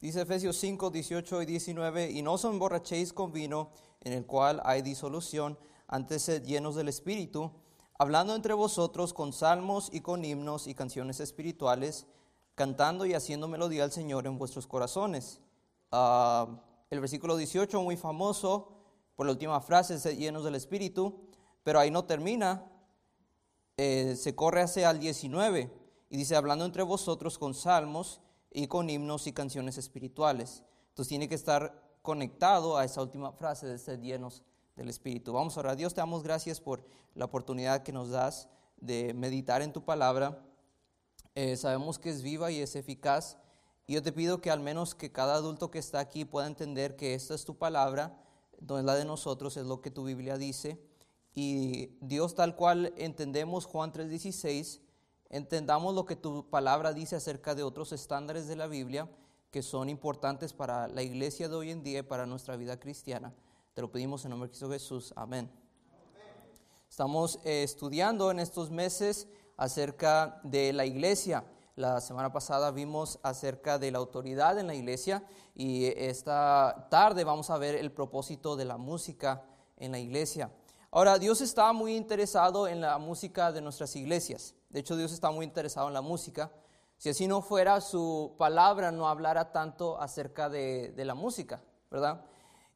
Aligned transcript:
Dice 0.00 0.22
Efesios 0.22 0.56
5, 0.56 0.88
18 0.88 1.42
y 1.42 1.46
19, 1.46 2.10
y 2.10 2.22
no 2.22 2.32
os 2.32 2.44
emborrachéis 2.46 3.12
con 3.12 3.32
vino 3.32 3.68
en 4.00 4.14
el 4.14 4.24
cual 4.24 4.62
hay 4.64 4.80
disolución, 4.80 5.58
antes 5.88 6.22
sed 6.22 6.42
llenos 6.42 6.74
del 6.74 6.88
Espíritu, 6.88 7.50
hablando 7.98 8.34
entre 8.34 8.54
vosotros 8.54 9.12
con 9.12 9.34
salmos 9.34 9.90
y 9.92 10.00
con 10.00 10.24
himnos 10.24 10.68
y 10.68 10.74
canciones 10.74 11.20
espirituales, 11.20 12.06
cantando 12.54 13.04
y 13.04 13.12
haciendo 13.12 13.46
melodía 13.46 13.84
al 13.84 13.92
Señor 13.92 14.26
en 14.26 14.38
vuestros 14.38 14.66
corazones. 14.66 15.42
Ah, 15.92 16.48
el 16.88 17.00
versículo 17.00 17.36
18, 17.36 17.82
muy 17.82 17.98
famoso, 17.98 18.72
por 19.16 19.26
la 19.26 19.32
última 19.32 19.60
frase, 19.60 19.98
sed 19.98 20.16
llenos 20.16 20.44
del 20.44 20.54
Espíritu, 20.54 21.28
pero 21.62 21.78
ahí 21.78 21.90
no 21.90 22.06
termina, 22.06 22.64
eh, 23.76 24.16
se 24.16 24.34
corre 24.34 24.62
hacia 24.62 24.90
el 24.90 24.98
19 24.98 25.70
y 26.08 26.16
dice, 26.16 26.36
hablando 26.36 26.64
entre 26.64 26.84
vosotros 26.84 27.38
con 27.38 27.52
salmos 27.52 28.22
y 28.50 28.66
con 28.66 28.90
himnos 28.90 29.26
y 29.26 29.32
canciones 29.32 29.78
espirituales. 29.78 30.62
Entonces 30.88 31.08
tiene 31.08 31.28
que 31.28 31.34
estar 31.34 31.98
conectado 32.02 32.76
a 32.76 32.84
esa 32.84 33.02
última 33.02 33.32
frase 33.32 33.66
de 33.66 33.78
ser 33.78 34.00
llenos 34.00 34.42
del 34.76 34.88
Espíritu. 34.88 35.32
Vamos 35.32 35.56
a 35.56 35.60
orar. 35.60 35.76
Dios, 35.76 35.94
te 35.94 36.00
damos 36.00 36.22
gracias 36.22 36.60
por 36.60 36.84
la 37.14 37.26
oportunidad 37.26 37.82
que 37.82 37.92
nos 37.92 38.10
das 38.10 38.48
de 38.78 39.14
meditar 39.14 39.62
en 39.62 39.72
tu 39.72 39.84
palabra. 39.84 40.42
Eh, 41.34 41.56
sabemos 41.56 41.98
que 41.98 42.10
es 42.10 42.22
viva 42.22 42.50
y 42.50 42.60
es 42.60 42.76
eficaz. 42.76 43.36
Y 43.86 43.94
yo 43.94 44.02
te 44.02 44.12
pido 44.12 44.40
que 44.40 44.50
al 44.50 44.60
menos 44.60 44.94
que 44.94 45.12
cada 45.12 45.34
adulto 45.34 45.70
que 45.70 45.78
está 45.78 46.00
aquí 46.00 46.24
pueda 46.24 46.46
entender 46.46 46.96
que 46.96 47.14
esta 47.14 47.34
es 47.34 47.44
tu 47.44 47.56
palabra, 47.56 48.22
no 48.60 48.78
es 48.78 48.84
la 48.84 48.94
de 48.94 49.04
nosotros, 49.04 49.56
es 49.56 49.66
lo 49.66 49.80
que 49.80 49.90
tu 49.90 50.04
Biblia 50.04 50.38
dice. 50.38 50.80
Y 51.34 51.96
Dios 52.00 52.34
tal 52.34 52.56
cual 52.56 52.92
entendemos 52.96 53.64
Juan 53.66 53.92
3:16, 53.92 54.80
entendamos 55.30 55.94
lo 55.94 56.04
que 56.04 56.16
tu 56.16 56.48
palabra 56.50 56.92
dice 56.92 57.16
acerca 57.16 57.54
de 57.54 57.62
otros 57.62 57.92
estándares 57.92 58.48
de 58.48 58.56
la 58.56 58.66
Biblia 58.66 59.08
que 59.50 59.62
son 59.62 59.88
importantes 59.88 60.52
para 60.52 60.86
la 60.88 61.02
iglesia 61.02 61.48
de 61.48 61.56
hoy 61.56 61.70
en 61.70 61.82
día 61.82 62.00
y 62.00 62.02
para 62.02 62.26
nuestra 62.26 62.56
vida 62.56 62.78
cristiana. 62.78 63.32
Te 63.74 63.80
lo 63.80 63.90
pedimos 63.90 64.24
en 64.24 64.30
nombre 64.30 64.48
de 64.48 64.50
Cristo 64.50 64.70
Jesús. 64.70 65.12
Amén. 65.16 65.50
Estamos 66.88 67.38
eh, 67.44 67.62
estudiando 67.62 68.30
en 68.30 68.40
estos 68.40 68.70
meses 68.70 69.28
acerca 69.56 70.40
de 70.42 70.72
la 70.72 70.84
iglesia. 70.84 71.44
La 71.76 72.00
semana 72.00 72.32
pasada 72.32 72.70
vimos 72.72 73.18
acerca 73.22 73.78
de 73.78 73.90
la 73.90 73.98
autoridad 73.98 74.58
en 74.58 74.66
la 74.66 74.74
iglesia 74.74 75.24
y 75.54 75.86
esta 75.86 76.88
tarde 76.90 77.24
vamos 77.24 77.48
a 77.50 77.58
ver 77.58 77.76
el 77.76 77.92
propósito 77.92 78.56
de 78.56 78.64
la 78.64 78.76
música 78.76 79.44
en 79.76 79.92
la 79.92 79.98
iglesia. 79.98 80.50
Ahora, 80.90 81.18
Dios 81.18 81.40
está 81.40 81.72
muy 81.72 81.96
interesado 81.96 82.66
en 82.66 82.80
la 82.80 82.98
música 82.98 83.52
de 83.52 83.60
nuestras 83.60 83.94
iglesias. 83.94 84.54
De 84.70 84.80
hecho, 84.80 84.96
Dios 84.96 85.12
está 85.12 85.30
muy 85.30 85.44
interesado 85.44 85.88
en 85.88 85.94
la 85.94 86.00
música. 86.00 86.52
Si 86.96 87.08
así 87.08 87.26
no 87.26 87.42
fuera, 87.42 87.80
su 87.80 88.34
palabra 88.38 88.92
no 88.92 89.08
hablara 89.08 89.52
tanto 89.52 90.00
acerca 90.00 90.48
de, 90.48 90.94
la 90.96 91.14
música, 91.14 91.62
¿verdad? 91.90 92.24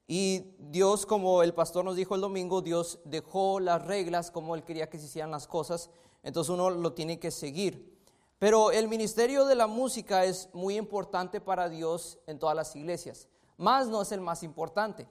Y 0.06 0.56
Dios, 0.58 1.06
como 1.06 1.42
el 1.42 1.54
pastor 1.54 1.84
nos 1.84 1.96
dijo 1.96 2.14
el 2.14 2.20
domingo, 2.20 2.62
Dios 2.62 2.98
dejó 3.04 3.60
las 3.60 3.84
reglas 3.84 4.30
como 4.30 4.54
Él 4.54 4.64
quería 4.64 4.90
que 4.90 4.98
se 4.98 5.06
hicieran 5.06 5.30
las 5.30 5.46
cosas, 5.46 5.88
entonces 6.22 6.50
uno 6.50 6.68
lo 6.70 6.94
tiene 6.94 7.20
que 7.20 7.30
seguir. 7.30 7.94
Pero 8.38 8.72
el 8.72 8.88
ministerio 8.88 9.44
de 9.44 9.54
la 9.54 9.68
música 9.68 10.24
es 10.24 10.48
muy 10.52 10.76
importante 10.76 11.40
para 11.40 11.68
Dios 11.68 12.18
en 12.26 12.38
todas 12.38 12.56
las 12.56 12.74
iglesias. 12.74 13.28
Más 13.56 13.86
no 13.86 14.02
es 14.02 14.10
el 14.10 14.20
más 14.20 14.42
importante. 14.42 15.06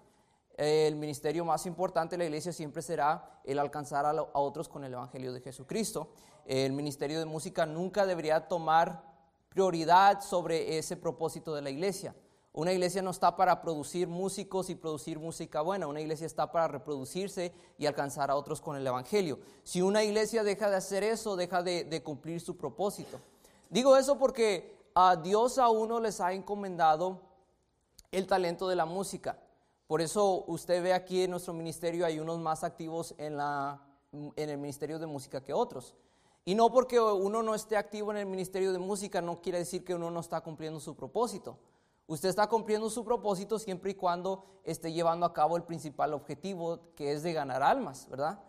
El 0.58 0.96
ministerio 0.96 1.46
más 1.46 1.66
importante 1.66 2.14
de 2.14 2.18
la 2.18 2.26
iglesia 2.26 2.52
siempre 2.52 2.82
será 2.82 3.42
el 3.44 3.58
alcanzar 3.58 4.06
a, 4.06 4.14
otros 4.34 4.68
con 4.68 4.84
el 4.84 4.94
Evangelio 4.94 5.34
de 5.34 5.42
Jesucristo 5.42 6.10
el 6.46 6.74
Ministerio 6.74 7.20
de 7.20 7.26
Música 7.26 7.66
nunca 7.66 8.06
debería 8.06 8.48
tomar 8.48 9.04
prioridad 9.50 10.22
sobre 10.22 10.78
ese 10.78 10.98
propósito 10.98 11.54
de 11.54 11.62
la 11.62 11.70
iglesia. 11.70 12.16
Una 12.56 12.72
iglesia 12.72 13.02
no 13.02 13.10
está 13.10 13.36
para 13.36 13.62
producir 13.64 14.08
músicos 14.08 14.70
y 14.70 14.76
producir 14.76 15.18
música 15.18 15.62
buena, 15.62 15.88
una 15.88 16.02
iglesia 16.02 16.28
está 16.28 16.52
para 16.52 16.68
reproducirse 16.68 17.52
y 17.80 17.88
alcanzar 17.88 18.30
a 18.30 18.36
otros 18.36 18.62
con 18.62 18.76
el 18.76 18.86
Evangelio. 18.86 19.40
Si 19.64 19.82
una 19.82 20.04
iglesia 20.04 20.44
deja 20.44 20.70
de 20.70 20.76
hacer 20.76 21.04
eso, 21.04 21.36
deja 21.36 21.64
de, 21.64 22.04
cumplir 22.04 22.40
su 22.42 22.56
propósito. 22.56 23.20
Digo 23.72 23.98
eso 23.98 24.20
porque 24.20 24.78
a 24.94 25.16
Dios 25.16 25.58
a 25.58 25.70
uno 25.70 26.00
les 26.00 26.22
ha 26.22 26.32
encomendado 26.32 27.22
el 28.12 28.28
talento 28.28 28.68
de 28.68 28.76
la 28.76 28.86
música. 28.86 29.40
Por 29.88 30.02
eso 30.02 30.44
usted 30.46 30.84
ve 30.84 30.94
aquí 30.94 31.24
en 31.24 31.32
nuestro 31.32 31.54
ministerio 31.54 32.06
hay 32.06 32.20
unos 32.20 32.38
más 32.38 32.64
activos 32.64 33.16
en, 33.18 33.40
el 34.36 34.58
ministerio 34.60 35.00
de 35.00 35.08
música 35.08 35.44
que 35.44 35.54
otros. 35.54 35.96
Y 36.46 36.56
no 36.56 36.72
porque 36.72 37.00
uno 37.00 37.42
no 37.42 37.56
esté 37.56 37.78
activo 37.78 38.12
en 38.12 38.18
el 38.18 38.26
ministerio 38.26 38.74
de 38.74 38.80
música 38.80 39.22
no 39.22 39.42
quiere 39.42 39.60
decir 39.60 39.86
que 39.86 39.96
uno 39.96 40.12
no 40.12 40.20
está 40.20 40.42
cumpliendo 40.42 40.80
su 40.80 40.96
propósito. 40.96 41.58
Usted 42.06 42.28
está 42.28 42.48
cumpliendo 42.48 42.90
su 42.90 43.06
propósito 43.06 43.58
siempre 43.58 43.92
y 43.92 43.96
cuando 43.96 44.44
esté 44.66 44.92
llevando 44.92 45.26
a 45.26 45.34
cabo 45.34 45.56
el 45.56 45.64
principal 45.64 46.14
objetivo, 46.14 46.94
que 46.96 47.14
es 47.14 47.24
de 47.24 47.32
ganar 47.32 47.64
almas, 47.64 48.10
¿verdad? 48.10 48.42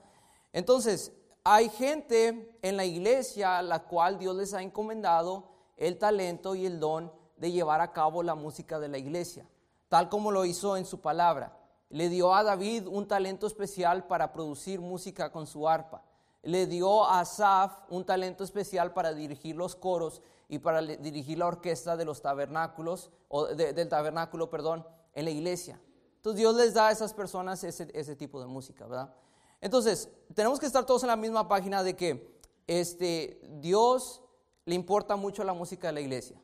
Entonces, 0.53 1.13
hay 1.45 1.69
gente 1.69 2.59
en 2.63 2.77
la 2.77 2.85
iglesia 2.85 3.59
a 3.59 3.63
la 3.63 3.85
cual 3.85 4.19
Dios 4.19 4.35
les 4.35 4.55
ha 4.55 4.63
encomendado 4.63 5.51
el 5.77 5.97
talento 5.99 6.57
y 6.57 6.67
el 6.67 6.81
don 6.81 7.13
de 7.37 7.53
llevar 7.53 7.81
a 7.81 7.93
cabo 7.93 8.25
la 8.25 8.35
música 8.35 8.81
de 8.81 8.89
la 8.89 8.99
iglesia, 8.99 9.47
tal 9.89 10.09
como 10.09 10.33
lo 10.33 10.45
hizo 10.45 10.77
en 10.77 10.85
su 10.85 11.01
palabra. 11.01 11.57
Le 11.91 12.09
dio 12.09 12.35
a 12.35 12.43
David 12.43 12.89
un 12.89 13.07
talento 13.07 13.47
especial 13.47 14.09
para 14.09 14.33
producir 14.33 14.81
música 14.81 15.31
con 15.31 15.47
su 15.47 15.69
arpa 15.69 16.03
le 16.45 16.67
dio 16.67 17.05
a 17.05 17.21
Asaf 17.21 17.73
un 17.89 18.05
talento 18.05 18.45
especial 18.45 18.93
para 18.93 19.13
dirigir 19.13 19.57
los 19.57 19.75
coros 19.75 20.23
y 20.49 20.59
para 20.59 20.83
dirigir 20.83 21.39
la 21.39 21.47
orquesta 21.47 21.97
de 21.97 22.05
los 22.05 22.21
tabernáculos, 22.21 23.11
o 23.29 23.47
del 23.47 23.89
tabernáculo, 23.89 24.51
perdón, 24.51 24.87
en 25.15 25.25
la 25.25 25.31
iglesia. 25.31 25.81
Entonces 26.17 26.39
Dios 26.39 26.55
les 26.55 26.75
da 26.75 26.89
a 26.89 26.93
esas 26.93 27.13
personas 27.13 27.65
ese, 27.65 27.89
ese, 27.93 28.15
tipo 28.17 28.41
de 28.41 28.47
música, 28.47 28.87
¿verdad? 28.87 29.15
Entonces, 29.61 30.09
tenemos 30.35 30.61
que 30.61 30.67
estar 30.67 30.85
todos 30.85 31.03
en 31.03 31.09
la 31.09 31.17
misma 31.17 31.49
página 31.49 31.83
de 31.83 31.97
que 31.97 32.39
este, 32.67 33.41
Dios 33.61 34.23
le 34.67 34.75
importa 34.75 35.17
mucho 35.17 35.45
la 35.45 35.55
música 35.55 35.89
de 35.89 35.93
la 35.95 36.01
iglesia. 36.01 36.41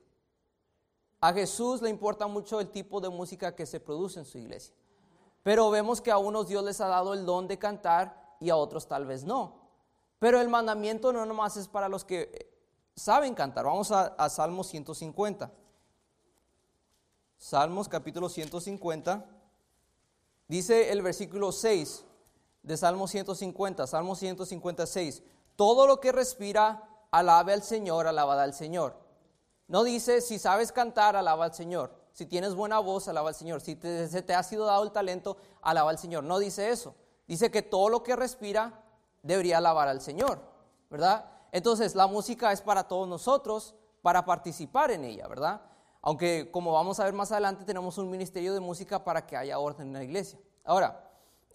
A 1.21 1.33
Jesús 1.33 1.83
le 1.83 1.91
importa 1.91 2.27
mucho 2.27 2.60
el 2.60 2.71
tipo 2.71 3.00
de 3.00 3.10
música 3.10 3.55
que 3.55 3.66
se 3.66 3.81
produce 3.81 4.21
en 4.21 4.25
su 4.25 4.39
iglesia. 4.39 4.75
Pero 5.43 5.71
vemos 5.71 6.00
que 6.00 6.10
a 6.10 6.19
unos 6.19 6.49
Dios 6.49 6.65
les 6.65 6.81
ha 6.81 6.89
dado 6.89 7.12
el 7.12 7.27
don 7.27 7.47
de 7.47 7.59
cantar 7.59 8.37
y 8.41 8.50
a 8.50 8.56
otros 8.56 8.87
tal 8.87 9.06
vez 9.06 9.25
no. 9.25 9.59
Pero 10.21 10.41
el 10.41 10.49
mandamiento 10.49 11.13
no 11.13 11.27
nomás 11.27 11.57
es 11.57 11.67
para 11.67 11.89
los 11.89 12.05
que 12.05 12.31
eh, 12.33 12.53
saben 12.95 13.35
cantar. 13.35 13.65
Vamos 13.65 13.91
a, 13.91 14.03
a 14.07 14.29
Salmos 14.29 14.69
150. 14.69 15.51
Salmos 17.39 17.89
capítulo 17.89 18.29
150. 18.29 19.25
Dice 20.47 20.93
el 20.93 21.01
versículo 21.01 21.53
6 21.53 22.05
de 22.63 22.77
Salmo 22.77 23.09
150, 23.09 23.87
Salmo 23.87 24.15
156. 24.15 25.23
Todo 25.57 25.87
lo 25.87 26.01
que 26.01 26.13
respira, 26.13 27.07
alabe 27.11 27.55
al 27.55 27.63
Señor, 27.63 28.07
alabada 28.07 28.43
al 28.43 28.53
Señor. 28.53 28.97
No 29.69 29.85
dice, 29.85 30.21
si 30.21 30.39
sabes 30.39 30.71
cantar, 30.71 31.17
alaba 31.17 31.47
al 31.47 31.55
Señor. 31.55 31.95
Si 32.13 32.27
tienes 32.27 32.55
buena 32.55 32.79
voz, 32.79 33.09
alaba 33.09 33.31
al 33.31 33.35
Señor. 33.35 33.63
Si 33.63 33.77
te, 33.77 34.07
se 34.09 34.21
te 34.21 34.35
ha 34.35 34.43
sido 34.43 34.67
dado 34.67 34.83
el 34.83 34.93
talento, 34.93 35.39
alaba 35.63 35.91
al 35.91 35.99
Señor. 35.99 36.25
No 36.25 36.39
dice 36.39 36.69
eso. 36.69 36.95
Dice 37.27 37.51
que 37.51 37.63
todo 37.63 37.89
lo 37.89 38.03
que 38.03 38.17
respira, 38.17 38.83
debería 39.23 39.59
alabar 39.59 39.89
al 39.89 40.01
Señor, 40.01 40.41
¿verdad? 40.91 41.25
Entonces, 41.53 41.95
la 41.95 42.07
música 42.07 42.53
es 42.53 42.61
para 42.61 42.85
todos 42.85 43.09
nosotros, 43.09 43.75
para 44.03 44.25
participar 44.25 44.91
en 44.91 45.05
ella, 45.05 45.27
¿verdad? 45.29 45.63
Aunque, 46.03 46.51
como 46.51 46.73
vamos 46.73 46.99
a 47.01 47.05
ver 47.05 47.13
más 47.13 47.31
adelante, 47.33 47.65
tenemos 47.65 47.99
un 47.99 48.11
ministerio 48.11 48.55
de 48.55 48.61
música 48.61 49.05
para 49.05 49.27
que 49.27 49.37
haya 49.37 49.59
orden 49.59 49.89
en 49.89 49.93
la 49.93 50.05
iglesia. 50.05 50.39
Ahora, 50.65 51.11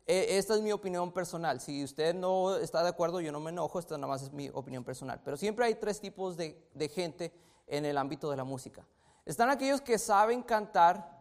e, 0.05 0.37
esta 0.37 0.53
es 0.55 0.61
mi 0.61 0.71
opinión 0.71 1.11
personal. 1.11 1.59
Si 1.59 1.83
usted 1.83 2.13
no 2.13 2.55
está 2.57 2.83
de 2.83 2.89
acuerdo, 2.89 3.21
yo 3.21 3.31
no 3.31 3.39
me 3.39 3.49
enojo, 3.49 3.79
esta 3.79 3.97
nada 3.97 4.07
más 4.07 4.21
es 4.21 4.31
mi 4.31 4.49
opinión 4.49 4.83
personal. 4.83 5.19
Pero 5.23 5.35
siempre 5.37 5.65
hay 5.65 5.75
tres 5.75 5.99
tipos 5.99 6.37
de, 6.37 6.91
gente 6.93 7.33
en 7.67 7.85
el 7.85 7.97
ámbito 7.97 8.29
de 8.29 8.37
la 8.37 8.43
música. 8.43 8.85
Están 9.25 9.49
aquellos 9.49 9.81
que 9.81 9.97
saben 9.97 10.43
cantar 10.43 11.14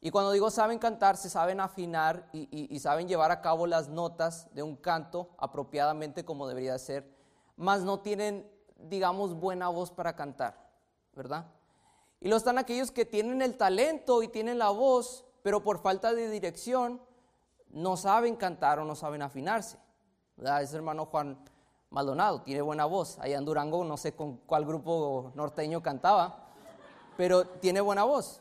y 0.00 0.10
cuando 0.10 0.32
digo 0.32 0.50
saben 0.50 0.78
cantar, 0.78 1.16
se 1.16 1.30
saben 1.30 1.60
afinar 1.60 2.28
y, 2.32 2.78
saben 2.78 3.08
llevar 3.08 3.30
a 3.30 3.40
cabo 3.40 3.66
las 3.66 3.88
notas 3.88 4.48
de 4.54 4.62
un 4.62 4.76
canto 4.76 5.30
apropiadamente 5.38 6.24
como 6.24 6.46
debería 6.46 6.78
ser, 6.78 7.10
mas 7.56 7.82
no 7.82 8.00
tienen, 8.00 8.48
digamos, 8.76 9.34
buena 9.34 9.68
voz 9.68 9.90
para 9.90 10.14
cantar, 10.14 10.70
¿verdad? 11.14 11.46
Y 12.20 12.28
luego 12.28 12.38
están 12.38 12.58
aquellos 12.58 12.90
que 12.90 13.04
tienen 13.04 13.42
el 13.42 13.56
talento 13.56 14.22
y 14.22 14.28
tienen 14.28 14.58
la 14.58 14.70
voz, 14.70 15.24
pero 15.42 15.62
por 15.62 15.80
falta 15.80 16.12
de 16.12 16.28
dirección 16.28 17.00
no 17.70 17.96
saben 17.96 18.36
cantar 18.36 18.78
o 18.78 18.84
no 18.84 18.94
saben 18.94 19.22
afinarse. 19.22 19.78
¿verdad? 20.36 20.62
Ese 20.62 20.76
hermano 20.76 21.06
Juan 21.06 21.38
Maldonado 21.90 22.42
tiene 22.42 22.62
buena 22.62 22.84
voz. 22.84 23.18
Allá 23.18 23.38
en 23.38 23.44
Durango 23.44 23.84
no 23.84 23.96
sé 23.96 24.14
con 24.14 24.38
cuál 24.38 24.66
grupo 24.66 25.32
norteño 25.34 25.82
cantaba, 25.82 26.50
pero 27.16 27.46
tiene 27.46 27.80
buena 27.80 28.04
voz. 28.04 28.40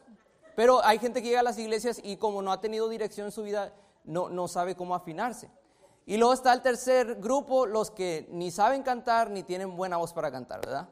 Pero 0.56 0.84
hay 0.84 1.00
gente 1.00 1.22
que 1.22 1.28
llega 1.28 1.42
a 1.42 1.44
las 1.44 1.58
iglesias 1.58 2.00
y 2.04 2.18
como 2.18 2.42
no 2.42 2.52
ha 2.52 2.62
tenido 2.62 2.88
dirección 2.88 3.28
en 3.28 3.32
su 3.32 3.44
vida, 3.44 3.74
no, 4.04 4.30
no 4.30 4.48
sabe 4.48 4.76
cómo 4.76 4.96
afinarse. 4.96 5.50
Y 6.06 6.18
luego 6.18 6.34
está 6.34 6.54
el 6.54 6.62
tercer 6.62 7.16
grupo, 7.16 7.66
los 7.66 7.92
que 7.92 8.28
ni 8.32 8.52
saben 8.52 8.84
cantar 8.84 9.30
ni 9.32 9.44
tienen 9.44 9.76
buena 9.76 9.98
voz 9.98 10.14
para 10.14 10.32
cantar, 10.32 10.62
¿verdad? 10.62 10.88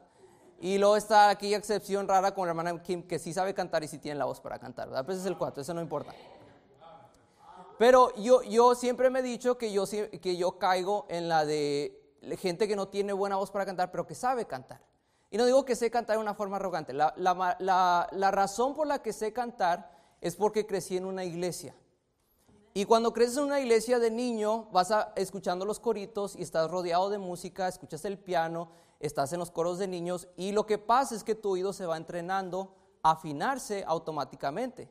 Y 0.60 0.78
luego 0.78 0.96
está 0.96 1.28
aquella 1.28 1.56
excepción 1.56 2.08
rara 2.08 2.34
con 2.34 2.46
la 2.46 2.50
hermana 2.50 2.82
Kim 2.82 3.02
que 3.02 3.18
sí 3.18 3.32
sabe 3.32 3.54
cantar 3.54 3.84
y 3.84 3.88
sí 3.88 3.98
tiene 3.98 4.18
la 4.18 4.24
voz 4.24 4.40
para 4.40 4.58
cantar, 4.58 4.88
¿verdad? 4.88 5.04
Pues 5.04 5.18
es 5.18 5.26
el 5.26 5.36
cuatro, 5.36 5.62
eso 5.62 5.72
no 5.72 5.80
importa. 5.80 6.12
Pero 7.78 8.14
yo, 8.16 8.42
yo 8.42 8.74
siempre 8.74 9.10
me 9.10 9.20
he 9.20 9.22
dicho 9.22 9.58
que 9.58 9.72
yo, 9.72 9.84
que 9.86 10.36
yo 10.36 10.58
caigo 10.58 11.06
en 11.08 11.28
la 11.28 11.44
de 11.44 12.00
gente 12.38 12.66
que 12.66 12.76
no 12.76 12.88
tiene 12.88 13.12
buena 13.12 13.36
voz 13.36 13.50
para 13.50 13.66
cantar, 13.66 13.90
pero 13.90 14.06
que 14.06 14.14
sabe 14.14 14.46
cantar. 14.46 14.80
Y 15.34 15.36
no 15.36 15.46
digo 15.46 15.64
que 15.64 15.74
sé 15.74 15.90
cantar 15.90 16.16
de 16.16 16.22
una 16.22 16.34
forma 16.34 16.58
arrogante. 16.58 16.92
La, 16.92 17.12
la, 17.16 17.56
la, 17.58 18.08
la 18.12 18.30
razón 18.30 18.72
por 18.72 18.86
la 18.86 19.02
que 19.02 19.12
sé 19.12 19.32
cantar 19.32 19.90
es 20.20 20.36
porque 20.36 20.64
crecí 20.64 20.96
en 20.96 21.04
una 21.04 21.24
iglesia. 21.24 21.74
Y 22.72 22.84
cuando 22.84 23.12
creces 23.12 23.38
en 23.38 23.42
una 23.42 23.58
iglesia 23.58 23.98
de 23.98 24.12
niño, 24.12 24.68
vas 24.70 24.92
a, 24.92 25.12
escuchando 25.16 25.64
los 25.64 25.80
coritos 25.80 26.36
y 26.36 26.42
estás 26.42 26.70
rodeado 26.70 27.10
de 27.10 27.18
música, 27.18 27.66
escuchas 27.66 28.04
el 28.04 28.16
piano, 28.16 28.68
estás 29.00 29.32
en 29.32 29.40
los 29.40 29.50
coros 29.50 29.78
de 29.78 29.88
niños 29.88 30.28
y 30.36 30.52
lo 30.52 30.66
que 30.66 30.78
pasa 30.78 31.16
es 31.16 31.24
que 31.24 31.34
tu 31.34 31.50
oído 31.50 31.72
se 31.72 31.84
va 31.84 31.96
entrenando 31.96 32.72
a 33.02 33.10
afinarse 33.10 33.82
automáticamente. 33.88 34.88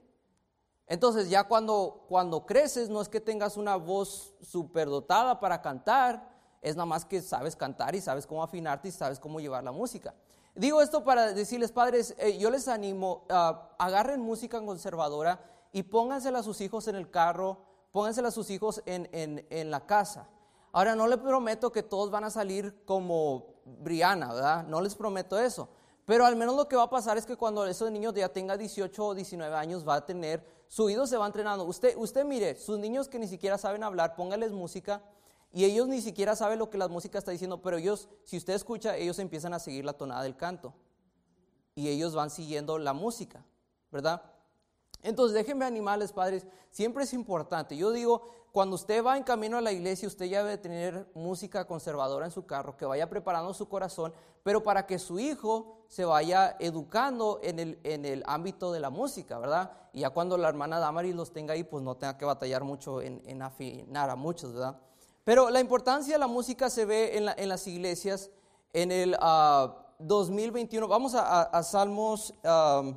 Entonces 0.88 1.30
ya 1.30 1.45
cuando, 1.45 2.04
cuando 2.10 2.45
creces 2.45 2.90
no 2.90 3.00
es 3.00 3.07
que 3.07 3.22
tengas 3.22 3.56
una 3.56 3.78
voz 3.78 4.34
superdotada 4.42 5.40
para 5.40 5.62
cantar, 5.62 6.34
es 6.62 6.75
nada 6.75 6.86
más 6.86 7.06
que 7.06 7.22
sabes 7.22 7.56
cantar 7.56 7.95
y 7.95 8.01
sabes 8.01 8.28
cómo 8.28 8.44
afinarte 8.44 8.90
y 8.90 8.92
sabes 8.92 9.22
cómo 9.22 9.40
llevar 9.40 9.63
la 9.63 9.72
música. 9.72 10.13
Digo 10.55 10.81
esto 10.81 11.03
para 11.03 11.33
decirles, 11.33 11.71
padres, 11.71 12.13
eh, 12.19 12.38
yo 12.38 12.51
les 12.51 12.67
animo, 12.67 13.25
uh, 13.29 13.57
agarren 13.79 14.21
música 14.21 14.63
conservadora 14.63 15.44
y 15.71 15.81
póngansela 15.81 16.39
a 16.39 16.44
sus 16.44 16.61
hijos 16.61 16.88
en 16.88 16.95
el 16.95 17.09
carro, 17.09 17.57
póngansela 17.91 18.27
a 18.27 18.31
sus 18.31 18.51
hijos 18.51 18.83
en, 18.85 19.09
en, 19.13 19.47
en 19.50 19.71
la 19.71 19.88
casa. 19.88 20.29
Ahora, 20.71 20.95
no 20.95 21.07
les 21.07 21.17
prometo 21.17 21.71
que 21.71 21.81
todos 21.81 22.11
van 22.11 22.23
a 22.23 22.29
salir 22.29 22.85
como 22.85 23.47
Briana, 23.65 24.31
¿verdad? 24.31 24.63
No 24.67 24.79
les 24.79 24.94
prometo 24.94 25.39
eso. 25.39 25.69
Pero 26.05 26.25
al 26.25 26.35
menos 26.35 26.56
lo 26.56 26.67
que 26.67 26.75
va 26.75 26.83
a 26.83 26.89
pasar 26.89 27.17
es 27.17 27.25
que 27.25 27.35
cuando 27.35 27.65
esos 27.65 27.89
niños 27.89 28.13
ya 28.13 28.29
tenga 28.29 28.56
18 28.56 29.06
o 29.06 29.15
19 29.15 29.56
años, 29.56 29.88
va 29.88 29.95
a 29.95 30.06
tener, 30.06 30.45
su 30.67 30.83
oído 30.83 31.07
se 31.07 31.17
va 31.17 31.25
entrenando. 31.25 31.63
Usted, 31.63 31.95
usted 31.97 32.25
mire, 32.25 32.56
sus 32.56 32.77
niños 32.77 33.07
que 33.07 33.17
ni 33.17 33.27
siquiera 33.27 33.57
saben 33.57 33.83
hablar, 33.83 34.15
póngales 34.15 34.51
música 34.51 35.01
y 35.53 35.65
ellos 35.65 35.88
ni 35.88 36.01
siquiera 36.01 36.35
saben 36.35 36.59
lo 36.59 36.69
que 36.69 36.77
la 36.77 36.88
música 36.88 37.19
está 37.19 37.31
diciendo, 37.31 37.61
pero 37.61 37.77
ellos, 37.77 38.09
si 38.23 38.38
usted 38.38 38.53
escucha, 38.53 38.97
ellos 38.97 39.19
empiezan 39.19 39.53
a 39.53 39.59
seguir 39.59 39.85
la 39.85 39.94
tonada 39.94 40.23
del 40.23 40.35
canto. 40.35 40.73
Y 41.75 41.89
ellos 41.89 42.15
van 42.15 42.31
siguiendo 42.31 42.79
la 42.79 42.94
música, 42.94 43.45
¿verdad? 43.91 44.23
Entonces, 45.03 45.35
déjenme 45.35 45.65
animales, 45.65 46.11
padres, 46.11 46.47
siempre 46.71 47.03
es 47.03 47.13
importante. 47.13 47.77
Yo 47.77 47.91
digo, 47.91 48.23
cuando 48.51 48.75
usted 48.75 49.03
va 49.03 49.17
en 49.17 49.23
camino 49.23 49.57
a 49.57 49.61
la 49.61 49.71
iglesia, 49.71 50.07
usted 50.07 50.25
ya 50.25 50.44
debe 50.44 50.57
tener 50.57 51.07
música 51.13 51.65
conservadora 51.65 52.25
en 52.25 52.31
su 52.31 52.45
carro, 52.45 52.77
que 52.77 52.85
vaya 52.85 53.09
preparando 53.09 53.53
su 53.53 53.67
corazón, 53.67 54.13
pero 54.44 54.63
para 54.63 54.85
que 54.88 54.97
su 54.97 55.19
hijo 55.19 55.85
se 55.88 56.06
vaya 56.06 56.56
educando 56.59 57.39
en 57.44 57.59
el, 57.59 57.79
en 57.83 58.06
el 58.06 58.23
ámbito 58.25 58.71
de 58.71 58.79
la 58.79 58.89
música, 58.89 59.38
¿verdad? 59.38 59.71
Y 59.91 60.01
ya 60.01 60.09
cuando 60.09 60.38
la 60.38 60.49
hermana 60.49 60.79
Damaris 60.79 61.13
los 61.15 61.31
tenga 61.31 61.53
ahí, 61.53 61.63
pues 61.63 61.83
no 61.83 61.95
tenga 61.95 62.17
que 62.17 62.25
batallar 62.25 62.63
mucho 62.63 63.01
en, 63.01 63.41
afinar 63.41 64.09
a 64.09 64.15
muchos, 64.15 64.53
¿verdad? 64.53 64.79
Pero 65.23 65.49
la 65.49 65.61
importancia 65.61 66.13
de 66.13 66.19
la 66.19 66.27
música 66.27 66.69
se 66.69 66.85
ve 66.85 67.17
en, 67.17 67.49
las 67.49 67.67
iglesias 67.67 68.29
en 68.73 68.91
el 68.91 69.15
2021. 69.99 70.85
Ah, 70.85 70.89
Vamos 70.89 71.15
a, 71.15 71.63
Salmos, 71.63 72.33
ah, 72.43 72.93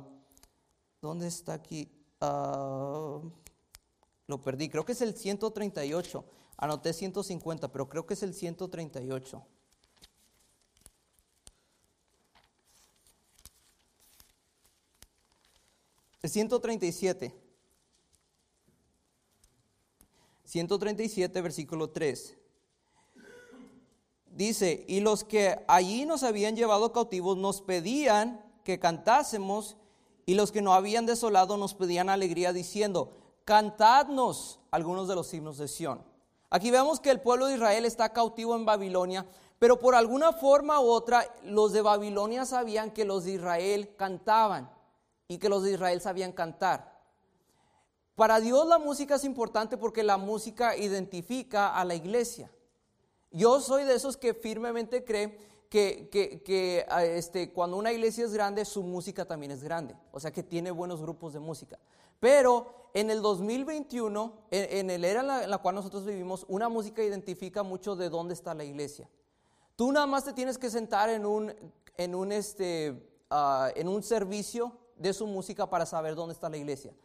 ¿dónde 1.01 1.27
está 1.27 1.53
aquí? 1.53 1.89
Lo 2.19 3.31
perdí, 4.43 4.67
creo 4.69 4.83
que 4.83 4.91
es 4.91 5.01
el 5.01 5.15
138. 5.15 6.25
Anoté 6.57 6.91
150, 6.91 7.71
pero 7.71 7.87
creo 7.87 8.05
que 8.05 8.15
es 8.15 8.23
el 8.23 8.33
138. 8.33 9.45
El 16.23 16.29
137. 16.29 17.46
137, 20.47 21.41
versículo 21.41 21.89
3. 21.89 22.37
Dice, 24.27 24.85
y 24.87 25.01
los 25.01 25.25
que 25.25 25.59
allí 25.67 26.05
nos 26.05 26.23
habían 26.23 26.55
llevado 26.55 26.93
cautivos 26.93 27.35
nos 27.37 27.61
pedían 27.61 28.45
que 28.63 28.79
cantásemos 28.79 29.75
y 30.25 30.35
los 30.35 30.53
que 30.53 30.61
no 30.61 30.73
habían 30.73 31.05
desolado 31.05 31.57
nos 31.57 31.73
pedían 31.73 32.07
alegría 32.07 32.53
diciendo, 32.53 33.11
cantadnos 33.43 34.61
algunos 34.71 35.09
de 35.09 35.15
los 35.15 35.33
himnos 35.33 35.57
de 35.57 35.67
Sión. 35.67 36.01
Aquí 36.49 36.71
vemos 36.71 37.01
que 37.01 37.11
el 37.11 37.19
pueblo 37.19 37.47
de 37.47 37.55
Israel 37.55 37.83
está 37.83 38.13
cautivo 38.13 38.55
en 38.55 38.63
Babilonia, 38.63 39.25
pero 39.59 39.79
por 39.79 39.95
alguna 39.95 40.31
forma 40.31 40.79
u 40.79 40.85
otra 40.87 41.29
los 41.43 41.73
de 41.73 41.81
Babilonia 41.81 42.45
sabían 42.45 42.91
que 42.91 43.03
los 43.03 43.25
de 43.25 43.33
Israel 43.33 43.95
cantaban 43.97 44.71
y 45.27 45.39
que 45.39 45.49
los 45.49 45.63
de 45.63 45.73
Israel 45.73 45.99
sabían 45.99 46.31
cantar. 46.31 46.96
Para 48.17 48.39
Dios 48.39 48.67
la 48.67 48.79
música 48.79 49.13
es 49.13 49.23
importante 49.25 49.77
porque 49.77 50.01
la 50.01 50.17
música 50.17 50.75
identifica 50.75 51.75
a 51.75 51.85
la 51.85 51.93
iglesia. 51.93 52.51
Yo 53.29 53.61
soy 53.61 53.83
de 53.83 53.93
esos 53.93 54.17
que 54.17 54.33
firmemente 54.33 55.05
creen 55.05 55.37
que, 55.69 56.09
que, 56.09 56.83
ah, 56.89 57.05
este, 57.05 57.53
cuando 57.53 57.77
una 57.77 57.91
iglesia 57.91 58.25
es 58.25 58.33
grande, 58.33 58.65
su 58.65 58.81
música 58.81 59.25
también 59.25 59.51
es 59.51 59.63
grande. 59.63 59.95
O 60.11 60.19
sea, 60.19 60.31
que 60.31 60.41
tiene 60.41 60.71
buenos 60.71 60.99
grupos 60.99 61.33
de 61.33 61.39
música. 61.39 61.77
Pero 62.19 62.89
en 62.95 63.11
el 63.11 63.21
2021, 63.21 64.33
en, 64.49 64.89
el 64.89 65.05
era 65.05 65.43
en 65.43 65.51
la, 65.51 65.57
cual 65.59 65.75
nosotros 65.75 66.03
vivimos, 66.03 66.43
una 66.49 66.69
música 66.69 67.03
identifica 67.03 67.61
mucho 67.61 67.95
de 67.95 68.09
dónde 68.09 68.33
está 68.33 68.55
la 68.55 68.63
iglesia. 68.63 69.07
Tú 69.75 69.91
nada 69.91 70.07
más 70.07 70.25
te 70.25 70.33
tienes 70.33 70.57
que 70.57 70.71
sentar 70.71 71.11
en 71.11 71.23
un, 71.23 71.53
en 71.95 72.15
un, 72.15 72.31
este, 72.31 72.99
ah, 73.29 73.69
en 73.75 73.87
un 73.87 74.01
servicio 74.01 74.75
de 74.95 75.13
su 75.13 75.27
música 75.27 75.69
para 75.69 75.85
saber 75.85 76.15
dónde 76.15 76.33
está 76.33 76.49
la 76.49 76.57
iglesia. 76.57 76.95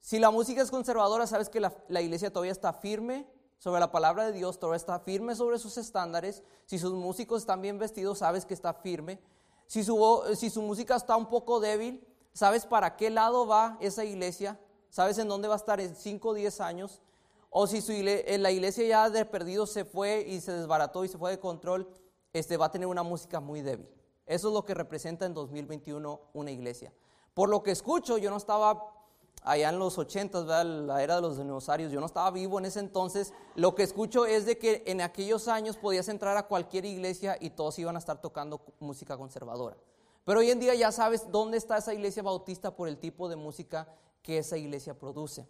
Si 0.00 0.18
la 0.18 0.30
música 0.30 0.62
es 0.62 0.70
conservadora, 0.70 1.26
sabes 1.26 1.48
que 1.48 1.60
la, 1.60 2.00
iglesia 2.00 2.32
todavía 2.32 2.52
está 2.52 2.72
firme 2.72 3.26
sobre 3.58 3.80
la 3.80 3.90
palabra 3.90 4.26
de 4.26 4.32
Dios, 4.32 4.58
todo 4.58 4.74
está 4.74 5.00
firme 5.00 5.34
sobre 5.34 5.58
sus 5.58 5.76
estándares. 5.78 6.42
Si 6.66 6.78
sus 6.78 6.92
músicos 6.92 7.42
están 7.42 7.62
bien 7.62 7.78
vestidos, 7.78 8.18
sabes 8.18 8.44
que 8.44 8.54
está 8.54 8.74
firme. 8.74 9.20
Si 9.66 9.82
su, 9.82 10.22
si 10.36 10.50
su 10.50 10.62
música 10.62 10.96
está 10.96 11.16
un 11.16 11.28
poco 11.28 11.58
débil, 11.58 12.06
sabes 12.32 12.66
para 12.66 12.96
qué 12.96 13.10
lado 13.10 13.46
va 13.46 13.78
esa 13.80 14.04
iglesia, 14.04 14.60
sabes 14.90 15.18
en 15.18 15.28
dónde 15.28 15.48
va 15.48 15.54
a 15.54 15.58
estar 15.58 15.80
en 15.80 15.96
5 15.96 16.28
o 16.28 16.34
10 16.34 16.60
años. 16.60 17.02
O 17.50 17.66
si 17.66 17.80
su, 17.80 17.92
la 17.92 18.50
iglesia 18.50 18.86
ya 18.86 19.10
de 19.10 19.24
perdido 19.24 19.66
se 19.66 19.84
fue 19.84 20.20
y 20.28 20.40
se 20.40 20.52
desbarató 20.52 21.04
y 21.04 21.08
se 21.08 21.18
fue 21.18 21.30
de 21.30 21.40
control, 21.40 21.88
este, 22.32 22.56
va 22.56 22.66
a 22.66 22.70
tener 22.70 22.86
una 22.86 23.02
música 23.02 23.40
muy 23.40 23.62
débil. 23.62 23.88
Eso 24.26 24.48
es 24.48 24.54
lo 24.54 24.64
que 24.64 24.74
representa 24.74 25.24
en 25.24 25.34
2021 25.34 26.20
una 26.34 26.50
iglesia. 26.50 26.92
Por 27.32 27.48
lo 27.48 27.62
que 27.62 27.70
escucho, 27.70 28.18
yo 28.18 28.30
no 28.30 28.36
estaba 28.36 28.95
allá 29.42 29.68
en 29.68 29.78
los 29.78 29.96
80, 29.98 30.64
la 30.64 31.02
era 31.02 31.16
de 31.16 31.22
los 31.22 31.38
dinosaurios, 31.38 31.92
yo 31.92 32.00
no 32.00 32.06
estaba 32.06 32.30
vivo 32.30 32.58
en 32.58 32.66
ese 32.66 32.80
entonces, 32.80 33.32
lo 33.54 33.74
que 33.74 33.82
escucho 33.82 34.26
es 34.26 34.44
de 34.44 34.58
que 34.58 34.82
en 34.86 35.00
aquellos 35.00 35.48
años 35.48 35.76
podías 35.76 36.08
entrar 36.08 36.36
a 36.36 36.46
cualquier 36.46 36.84
iglesia 36.84 37.36
y 37.40 37.50
todos 37.50 37.78
iban 37.78 37.96
a 37.96 37.98
estar 37.98 38.20
tocando 38.20 38.60
música 38.80 39.16
conservadora. 39.16 39.76
Pero 40.24 40.40
hoy 40.40 40.50
en 40.50 40.58
día 40.58 40.74
ya 40.74 40.90
sabes 40.90 41.30
dónde 41.30 41.56
está 41.56 41.78
esa 41.78 41.94
iglesia 41.94 42.22
bautista 42.22 42.74
por 42.74 42.88
el 42.88 42.98
tipo 42.98 43.28
de 43.28 43.36
música 43.36 43.88
que 44.22 44.38
esa 44.38 44.56
iglesia 44.56 44.98
produce. 44.98 45.46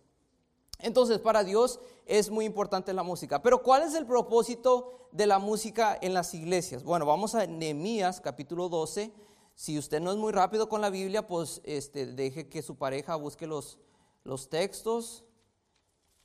Entonces, 0.81 1.19
para 1.19 1.43
Dios 1.43 1.81
es 2.05 2.31
muy 2.31 2.45
importante 2.45 2.93
la 2.93 3.03
música. 3.03 3.43
Pero 3.43 3.63
¿cuál 3.63 3.83
es 3.83 3.95
el 3.95 4.05
propósito 4.05 5.09
de 5.13 5.27
la 5.27 5.39
música 5.39 5.99
en 6.03 6.13
las 6.13 6.35
iglesias? 6.35 6.85
Bueno, 6.85 7.07
vamos 7.07 7.35
a 7.35 7.47
Nehemías 7.47 8.21
capítulo 8.21 8.69
12. 8.69 9.11
Si 9.57 9.79
usted 9.79 10.03
no 10.03 10.13
es 10.13 10.19
muy 10.19 10.33
rápido 10.33 10.69
con 10.69 10.83
la 10.83 10.91
Biblia, 10.91 11.27
pues 11.27 11.63
este, 11.65 12.05
deje 12.07 12.47
que 12.47 12.61
su 12.61 12.77
pareja 12.77 13.17
busque 13.17 13.47
los, 13.47 13.79
los 14.23 14.51
textos. 14.51 15.25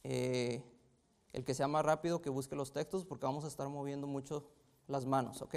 Eh, 0.03 0.61
el 1.31 1.45
que 1.45 1.53
sea 1.53 1.69
más 1.69 1.85
rápido 1.85 2.21
que 2.21 2.29
busque 2.29 2.57
los 2.57 2.73
textos 2.73 3.05
porque 3.05 3.25
vamos 3.25 3.45
a 3.45 3.47
estar 3.47 3.69
moviendo 3.69 4.05
mucho 4.05 4.43
las 4.87 5.05
manos, 5.05 5.41
¿ok? 5.41 5.55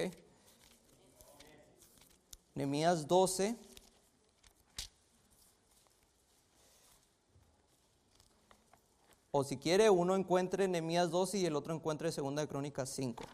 Nehemías 2.54 3.09
12. 3.09 3.57
O 9.33 9.43
si 9.43 9.57
quiere, 9.57 9.90
uno 9.90 10.14
encuentre 10.14 10.69
Nehemías 10.69 11.11
12 11.11 11.38
y 11.38 11.47
el 11.47 11.57
otro 11.57 11.75
encuentre 11.75 12.12
Segunda 12.12 12.40
de 12.43 12.47
Crónicas 12.47 12.88
5. 12.90 13.25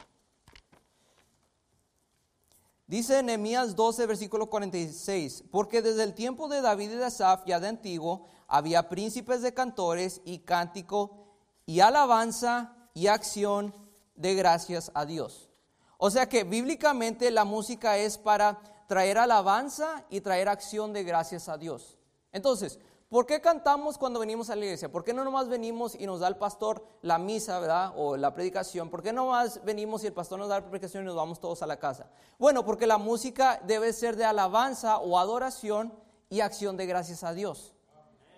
Dice 2.90 3.22
Nehemías 3.22 3.76
12, 3.76 4.04
versículo 4.06 4.50
46, 4.50 5.44
porque 5.52 5.80
desde 5.80 6.02
el 6.02 6.12
tiempo 6.12 6.48
de 6.48 6.60
David 6.60 6.90
y 6.90 6.96
de 6.96 7.04
Asaf, 7.04 7.44
ya 7.46 7.60
de 7.60 7.68
antiguo, 7.68 8.26
había 8.48 8.88
príncipes 8.88 9.42
de 9.42 9.54
cantores 9.54 10.20
y 10.24 10.40
cántico 10.40 11.28
y 11.66 11.78
alabanza 11.78 12.74
y 12.92 13.06
acción 13.06 13.72
de 14.16 14.34
gracias 14.34 14.90
a 14.92 15.06
Dios. 15.06 15.50
O 15.98 16.10
sea 16.10 16.28
que 16.28 16.42
bíblicamente 16.42 17.30
la 17.30 17.44
música 17.44 17.96
es 17.96 18.18
para 18.18 18.60
traer 18.88 19.18
alabanza 19.18 20.04
y 20.10 20.20
traer 20.20 20.48
acción 20.48 20.92
de 20.92 21.04
gracias 21.04 21.48
a 21.48 21.58
Dios. 21.58 21.96
Entonces, 22.32 22.80
¿Por 23.10 23.26
qué 23.26 23.40
cantamos 23.40 23.98
cuando 23.98 24.20
venimos 24.20 24.50
a 24.50 24.54
la 24.54 24.64
iglesia? 24.64 24.88
¿Por 24.88 25.02
qué 25.02 25.12
no 25.12 25.24
nomás 25.24 25.48
venimos 25.48 25.96
y 25.96 26.06
nos 26.06 26.20
da 26.20 26.28
el 26.28 26.36
pastor 26.36 26.86
la 27.02 27.18
misa, 27.18 27.58
¿verdad? 27.58 27.92
O 27.96 28.16
la 28.16 28.32
predicación. 28.32 28.88
¿Por 28.88 29.02
qué 29.02 29.12
no 29.12 29.24
nomás 29.24 29.64
venimos 29.64 30.04
y 30.04 30.06
el 30.06 30.12
pastor 30.12 30.38
nos 30.38 30.48
da 30.48 30.60
la 30.60 30.64
predicación 30.64 31.02
y 31.02 31.06
nos 31.06 31.16
vamos 31.16 31.40
todos 31.40 31.60
a 31.62 31.66
la 31.66 31.76
casa? 31.80 32.06
Bueno, 32.38 32.64
porque 32.64 32.86
la 32.86 32.98
música 32.98 33.60
debe 33.66 33.92
ser 33.92 34.14
de 34.14 34.24
alabanza 34.24 34.98
o 34.98 35.18
adoración 35.18 35.92
y 36.28 36.38
acción 36.38 36.76
de 36.76 36.86
gracias 36.86 37.24
a 37.24 37.34
Dios. 37.34 37.74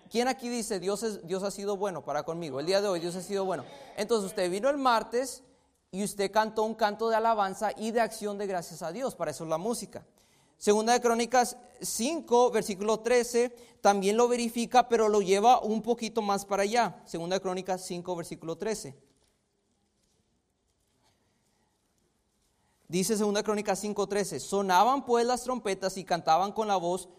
¿Quién 0.09 0.27
aquí 0.27 0.49
dice, 0.49 0.79
Dios, 0.79 1.23
Dios 1.23 1.43
ha 1.43 1.51
sido 1.51 1.77
bueno 1.77 2.03
para 2.03 2.23
conmigo? 2.23 2.59
El 2.59 2.65
día 2.65 2.81
de 2.81 2.87
hoy 2.87 2.99
Dios 2.99 3.15
ha 3.15 3.21
sido 3.21 3.45
bueno. 3.45 3.65
Entonces 3.95 4.25
usted 4.25 4.49
vino 4.49 4.71
el 4.71 4.79
martes 4.79 5.43
y 5.91 6.03
usted 6.03 6.31
cantó 6.31 6.63
un 6.63 6.73
canto 6.73 7.09
de 7.09 7.15
alabanza 7.15 7.69
y 7.77 7.91
de 7.91 8.01
acción 8.01 8.39
de 8.39 8.47
gracias 8.47 8.81
a 8.81 8.91
Dios. 8.91 9.13
Para 9.13 9.29
eso 9.29 9.43
es 9.43 9.51
la 9.51 9.59
música. 9.59 10.03
Segunda 10.63 10.93
de 10.93 11.01
Crónicas 11.01 11.57
5, 11.81 12.49
versículo 12.51 13.01
13, 13.01 13.53
también 13.81 14.15
lo 14.15 14.29
verifica, 14.29 14.87
pero 14.87 15.09
lo 15.09 15.19
lleva 15.19 15.59
un 15.59 15.81
poquito 15.81 16.21
más 16.21 16.45
para 16.45 16.63
allá. 16.63 17.01
Segunda 17.03 17.35
de 17.35 17.41
Crónicas 17.41 17.81
5, 17.81 18.15
versículo 18.15 18.57
13. 18.57 18.95
Dice 22.87 23.17
Segunda 23.17 23.41
de 23.41 23.43
Crónicas 23.43 23.77
5, 23.79 24.07
13, 24.07 24.39
sonaban 24.39 25.03
pues 25.03 25.25
las 25.25 25.43
trompetas 25.43 25.97
y 25.97 26.05
cantaban 26.05 26.53
con 26.53 26.69
la 26.69 26.77
voz 26.77 27.09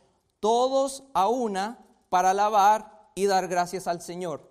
todos 0.40 1.04
a 1.12 1.28
una 1.28 1.84
para 2.08 2.30
alabar 2.30 3.10
y 3.14 3.26
dar 3.26 3.46
gracias 3.46 3.86
al 3.86 4.00
Señor. 4.00 4.50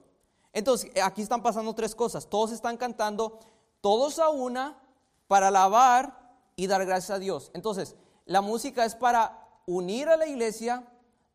Entonces, 0.52 0.92
aquí 1.04 1.24
están 1.24 1.42
pasando 1.42 1.74
tres 1.74 1.96
cosas. 1.96 2.30
Todos 2.30 2.52
están 2.52 2.78
cantando, 2.78 3.40
todos 3.82 4.20
a 4.20 4.30
una 4.30 4.80
para 5.28 5.48
alabar 5.48 6.38
y 6.56 6.68
dar 6.68 6.86
gracias 6.86 7.10
a 7.10 7.18
Dios. 7.18 7.50
Entonces, 7.56 7.96
la 8.26 8.42
música 8.42 8.86
es 8.86 8.96
para 8.96 9.48
unir 9.66 10.10
a 10.10 10.18
la 10.18 10.28
iglesia, 10.28 10.88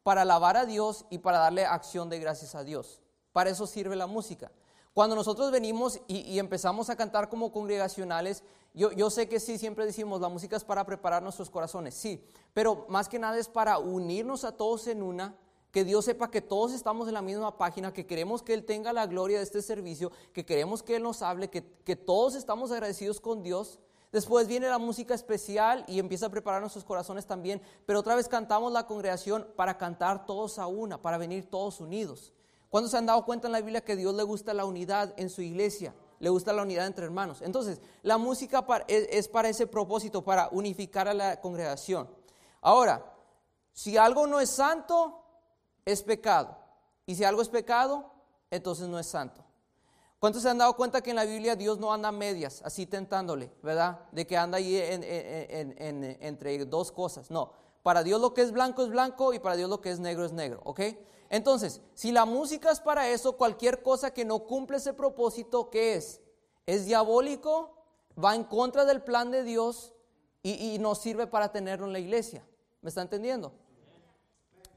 para 0.03 0.23
alabar 0.23 0.57
a 0.57 0.67
Dios 0.67 1.05
y 1.11 1.19
para 1.19 1.39
darle 1.39 1.67
acción 1.67 2.09
de 2.09 2.19
gracias 2.19 2.55
a 2.55 2.65
Dios. 2.65 3.01
Para 3.33 3.51
eso 3.51 3.67
sirve 3.67 3.95
la 3.95 4.07
música. 4.07 4.51
Cuando 4.95 5.15
nosotros 5.15 5.53
venimos 5.53 6.01
y, 6.09 6.39
empezamos 6.39 6.91
a 6.91 6.97
cantar 6.97 7.29
como 7.29 7.53
congregacionales, 7.53 8.43
yo, 8.75 8.91
yo, 8.93 9.11
sé 9.11 9.29
que 9.29 9.39
sí, 9.39 9.59
siempre 9.59 9.87
decimos, 9.87 10.21
la 10.21 10.29
música 10.29 10.57
es 10.57 10.65
para 10.65 10.85
preparar 10.85 11.23
nuestros 11.23 11.51
corazones, 11.51 11.95
sí, 11.95 12.25
pero 12.53 12.85
más 12.89 13.09
que 13.09 13.19
nada 13.19 13.39
es 13.39 13.49
para 13.49 13.79
unirnos 13.79 14.45
a 14.45 14.57
todos 14.57 14.89
en 14.89 15.03
una, 15.03 15.37
que 15.71 15.85
Dios 15.85 16.07
sepa 16.07 16.31
que 16.31 16.41
todos 16.41 16.73
estamos 16.73 17.07
en 17.07 17.15
la 17.15 17.23
misma 17.23 17.57
página, 17.57 17.93
que 17.93 18.07
queremos 18.07 18.43
que 18.43 18.55
Él 18.55 18.65
tenga 18.65 18.93
la 18.93 19.07
gloria 19.07 19.39
de 19.39 19.45
este 19.45 19.63
servicio, 19.63 20.11
que 20.33 20.45
queremos 20.45 20.83
que 20.83 20.97
Él 20.97 21.03
nos 21.03 21.23
hable, 21.23 21.49
que, 21.49 21.63
que 21.85 21.95
todos 21.95 22.35
estamos 22.35 22.73
agradecidos 22.73 23.21
con 23.21 23.43
Dios 23.43 23.79
Después 24.13 24.47
viene 24.47 24.69
la 24.69 24.79
música 24.79 25.15
especial 25.15 25.85
y 25.87 25.99
empieza 25.99 26.27
a 26.27 26.31
preparar 26.31 26.61
nuestros 26.61 26.85
corazones 26.85 27.27
también. 27.27 27.61
Pero 27.85 28.01
otra 28.01 28.15
vez 28.15 28.29
cantamos 28.29 28.73
la 28.73 28.87
congregación 28.87 29.47
para 29.57 29.77
cantar 29.77 30.25
todos 30.25 30.59
a 30.59 30.67
una, 30.67 31.01
para 31.01 31.19
venir 31.19 31.51
todos 31.51 31.81
unidos. 31.81 32.33
¿Cuándo 32.71 32.89
se 32.89 32.97
han 32.97 33.07
dado 33.07 33.25
cuenta 33.25 33.49
en 33.49 33.53
la 33.53 33.61
Biblia 33.61 33.85
que 33.85 33.97
Dios 33.97 34.15
le 34.15 34.23
gusta 34.23 34.55
la 34.55 34.65
unidad 34.65 35.15
en 35.17 35.31
su 35.31 35.43
iglesia? 35.43 35.95
Le 36.21 36.31
gusta 36.31 36.53
la 36.53 36.63
unidad 36.63 36.87
entre 36.87 37.05
hermanos. 37.05 37.43
Entonces, 37.43 37.81
la 38.03 38.19
música 38.19 38.67
es 38.89 39.29
para 39.29 39.49
ese 39.49 39.67
propósito, 39.67 40.23
para 40.23 40.49
unificar 40.53 41.09
a 41.09 41.15
la 41.15 41.41
congregación. 41.41 42.09
Ahora, 42.61 43.15
si 43.73 43.97
algo 43.97 44.27
no 44.27 44.41
es 44.41 44.51
santo, 44.51 45.23
es 45.85 46.03
pecado. 46.03 46.57
Y 47.07 47.15
si 47.15 47.25
algo 47.25 47.41
es 47.41 47.49
pecado, 47.49 48.11
entonces 48.51 48.89
no 48.89 48.99
es 48.99 49.07
santo. 49.07 49.45
¿Cuántos 50.19 50.43
se 50.43 50.49
han 50.49 50.59
dado 50.59 50.75
cuenta 50.77 51.01
que 51.01 51.11
en 51.11 51.17
la 51.17 51.25
Biblia 51.25 51.55
Dios 51.55 51.79
no 51.79 51.93
anda 51.93 52.09
a 52.09 52.13
medias, 52.13 52.61
así 52.65 52.87
tentándole, 52.87 53.53
¿verdad? 53.63 54.01
De 54.11 54.27
que 54.27 54.37
anda 54.37 54.59
ahí 54.59 54.77
entre 56.21 56.65
dos 56.65 56.91
cosas. 56.91 57.31
No, 57.31 57.53
para 57.83 58.03
Dios 58.03 58.21
lo 58.21 58.35
que 58.35 58.43
es 58.43 58.51
blanco 58.51 58.83
es 58.83 58.89
blanco 58.89 59.33
y 59.33 59.39
para 59.39 59.55
Dios 59.57 59.71
lo 59.71 59.81
que 59.81 59.91
es 59.91 60.01
negro 60.01 60.25
es 60.25 60.33
negro, 60.33 60.61
¿ok? 60.65 60.81
Entonces, 61.31 61.81
si 61.95 62.11
la 62.11 62.25
música 62.25 62.71
es 62.71 62.81
para 62.81 63.09
eso, 63.09 63.37
cualquier 63.37 63.83
cosa 63.83 64.13
que 64.13 64.25
no 64.25 64.41
cumple 64.41 64.79
ese 64.79 64.93
propósito, 64.93 65.71
¿qué 65.71 65.95
es? 65.95 66.21
Es 66.67 66.87
diabólico, 66.87 67.77
va 68.23 68.35
en 68.35 68.45
contra 68.45 68.85
del 68.85 69.03
plan 69.03 69.31
de 69.31 69.45
Dios 69.45 69.93
y, 70.43 70.79
no 70.79 70.95
sirve 70.95 71.27
para 71.27 71.53
tenerlo 71.53 71.87
en 71.87 71.93
la 71.93 71.99
iglesia. 71.99 72.45
¿Me 72.81 72.89
está 72.89 73.03
entendiendo? 73.03 73.53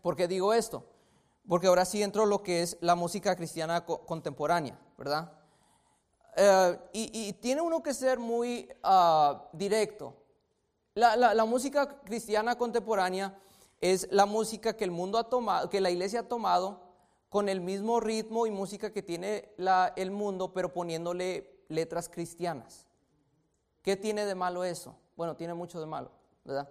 ¿Por 0.02 0.16
qué 0.16 0.28
digo 0.28 0.54
esto? 0.54 0.84
Porque 1.48 1.68
ahora 1.68 1.86
sí 1.86 2.02
entro 2.02 2.26
lo 2.26 2.44
que 2.44 2.62
es 2.62 2.78
la 2.82 2.96
música 2.96 3.36
cristiana 3.36 3.86
contemporánea, 3.86 4.80
¿verdad? 4.98 5.32
Eh, 6.36 6.80
y, 6.94 7.34
tiene 7.34 7.62
uno 7.62 7.84
que 7.84 7.94
ser 7.94 8.20
muy 8.20 8.70
ah, 8.84 9.50
directo. 9.52 10.16
La, 10.94 11.46
música 11.46 12.02
cristiana 12.02 12.58
contemporánea 12.58 13.38
es 13.80 14.08
la 14.12 14.26
música 14.26 14.76
que 14.76 14.84
el 14.84 14.92
mundo 14.92 15.18
ha 15.18 15.30
tomado, 15.30 15.70
que 15.70 15.82
la 15.82 15.90
iglesia 15.90 16.22
ha 16.22 16.28
tomado 16.28 16.82
con 17.30 17.48
el 17.48 17.62
mismo 17.62 18.00
ritmo 18.00 18.46
y 18.46 18.52
música 18.52 18.92
que 18.92 19.02
tiene 19.02 19.54
el 19.96 20.12
mundo, 20.12 20.54
pero 20.54 20.74
poniéndole 20.74 21.64
letras 21.70 22.10
cristianas. 22.10 22.86
¿Qué 23.82 23.96
tiene 23.96 24.26
de 24.26 24.36
malo 24.36 24.64
eso? 24.64 24.96
Bueno, 25.16 25.36
tiene 25.36 25.54
mucho 25.54 25.80
de 25.80 25.86
malo, 25.86 26.12
¿verdad? 26.44 26.70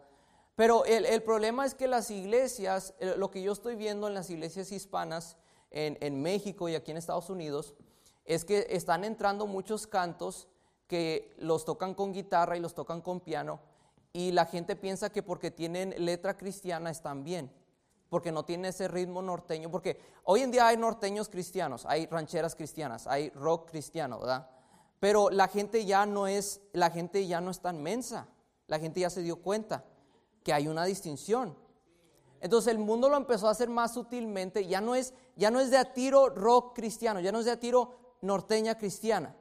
Pero 0.60 0.84
el, 0.84 1.22
problema 1.22 1.64
es 1.64 1.72
que 1.72 1.88
las 1.88 2.10
iglesias, 2.10 2.92
eh, 2.98 3.14
lo 3.16 3.30
que 3.30 3.40
yo 3.40 3.50
estoy 3.50 3.76
viendo 3.76 4.08
en 4.08 4.12
las 4.12 4.28
iglesias 4.28 4.72
hispanas, 4.72 5.38
en, 5.70 6.20
México 6.20 6.68
y 6.68 6.74
aquí 6.74 6.90
en 6.90 6.98
Estados 6.98 7.30
Unidos, 7.30 7.72
es 8.26 8.44
que 8.44 8.66
están 8.68 9.04
entrando 9.04 9.46
muchos 9.46 9.86
cantos 9.86 10.48
que 10.86 11.34
los 11.38 11.64
tocan 11.64 11.94
con 11.94 12.12
guitarra 12.12 12.58
y 12.58 12.60
los 12.60 12.74
tocan 12.74 13.00
con 13.00 13.20
piano, 13.20 13.58
y 14.12 14.32
la 14.32 14.44
gente 14.44 14.76
piensa 14.76 15.08
que 15.08 15.22
porque 15.22 15.50
tienen 15.50 15.94
letra 15.96 16.36
cristiana 16.36 16.90
están 16.90 17.24
bien, 17.24 17.50
porque 18.10 18.30
no 18.30 18.44
tienen 18.44 18.66
ese 18.66 18.86
ritmo 18.86 19.22
norteño, 19.22 19.70
porque 19.70 19.98
hoy 20.24 20.42
en 20.42 20.50
día 20.50 20.66
hay 20.66 20.76
norteños 20.76 21.30
cristianos, 21.30 21.86
hay 21.86 22.04
rancheras 22.04 22.54
cristianas, 22.54 23.06
hay 23.06 23.30
rock 23.30 23.70
cristiano, 23.70 24.20
¿verdad? 24.20 24.50
Pero 24.98 25.30
la 25.30 25.48
gente 25.48 25.86
ya 25.86 26.04
no 26.04 26.26
es, 26.26 26.60
la 26.74 26.90
gente 26.90 27.26
ya 27.26 27.40
no 27.40 27.50
es 27.50 27.60
tan 27.60 27.82
mensa, 27.82 28.28
la 28.66 28.78
gente 28.78 29.00
ya 29.00 29.08
se 29.08 29.22
dio 29.22 29.36
cuenta 29.36 29.86
hay 30.52 30.68
una 30.68 30.84
distinción. 30.84 31.56
Entonces 32.40 32.72
el 32.72 32.78
mundo 32.78 33.08
lo 33.08 33.16
empezó 33.16 33.48
a 33.48 33.50
hacer 33.50 33.68
más 33.68 33.94
sutilmente, 33.94 34.66
ya 34.66 34.80
no 34.80 34.94
es, 34.94 35.12
ya 35.36 35.50
no 35.50 35.60
es 35.60 35.70
de 35.70 35.76
a 35.76 35.92
tiro 35.92 36.30
rock 36.30 36.74
cristiano, 36.74 37.20
ya 37.20 37.32
no 37.32 37.40
es 37.40 37.44
de 37.44 37.50
a 37.50 37.60
tiro 37.60 38.16
norteña 38.22 38.78
cristiana, 38.78 39.36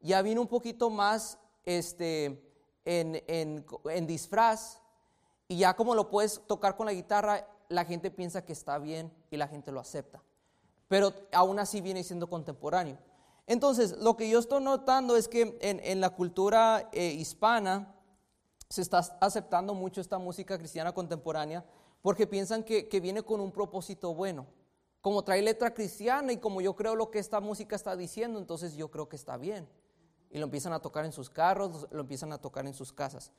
ya 0.00 0.22
vino 0.22 0.40
un 0.40 0.46
poquito 0.46 0.88
más 0.88 1.38
este, 1.64 2.52
en, 2.84 3.22
en 3.26 4.06
disfraz 4.06 4.80
y 5.48 5.58
ya 5.58 5.74
como 5.74 5.94
lo 5.94 6.08
puedes 6.08 6.40
tocar 6.46 6.76
con 6.76 6.86
la 6.86 6.92
guitarra, 6.92 7.48
la 7.68 7.84
gente 7.84 8.12
piensa 8.12 8.44
que 8.44 8.52
está 8.52 8.78
bien 8.78 9.12
y 9.30 9.36
la 9.36 9.48
gente 9.48 9.72
lo 9.72 9.80
acepta, 9.80 10.22
pero 10.86 11.12
aún 11.32 11.58
así 11.58 11.80
viene 11.80 12.04
siendo 12.04 12.28
contemporáneo. 12.28 12.98
Entonces, 13.46 13.96
lo 13.98 14.16
que 14.16 14.28
yo 14.28 14.40
estoy 14.40 14.62
notando 14.62 15.16
es 15.16 15.28
que 15.28 15.56
en, 15.60 16.00
la 16.00 16.10
cultura 16.10 16.88
eh, 16.92 17.12
hispana, 17.12 17.94
se 18.68 18.82
está 18.82 18.98
aceptando 19.20 19.74
mucho 19.74 20.00
esta 20.00 20.18
música 20.18 20.58
cristiana 20.58 20.92
contemporánea 20.92 21.64
porque 22.02 22.26
piensan 22.26 22.62
que, 22.62 23.00
viene 23.00 23.22
con 23.22 23.40
un 23.40 23.52
propósito 23.52 24.14
bueno. 24.14 24.46
Como 25.00 25.22
trae 25.22 25.42
letra 25.42 25.72
cristiana 25.72 26.32
y 26.32 26.38
como 26.38 26.60
yo 26.60 26.74
creo 26.74 26.96
lo 26.96 27.10
que 27.10 27.18
esta 27.18 27.40
música 27.40 27.76
está 27.76 27.96
diciendo, 27.96 28.38
entonces 28.38 28.74
yo 28.74 28.90
creo 28.90 29.08
que 29.08 29.16
está 29.16 29.36
bien. 29.36 29.68
Y 30.30 30.38
lo 30.38 30.44
empiezan 30.44 30.72
a 30.72 30.80
tocar 30.80 31.04
en 31.04 31.12
sus 31.12 31.30
carros, 31.30 31.86
lo 31.90 32.00
empiezan 32.00 32.32
a 32.32 32.38
tocar 32.38 32.66
en 32.66 32.74
sus 32.74 32.92
casas. 32.92 33.32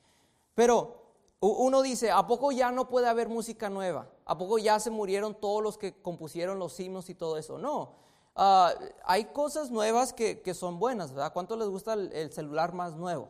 Pero 0.56 1.08
uno 1.40 1.82
dice, 1.82 2.10
¿a 2.10 2.26
poco 2.26 2.52
ya 2.52 2.72
no 2.72 2.88
puede 2.88 3.08
haber 3.08 3.30
música 3.30 3.70
nueva? 3.70 4.10
¿A 4.26 4.38
poco 4.38 4.58
ya 4.58 4.80
se 4.80 4.90
murieron 4.90 5.36
todos 5.36 5.62
los 5.62 5.78
que 5.78 6.02
compusieron 6.02 6.58
los 6.58 6.80
himnos 6.80 7.10
y 7.10 7.16
todo 7.16 7.38
eso? 7.38 7.58
No. 7.58 7.94
Ah, 8.36 8.74
hay 9.04 9.26
cosas 9.26 9.72
nuevas 9.72 10.14
que, 10.14 10.54
son 10.54 10.80
buenas, 10.80 11.12
¿verdad? 11.12 11.34
¿Cuánto 11.34 11.58
les 11.58 11.68
gusta 11.68 11.94
el, 11.94 12.12
el 12.14 12.32
celular 12.32 12.74
más 12.74 12.96
nuevo? 12.96 13.30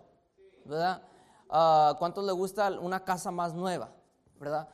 ¿Verdad? 0.64 1.02
Uh, 1.50 1.96
¿cuántos 1.98 2.26
le 2.26 2.32
gusta 2.32 2.70
una 2.80 3.04
casa 3.04 3.32
más 3.32 3.54
nueva? 3.54 3.92
¿Verdad? 4.40 4.70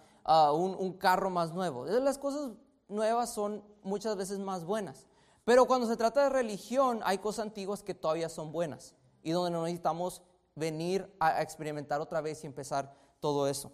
un, 0.54 0.94
carro 0.94 1.30
más 1.30 1.54
nuevo. 1.54 1.86
Las 1.86 2.18
cosas 2.18 2.52
nuevas 2.88 3.34
son 3.34 3.64
muchas 3.82 4.16
veces 4.16 4.40
más 4.40 4.64
buenas. 4.64 5.06
Pero 5.46 5.66
cuando 5.66 5.88
se 5.88 5.98
trata 5.98 6.24
de 6.24 6.30
religión, 6.30 7.02
hay 7.04 7.18
cosas 7.18 7.48
antiguas 7.48 7.84
que 7.84 7.94
todavía 7.94 8.30
son 8.30 8.52
buenas 8.52 8.96
y 9.22 9.32
donde 9.32 9.52
no 9.52 9.64
necesitamos 9.64 10.22
venir 10.56 11.14
a 11.20 11.42
experimentar 11.42 12.00
otra 12.00 12.22
vez 12.22 12.44
y 12.44 12.48
empezar 12.48 12.94
todo 13.20 13.48
eso. 13.48 13.72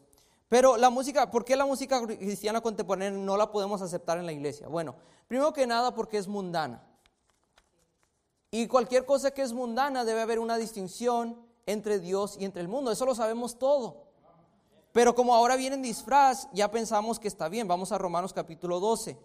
Pero 0.47 0.77
la 0.77 0.89
música, 0.89 1.29
¿por 1.29 1.45
qué 1.45 1.55
la 1.55 1.65
música 1.65 2.01
cristiana 2.05 2.61
contemporánea 2.61 3.11
no 3.11 3.37
la 3.37 3.51
podemos 3.51 3.83
aceptar 3.83 4.17
en 4.17 4.25
la 4.25 4.31
iglesia? 4.31 4.67
Bueno, 4.67 4.95
primero 5.27 5.53
que 5.53 5.67
nada 5.67 5.93
porque 5.93 6.17
es 6.17 6.27
mundana. 6.27 6.83
Y 8.49 8.65
cualquier 8.67 9.05
cosa 9.05 9.29
que 9.29 9.43
es 9.43 9.53
mundana 9.53 10.03
debe 10.05 10.21
haber 10.21 10.39
una 10.39 10.57
distinción 10.57 11.48
entre 11.71 11.99
Dios 11.99 12.35
y 12.39 12.45
entre 12.45 12.61
el 12.61 12.67
mundo. 12.67 12.91
Eso 12.91 13.05
lo 13.05 13.13
sabemos 13.13 13.57
todo. 13.59 14.07
Pero 14.91 15.13
como 15.13 15.35
ahora 15.35 15.55
viene 15.55 15.75
en 15.75 15.83
disfraz, 15.83 16.47
ya 16.51 16.71
pensamos 16.71 17.19
que 17.19 17.27
está 17.27 17.47
bien. 17.47 17.67
Vamos 17.67 17.91
a 17.91 17.97
Romanos 17.97 18.33
capítulo 18.33 18.79
12. 18.79 19.17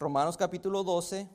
Romanos 0.00 0.36
capítulo 0.36 0.82
12. 0.82 1.28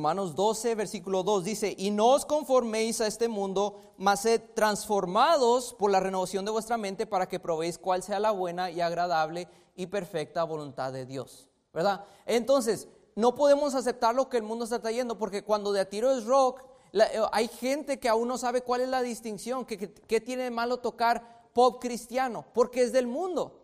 Romanos 0.00 0.34
12, 0.34 0.76
versículo 0.76 1.22
2 1.22 1.44
dice, 1.44 1.74
y 1.76 1.90
no 1.90 2.06
os 2.06 2.24
conforméis 2.24 3.02
a 3.02 3.06
este 3.06 3.28
mundo, 3.28 3.76
mas 3.98 4.20
sed 4.20 4.40
transformados 4.54 5.74
por 5.74 5.90
la 5.90 6.00
renovación 6.00 6.46
de 6.46 6.50
vuestra 6.50 6.78
mente 6.78 7.06
para 7.06 7.28
que 7.28 7.38
probéis 7.38 7.76
cuál 7.76 8.02
sea 8.02 8.18
la 8.18 8.30
buena 8.30 8.70
y 8.70 8.80
agradable 8.80 9.46
y 9.76 9.88
perfecta 9.88 10.42
voluntad 10.44 10.90
de 10.90 11.04
Dios. 11.04 11.50
¿Verdad? 11.74 12.02
Entonces, 12.24 12.88
no 13.14 13.34
podemos 13.34 13.74
aceptar 13.74 14.14
lo 14.14 14.30
que 14.30 14.38
el 14.38 14.42
mundo 14.42 14.64
está 14.64 14.80
trayendo 14.80 15.18
porque 15.18 15.44
cuando 15.44 15.70
de 15.70 15.80
a 15.80 15.90
tiro 15.90 16.10
es 16.12 16.24
rock, 16.24 16.62
eh, 16.94 17.20
hay 17.30 17.48
gente 17.48 18.00
que 18.00 18.08
aún 18.08 18.26
no 18.26 18.38
sabe 18.38 18.62
cuál 18.62 18.80
es 18.80 18.88
la 18.88 19.02
distinción, 19.02 19.66
que, 19.66 19.76
tiene 20.22 20.44
de 20.44 20.50
malo 20.50 20.78
tocar 20.78 21.50
pop 21.52 21.78
cristiano, 21.78 22.46
porque 22.54 22.80
es 22.80 22.92
del 22.92 23.06
mundo. 23.06 23.58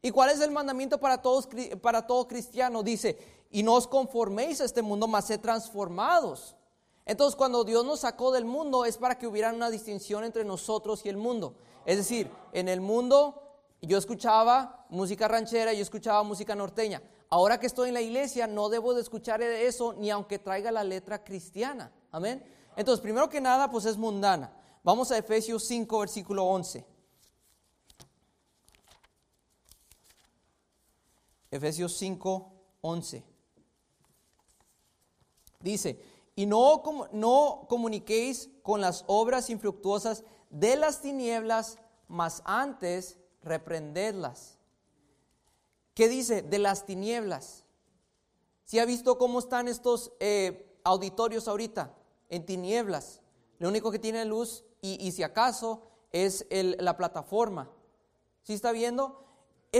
¿Y 0.00 0.10
cuál 0.12 0.30
es 0.30 0.40
el 0.40 0.50
mandamiento 0.50 0.98
para, 0.98 1.20
todos, 1.20 1.46
para 1.82 2.06
todo 2.06 2.26
cristiano? 2.26 2.82
Dice, 2.82 3.43
y 3.54 3.62
no 3.62 3.74
os 3.74 3.86
conforméis 3.86 4.60
a 4.60 4.64
este 4.64 4.82
mundo, 4.82 5.06
mas 5.06 5.26
sed 5.26 5.38
transformados. 5.38 6.56
Entonces, 7.06 7.36
cuando 7.36 7.62
Dios 7.62 7.84
nos 7.86 8.00
sacó 8.00 8.32
del 8.32 8.44
mundo, 8.44 8.84
es 8.84 8.96
para 8.96 9.16
que 9.16 9.28
hubiera 9.28 9.52
una 9.52 9.70
distinción 9.70 10.24
entre 10.24 10.44
nosotros 10.44 11.06
y 11.06 11.08
el 11.08 11.16
mundo. 11.16 11.54
Es 11.86 11.96
decir, 11.96 12.28
en 12.52 12.68
el 12.68 12.80
mundo 12.80 13.40
yo 13.80 13.96
escuchaba 13.96 14.84
música 14.90 15.28
ranchera, 15.28 15.72
yo 15.72 15.82
escuchaba 15.82 16.24
música 16.24 16.56
norteña. 16.56 17.00
Ahora 17.30 17.60
que 17.60 17.68
estoy 17.68 17.90
en 17.90 17.94
la 17.94 18.00
iglesia, 18.00 18.48
no 18.48 18.68
debo 18.68 18.92
de 18.92 19.02
escuchar 19.02 19.40
eso 19.40 19.92
ni 19.92 20.10
aunque 20.10 20.40
traiga 20.40 20.72
la 20.72 20.82
letra 20.82 21.22
cristiana. 21.22 21.92
Amén. 22.10 22.44
Entonces, 22.74 23.00
primero 23.00 23.28
que 23.28 23.40
nada, 23.40 23.70
pues 23.70 23.84
es 23.84 23.96
mundana. 23.96 24.52
Vamos 24.82 25.12
a 25.12 25.18
Efesios 25.18 25.62
5, 25.62 25.96
versículo 26.00 26.42
11. 26.42 26.84
Efesios 31.52 31.96
5, 31.96 32.52
11. 32.80 33.33
Dice, 35.64 35.98
y 36.36 36.44
no, 36.44 36.82
no 37.12 37.66
comuniquéis 37.70 38.50
con 38.62 38.82
las 38.82 39.02
obras 39.06 39.48
infructuosas 39.48 40.22
de 40.50 40.76
las 40.76 41.00
tinieblas, 41.00 41.78
mas 42.06 42.42
antes 42.44 43.18
reprendedlas. 43.42 44.58
¿Qué 45.94 46.08
dice? 46.08 46.42
De 46.42 46.58
las 46.58 46.84
tinieblas. 46.84 47.64
Si 48.64 48.78
ha 48.78 48.84
visto 48.84 49.16
cómo 49.16 49.38
están 49.38 49.66
estos 49.66 50.12
eh, 50.20 50.78
auditorios 50.84 51.48
ahorita? 51.48 51.94
En 52.28 52.44
tinieblas. 52.44 53.22
Lo 53.58 53.70
único 53.70 53.90
que 53.90 53.98
tiene 53.98 54.26
luz 54.26 54.64
y, 54.82 55.12
si 55.12 55.22
acaso 55.22 55.82
es 56.12 56.46
la 56.50 56.98
plataforma. 56.98 57.70
¿Sí 58.42 58.52
está 58.52 58.70
viendo? 58.70 59.23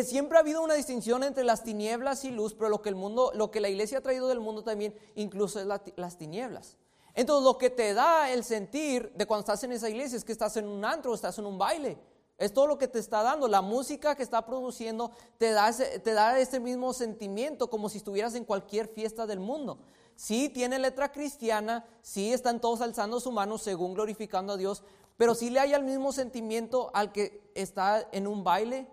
Siempre 0.02 0.38
ha 0.38 0.40
habido 0.40 0.62
una 0.62 0.74
distinción 0.74 1.22
entre 1.22 1.44
las 1.44 1.62
tinieblas 1.62 2.24
y 2.24 2.30
luz, 2.30 2.54
pero 2.54 2.68
lo 2.68 2.82
que 2.82 2.88
el 2.88 2.96
mundo, 2.96 3.30
lo 3.34 3.50
que 3.50 3.60
la 3.60 3.68
iglesia 3.68 3.98
ha 3.98 4.00
traído 4.00 4.28
del 4.28 4.40
mundo 4.40 4.64
también 4.64 4.94
incluso 5.14 5.60
es 5.60 5.66
las 5.96 6.18
tinieblas. 6.18 6.76
Entonces 7.14 7.44
lo 7.44 7.58
que 7.58 7.70
te 7.70 7.94
da 7.94 8.30
el 8.30 8.42
sentir 8.42 9.12
de 9.14 9.26
cuando 9.26 9.40
estás 9.40 9.62
en 9.62 9.72
esa 9.72 9.88
iglesia 9.88 10.16
es 10.16 10.24
que 10.24 10.32
estás 10.32 10.56
en 10.56 10.66
un 10.66 10.84
antro, 10.84 11.14
estás 11.14 11.38
en 11.38 11.46
un 11.46 11.58
baile. 11.58 11.96
Es 12.36 12.52
todo 12.52 12.66
lo 12.66 12.76
que 12.76 12.88
te 12.88 12.98
está 12.98 13.22
dando. 13.22 13.46
La 13.46 13.62
música 13.62 14.16
que 14.16 14.24
está 14.24 14.44
produciendo 14.44 15.12
te 15.38 15.52
da, 15.52 15.68
ese, 15.68 16.00
te 16.00 16.12
da 16.12 16.38
ese 16.40 16.58
mismo 16.58 16.92
sentimiento 16.92 17.70
como 17.70 17.88
si 17.88 17.98
estuvieras 17.98 18.34
en 18.34 18.44
cualquier 18.44 18.88
fiesta 18.88 19.26
del 19.26 19.38
mundo. 19.38 19.78
Sí 20.16 20.48
tiene 20.48 20.80
letra 20.80 21.12
cristiana, 21.12 21.86
sí 22.02 22.32
están 22.32 22.60
todos 22.60 22.80
alzando 22.80 23.20
su 23.20 23.30
mano 23.30 23.58
según 23.58 23.94
glorificando 23.94 24.54
a 24.54 24.56
Dios, 24.56 24.82
pero 25.16 25.36
sí 25.36 25.50
le 25.50 25.60
hay 25.60 25.72
el 25.72 25.84
mismo 25.84 26.12
sentimiento 26.12 26.90
al 26.94 27.12
que 27.12 27.50
está 27.54 28.08
en 28.10 28.26
un 28.26 28.42
baile 28.42 28.88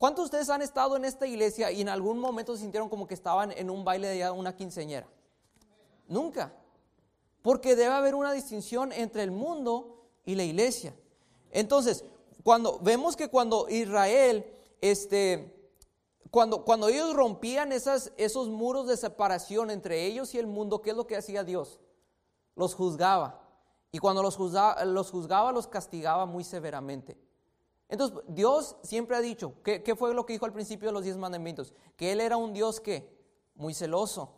¿Cuántos 0.00 0.22
de 0.22 0.24
ustedes 0.28 0.48
han 0.48 0.62
estado 0.62 0.96
en 0.96 1.04
esta 1.04 1.26
iglesia 1.26 1.70
y 1.70 1.82
en 1.82 1.90
algún 1.90 2.18
momento 2.18 2.56
se 2.56 2.62
sintieron 2.62 2.88
como 2.88 3.06
que 3.06 3.12
estaban 3.12 3.52
en 3.52 3.68
un 3.68 3.84
baile 3.84 4.08
de 4.08 4.30
una 4.30 4.56
quinceñera? 4.56 5.06
Nunca. 6.08 6.54
Porque 7.42 7.76
debe 7.76 7.92
haber 7.92 8.14
una 8.14 8.32
distinción 8.32 8.92
entre 8.92 9.22
el 9.22 9.30
mundo 9.30 10.08
y 10.24 10.36
la 10.36 10.42
iglesia. 10.42 10.94
Entonces, 11.50 12.02
cuando 12.42 12.78
vemos 12.78 13.14
que 13.14 13.28
cuando 13.28 13.68
Israel, 13.68 14.50
este, 14.80 15.70
cuando, 16.30 16.64
cuando 16.64 16.88
ellos 16.88 17.12
rompían 17.12 17.70
esos 17.70 18.48
muros 18.48 18.86
de 18.86 18.96
separación 18.96 19.70
entre 19.70 20.06
ellos 20.06 20.32
y 20.34 20.38
el 20.38 20.46
mundo, 20.46 20.80
¿qué 20.80 20.90
es 20.92 20.96
lo 20.96 21.06
que 21.06 21.18
hacía 21.18 21.44
Dios? 21.44 21.78
Los 22.56 22.74
juzgaba. 22.74 23.46
Y 23.92 23.98
cuando 23.98 24.22
los 24.22 24.38
juzgaba, 24.38 24.82
los, 24.86 25.10
juzgaba, 25.10 25.52
los 25.52 25.66
castigaba 25.66 26.24
muy 26.24 26.42
severamente. 26.42 27.18
Entonces, 27.90 28.18
Dios 28.28 28.76
siempre 28.82 29.16
ha 29.16 29.20
dicho, 29.20 29.54
¿qué, 29.64 29.94
fue 29.98 30.14
lo 30.14 30.24
que 30.24 30.32
dijo 30.32 30.46
al 30.46 30.52
principio 30.52 30.88
de 30.88 30.92
los 30.92 31.02
diez 31.02 31.16
mandamientos? 31.16 31.74
Que 31.96 32.12
Él 32.12 32.20
era 32.20 32.36
un 32.36 32.52
Dios 32.52 32.80
que, 32.80 33.18
muy 33.56 33.74
celoso. 33.74 34.32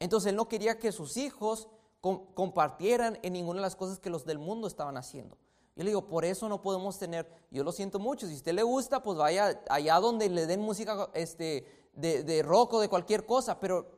Entonces, 0.00 0.30
Él 0.30 0.36
no 0.36 0.48
quería 0.48 0.78
que 0.78 0.90
sus 0.90 1.16
hijos 1.16 1.68
compartieran 2.00 3.18
en 3.22 3.32
ninguna 3.32 3.60
de 3.60 3.62
las 3.62 3.76
cosas 3.76 4.00
que 4.00 4.10
los 4.10 4.26
del 4.26 4.40
mundo 4.40 4.66
estaban 4.66 4.96
haciendo. 4.96 5.38
Yo 5.76 5.84
le 5.84 5.90
digo, 5.90 6.06
por 6.06 6.24
eso 6.24 6.48
no 6.48 6.60
podemos 6.60 6.98
tener, 6.98 7.30
yo 7.50 7.62
lo 7.62 7.70
siento 7.70 7.98
mucho, 7.98 8.26
si 8.26 8.32
a 8.32 8.36
usted 8.36 8.52
le 8.52 8.62
gusta, 8.62 9.02
pues 9.02 9.16
vaya 9.16 9.62
allá 9.70 9.98
donde 10.00 10.28
le 10.28 10.46
den 10.46 10.60
música 10.60 11.10
este, 11.14 11.88
de, 11.94 12.24
de 12.24 12.42
rock 12.42 12.74
o 12.74 12.80
de 12.80 12.88
cualquier 12.88 13.24
cosa, 13.24 13.58
pero 13.58 13.90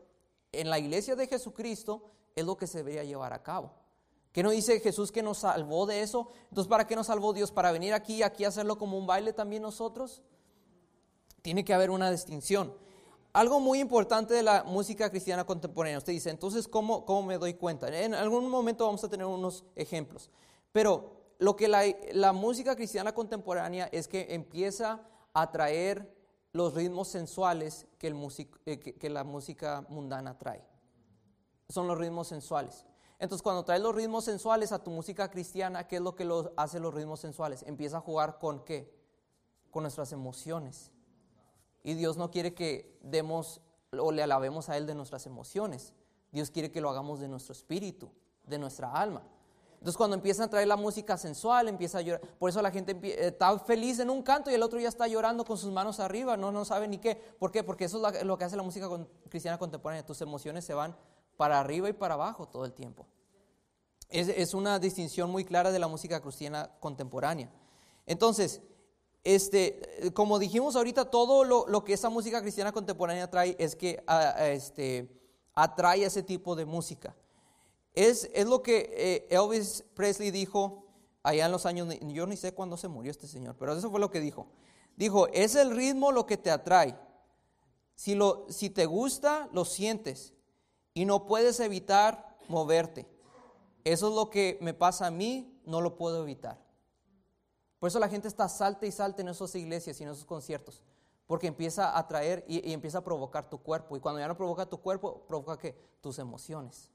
en 0.52 0.70
la 0.70 0.78
iglesia 0.78 1.16
de 1.16 1.26
Jesucristo 1.26 2.04
es 2.34 2.44
lo 2.44 2.56
que 2.56 2.66
se 2.66 2.78
debería 2.78 3.04
llevar 3.04 3.32
a 3.32 3.42
cabo. 3.42 3.72
¿Qué 4.36 4.42
no 4.42 4.50
dice 4.50 4.80
Jesús 4.80 5.10
que 5.10 5.22
nos 5.22 5.38
salvó 5.38 5.86
de 5.86 6.02
eso? 6.02 6.28
Entonces, 6.50 6.68
¿para 6.68 6.86
qué 6.86 6.94
nos 6.94 7.06
salvó 7.06 7.32
Dios? 7.32 7.50
¿Para 7.50 7.72
venir 7.72 7.94
aquí 7.94 8.16
y 8.16 8.22
aquí 8.22 8.44
hacerlo 8.44 8.76
como 8.76 8.98
un 8.98 9.06
baile 9.06 9.32
también 9.32 9.62
nosotros? 9.62 10.20
Tiene 11.40 11.64
que 11.64 11.72
haber 11.72 11.88
una 11.88 12.10
distinción. 12.10 12.74
Algo 13.32 13.60
muy 13.60 13.80
importante 13.80 14.34
de 14.34 14.42
la 14.42 14.62
música 14.62 15.08
cristiana 15.08 15.46
contemporánea. 15.46 15.96
Usted 15.96 16.12
dice, 16.12 16.28
entonces, 16.28 16.68
¿cómo, 16.68 17.06
cómo 17.06 17.22
me 17.22 17.38
doy 17.38 17.54
cuenta? 17.54 17.88
En 17.88 18.12
algún 18.12 18.50
momento 18.50 18.84
vamos 18.84 19.02
a 19.04 19.08
tener 19.08 19.24
unos 19.24 19.64
ejemplos. 19.74 20.28
Pero 20.70 21.12
lo 21.38 21.56
que 21.56 21.66
la, 22.12 22.32
música 22.34 22.76
cristiana 22.76 23.14
contemporánea 23.14 23.88
es 23.90 24.06
que 24.06 24.34
empieza 24.34 25.00
a 25.32 25.50
traer 25.50 26.14
los 26.52 26.74
ritmos 26.74 27.08
sensuales 27.08 27.86
que, 27.96 28.08
el 28.08 28.16
eh, 28.66 28.80
que 28.80 29.08
la 29.08 29.24
música 29.24 29.86
mundana 29.88 30.36
trae. 30.36 30.62
Son 31.70 31.86
los 31.86 31.96
ritmos 31.96 32.28
sensuales. 32.28 32.84
Entonces, 33.18 33.42
cuando 33.42 33.64
traes 33.64 33.80
los 33.82 33.94
ritmos 33.94 34.24
sensuales 34.24 34.72
a 34.72 34.82
tu 34.82 34.90
música 34.90 35.30
cristiana, 35.30 35.86
¿qué 35.86 35.96
es 35.96 36.02
lo 36.02 36.14
que 36.14 36.24
lo 36.24 36.52
hace 36.56 36.80
los 36.80 36.92
ritmos 36.92 37.20
sensuales? 37.20 37.62
Empieza 37.62 37.98
a 37.98 38.00
jugar 38.00 38.38
con 38.38 38.64
qué? 38.64 38.94
Con 39.70 39.84
nuestras 39.84 40.12
emociones. 40.12 40.90
Y 41.82 41.94
Dios 41.94 42.16
no 42.16 42.30
quiere 42.30 42.52
que 42.54 42.98
demos 43.02 43.60
o 43.98 44.12
le 44.12 44.22
alabemos 44.22 44.68
a 44.68 44.76
Él 44.76 44.86
de 44.86 44.94
nuestras 44.94 45.26
emociones. 45.26 45.94
Dios 46.32 46.50
quiere 46.50 46.70
que 46.70 46.80
lo 46.80 46.90
hagamos 46.90 47.20
de 47.20 47.28
nuestro 47.28 47.52
espíritu, 47.52 48.10
de 48.44 48.58
nuestra 48.58 48.92
alma. 48.92 49.22
Entonces 49.74 49.96
cuando 49.96 50.16
empieza 50.16 50.44
a 50.44 50.50
traer 50.50 50.66
la 50.66 50.76
música 50.76 51.16
sensual, 51.16 51.68
empieza 51.68 51.98
a 51.98 52.00
llorar. 52.00 52.20
Por 52.38 52.50
eso 52.50 52.60
la 52.60 52.70
gente 52.70 52.98
está 53.24 53.58
feliz 53.60 53.98
en 54.00 54.10
un 54.10 54.22
canto 54.22 54.50
y 54.50 54.54
el 54.54 54.62
otro 54.62 54.80
ya 54.80 54.88
está 54.88 55.06
llorando 55.06 55.44
con 55.44 55.56
sus 55.56 55.70
manos 55.70 56.00
arriba, 56.00 56.36
no, 56.36 56.50
no 56.50 56.64
sabe 56.64 56.88
ni 56.88 56.98
qué. 56.98 57.14
¿Por 57.14 57.52
qué? 57.52 57.62
Porque 57.62 57.84
eso 57.84 58.04
es 58.08 58.24
lo 58.24 58.36
que 58.36 58.44
hace 58.44 58.56
la 58.56 58.62
música 58.62 58.88
cristiana 59.28 59.58
contemporánea. 59.58 60.04
Tus 60.04 60.20
emociones 60.22 60.64
se 60.64 60.74
van 60.74 60.96
para 61.36 61.60
arriba 61.60 61.88
y 61.88 61.92
para 61.92 62.14
abajo 62.14 62.46
todo 62.46 62.64
el 62.64 62.72
tiempo. 62.72 63.06
Es, 64.08 64.54
una 64.54 64.78
distinción 64.78 65.30
muy 65.30 65.44
clara 65.44 65.72
de 65.72 65.78
la 65.78 65.88
música 65.88 66.20
cristiana 66.20 66.70
contemporánea. 66.78 67.50
Entonces, 68.06 68.62
este, 69.24 70.12
como 70.14 70.38
dijimos 70.38 70.76
ahorita, 70.76 71.10
todo 71.10 71.44
lo, 71.44 71.84
que 71.84 71.92
esa 71.92 72.08
música 72.08 72.40
cristiana 72.40 72.70
contemporánea 72.70 73.28
trae 73.28 73.56
es 73.58 73.74
que 73.74 74.02
este, 74.38 75.10
atrae 75.54 76.04
ese 76.04 76.22
tipo 76.22 76.54
de 76.54 76.64
música. 76.64 77.16
Es, 77.94 78.30
es 78.32 78.46
lo 78.46 78.62
que 78.62 78.90
eh, 78.92 79.26
Elvis 79.30 79.82
Presley 79.94 80.30
dijo 80.30 80.86
allá 81.24 81.46
en 81.46 81.52
los 81.52 81.66
años, 81.66 81.88
yo 82.02 82.26
ni 82.26 82.36
sé 82.36 82.52
cuándo 82.54 82.76
se 82.76 82.86
murió 82.86 83.10
este 83.10 83.26
señor, 83.26 83.56
pero 83.58 83.76
eso 83.76 83.90
fue 83.90 83.98
lo 83.98 84.10
que 84.10 84.20
dijo. 84.20 84.46
Dijo, 84.96 85.26
es 85.28 85.56
el 85.56 85.74
ritmo 85.74 86.12
lo 86.12 86.26
que 86.26 86.36
te 86.36 86.50
atrae. 86.50 86.96
Si, 87.96 88.14
lo, 88.14 88.46
si 88.48 88.70
te 88.70 88.86
gusta, 88.86 89.48
lo 89.52 89.64
sientes 89.64 90.35
y 90.96 91.04
no 91.04 91.26
puedes 91.26 91.60
evitar 91.60 92.38
moverte. 92.48 93.06
Eso 93.84 94.08
es 94.08 94.14
lo 94.14 94.30
que 94.30 94.56
me 94.62 94.72
pasa 94.72 95.06
a 95.06 95.10
mí, 95.10 95.60
no 95.66 95.82
lo 95.82 95.98
puedo 95.98 96.22
evitar. 96.22 96.58
Por 97.78 97.88
eso 97.88 97.98
la 97.98 98.08
gente 98.08 98.28
está 98.28 98.48
salte 98.48 98.86
y 98.86 98.92
salte 98.92 99.20
en 99.20 99.28
esas 99.28 99.54
iglesias 99.56 100.00
y 100.00 100.04
en 100.04 100.08
esos 100.08 100.24
conciertos, 100.24 100.82
porque 101.26 101.48
empieza 101.48 101.90
a 101.90 101.98
atraer 101.98 102.46
y, 102.48 102.72
empieza 102.72 102.98
a 102.98 103.04
provocar 103.04 103.50
tu 103.50 103.58
cuerpo. 103.58 103.94
Y 103.94 104.00
cuando 104.00 104.20
ya 104.20 104.26
no 104.26 104.38
provoca 104.38 104.64
tu 104.64 104.80
cuerpo, 104.80 105.22
provoca 105.28 105.58
que 105.58 105.76
tus 106.00 106.18
emociones. 106.18 106.90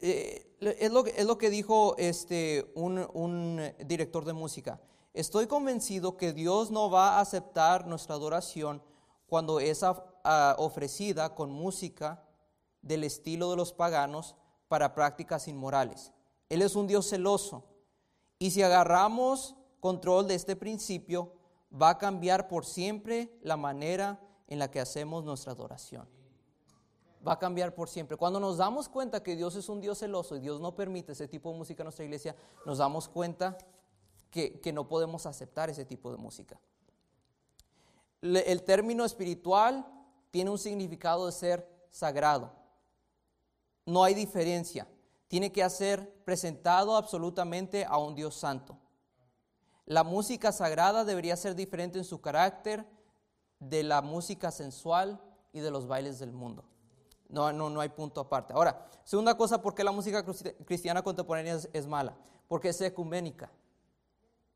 Eh, 0.00 0.54
es, 0.60 0.92
lo, 0.92 1.38
que 1.38 1.48
dijo 1.48 1.96
este, 1.96 2.70
un 2.74 3.72
director 3.86 4.26
de 4.26 4.34
música. 4.34 4.82
Estoy 5.14 5.46
convencido 5.46 6.18
que 6.18 6.34
Dios 6.34 6.70
no 6.70 6.90
va 6.90 7.16
a 7.16 7.20
aceptar 7.20 7.86
nuestra 7.86 8.16
adoración 8.16 8.82
cuando 9.26 9.60
es 10.24 10.54
ofrecida 10.58 11.34
con 11.34 11.50
música 11.50 12.24
del 12.82 13.04
estilo 13.04 13.50
de 13.50 13.56
los 13.56 13.72
paganos 13.72 14.36
para 14.68 14.94
prácticas 14.94 15.48
inmorales. 15.48 16.12
Él 16.48 16.62
es 16.62 16.76
un 16.76 16.86
Dios 16.86 17.08
celoso. 17.08 17.64
Y 18.38 18.50
si 18.50 18.62
agarramos 18.62 19.54
control 19.80 20.28
de 20.28 20.34
este 20.34 20.56
principio, 20.56 21.32
va 21.70 21.90
a 21.90 21.98
cambiar 21.98 22.48
por 22.48 22.64
siempre 22.64 23.38
la 23.42 23.56
manera 23.56 24.20
en 24.48 24.58
la 24.58 24.70
que 24.70 24.80
hacemos 24.80 25.24
nuestra 25.24 25.52
adoración. 25.52 26.08
va 27.26 27.32
a 27.32 27.38
cambiar 27.38 27.74
por 27.74 27.88
siempre. 27.88 28.18
Cuando 28.18 28.38
nos 28.38 28.58
damos 28.58 28.86
cuenta 28.86 29.22
que 29.22 29.34
Dios 29.34 29.56
es 29.56 29.70
un 29.70 29.80
Dios 29.80 29.98
celoso 29.98 30.36
y 30.36 30.40
Dios 30.40 30.60
no 30.60 30.76
permite 30.76 31.12
ese 31.12 31.26
tipo 31.26 31.50
de 31.50 31.56
música 31.56 31.82
en 31.82 31.86
nuestra 31.86 32.04
iglesia, 32.04 32.36
nos 32.66 32.76
damos 32.76 33.08
cuenta 33.08 33.56
que, 34.30 34.60
que 34.60 34.74
no 34.74 34.86
podemos 34.86 35.24
aceptar 35.24 35.70
ese 35.70 35.86
tipo 35.86 36.10
de 36.10 36.18
música. 36.18 36.60
El 38.20 38.62
término 38.64 39.06
espiritual 39.06 39.86
tiene 40.34 40.50
un 40.50 40.58
significado 40.58 41.26
de 41.26 41.30
ser 41.30 41.86
sagrado. 41.92 42.50
No 43.86 44.02
hay 44.02 44.14
diferencia. 44.14 44.88
Tiene 45.28 45.52
que 45.52 45.70
ser 45.70 46.12
presentado 46.24 46.96
absolutamente 46.96 47.84
a 47.84 47.98
un 47.98 48.16
Dios 48.16 48.34
santo. 48.34 48.76
La 49.86 50.02
música 50.02 50.50
sagrada 50.50 51.04
debería 51.04 51.36
ser 51.36 51.54
diferente 51.54 51.98
en 51.98 52.04
su 52.04 52.20
carácter 52.20 52.84
de 53.60 53.84
la 53.84 54.02
música 54.02 54.50
sensual 54.50 55.20
y 55.52 55.60
de 55.60 55.70
los 55.70 55.86
bailes 55.86 56.18
del 56.18 56.32
mundo. 56.32 56.64
No, 57.28 57.52
no, 57.52 57.70
no 57.70 57.80
hay 57.80 57.90
punto 57.90 58.20
aparte. 58.20 58.54
Ahora, 58.54 58.88
segunda 59.04 59.36
cosa, 59.36 59.62
¿por 59.62 59.72
qué 59.72 59.84
la 59.84 59.92
música 59.92 60.24
cristi- 60.26 60.52
cristiana 60.64 61.00
contemporánea 61.00 61.54
es, 61.54 61.68
es 61.72 61.86
mala? 61.86 62.16
Porque 62.48 62.70
es 62.70 62.80
ecuménica. 62.80 63.52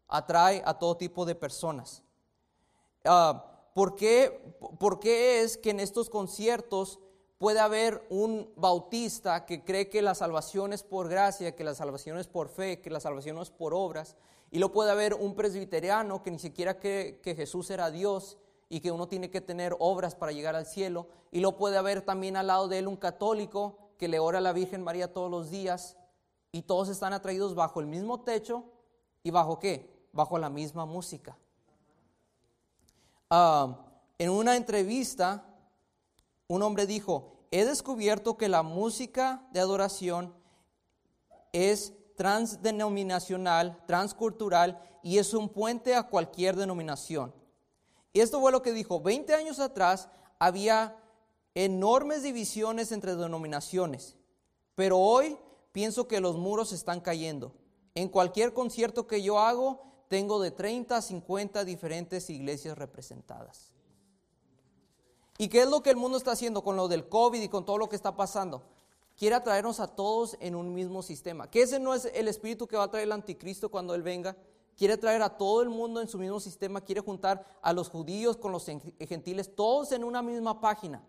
Atrae 0.09 0.61
a 0.67 0.75
todo 0.77 0.97
tipo 0.97 1.25
de 1.25 1.37
personas. 1.37 2.03
Ah, 3.05 3.58
¿por, 3.79 3.95
qué, 3.95 4.57
por 4.81 4.99
qué 4.99 5.43
es 5.43 5.57
que 5.57 5.71
en 5.71 5.79
estos 5.79 6.11
conciertos 6.11 6.99
puede 7.39 7.61
haber 7.61 8.05
un 8.11 8.51
bautista 8.57 9.47
que 9.47 9.63
cree 9.63 9.89
que 9.89 10.03
la 10.03 10.17
salvación 10.17 10.73
es 10.73 10.83
por 10.83 11.09
gracia, 11.09 11.55
que 11.55 11.63
la 11.63 11.77
salvación 11.77 12.19
es 12.19 12.27
por 12.27 12.49
fe, 12.49 12.81
que 12.81 12.91
la 12.91 12.99
salvación 12.99 13.37
no 13.37 13.43
es 13.43 13.51
por 13.51 13.75
obras? 13.75 14.17
Y 14.51 14.59
lo 14.59 14.73
puede 14.73 14.91
haber 14.91 15.15
un 15.15 15.37
presbiteriano 15.37 16.25
que 16.25 16.33
ni 16.33 16.41
siquiera 16.41 16.81
cree 16.81 17.21
que 17.21 17.37
Jesús 17.37 17.71
era 17.71 17.93
Dios 17.93 18.37
y 18.69 18.81
que 18.81 18.91
uno 18.91 19.07
tiene 19.07 19.31
que 19.31 19.41
tener 19.41 19.77
obras 19.79 20.17
para 20.17 20.33
llegar 20.33 20.57
al 20.57 20.67
cielo. 20.67 21.07
Y 21.31 21.39
lo 21.39 21.57
puede 21.57 21.77
haber 21.77 22.03
también 22.03 22.37
al 22.37 22.49
lado 22.49 22.67
de 22.67 22.79
él 22.81 22.89
un 22.89 22.97
católico 22.97 23.79
que 23.97 24.09
le 24.09 24.19
ora 24.19 24.39
a 24.39 24.41
la 24.41 24.53
Virgen 24.53 24.83
María 24.83 25.13
todos 25.13 25.31
los 25.31 25.51
días. 25.51 25.97
Y 26.51 26.63
todos 26.63 26.89
están 26.89 27.13
atraídos 27.13 27.55
bajo 27.55 27.79
el 27.79 27.87
mismo 27.87 28.23
techo 28.23 28.65
y 29.23 29.31
bajo 29.31 29.61
qué? 29.61 30.09
Bajo 30.13 30.37
la 30.37 30.51
misma 30.51 30.85
música. 30.85 31.39
En 33.31 34.31
una 34.31 34.57
entrevista, 34.57 35.45
un 36.47 36.63
hombre 36.63 36.87
dijo, 36.87 37.47
he 37.51 37.65
descubierto 37.65 38.37
que 38.37 38.49
la 38.49 38.63
música 38.63 39.47
de 39.53 39.61
adoración 39.61 40.35
es 41.53 41.93
transdenominacional, 42.17 43.85
transcultural 43.87 44.83
y 45.03 45.19
es 45.19 45.35
un 45.35 45.49
puente 45.49 45.95
a 45.95 46.05
cualquier 46.05 46.57
denominación. 46.57 47.35
Y 48.13 48.21
esto 48.21 48.41
fue 48.41 48.51
lo 48.51 48.63
que 48.63 48.73
dijo, 48.73 49.01
20 49.01 49.35
años 49.35 49.61
atrás 49.61 50.09
había 50.39 50.97
enormes 51.55 52.23
divisiones 52.23 52.93
entre 52.93 53.15
denominaciones, 53.15 54.17
pero 54.75 54.99
hoy 54.99 55.39
pienso 55.73 56.09
que 56.09 56.21
los 56.21 56.37
muros 56.37 56.73
están 56.73 57.01
cayendo. 57.01 57.55
En 57.95 58.09
cualquier 58.09 58.55
concierto 58.55 59.07
que 59.07 59.23
yo 59.23 59.39
hago, 59.39 59.88
tengo 60.09 60.41
de 60.41 60.51
30 60.51 60.97
a 60.97 61.03
50 61.03 61.65
diferentes 61.65 62.29
iglesias 62.31 62.77
representadas. 62.77 63.73
¿Y 65.37 65.49
qué 65.49 65.63
es 65.63 65.69
lo 65.69 65.83
que 65.83 65.91
el 65.91 65.97
mundo 65.97 66.19
está 66.19 66.33
haciendo 66.33 66.65
con 66.65 66.75
lo 66.77 66.89
del 66.89 67.09
COVID 67.09 67.41
y 67.41 67.49
con 67.49 67.65
todo 67.65 67.79
lo 67.79 67.89
que 67.89 67.95
está 67.95 68.17
pasando? 68.17 68.63
Quiere 69.17 69.37
atraernos 69.37 69.79
a 69.79 69.87
todos 69.87 70.37
en 70.41 70.57
un 70.57 70.75
mismo 70.75 71.03
sistema. 71.03 71.49
Que 71.49 71.63
ese 71.63 71.79
no 71.79 71.95
es 71.95 72.07
el 72.07 72.27
espíritu 72.27 72.67
que 72.67 72.77
va 72.77 72.85
a 72.85 72.91
traer 72.91 73.05
el 73.05 73.13
anticristo 73.13 73.71
cuando 73.71 73.95
él 73.95 74.03
venga. 74.03 74.37
Quiere 74.77 74.97
traer 74.97 75.23
a 75.23 75.37
todo 75.37 75.63
el 75.63 75.69
mundo 75.69 76.01
en 76.01 76.09
su 76.09 76.19
mismo 76.19 76.41
sistema. 76.41 76.81
Quiere 76.81 77.01
juntar 77.01 77.45
a 77.63 77.73
los 77.73 77.89
judíos 77.89 78.37
con 78.37 78.51
los 78.51 78.65
gentiles, 78.65 79.55
todos 79.55 79.93
en 79.93 80.05
una 80.05 80.23
misma 80.23 80.61
página. 80.61 81.03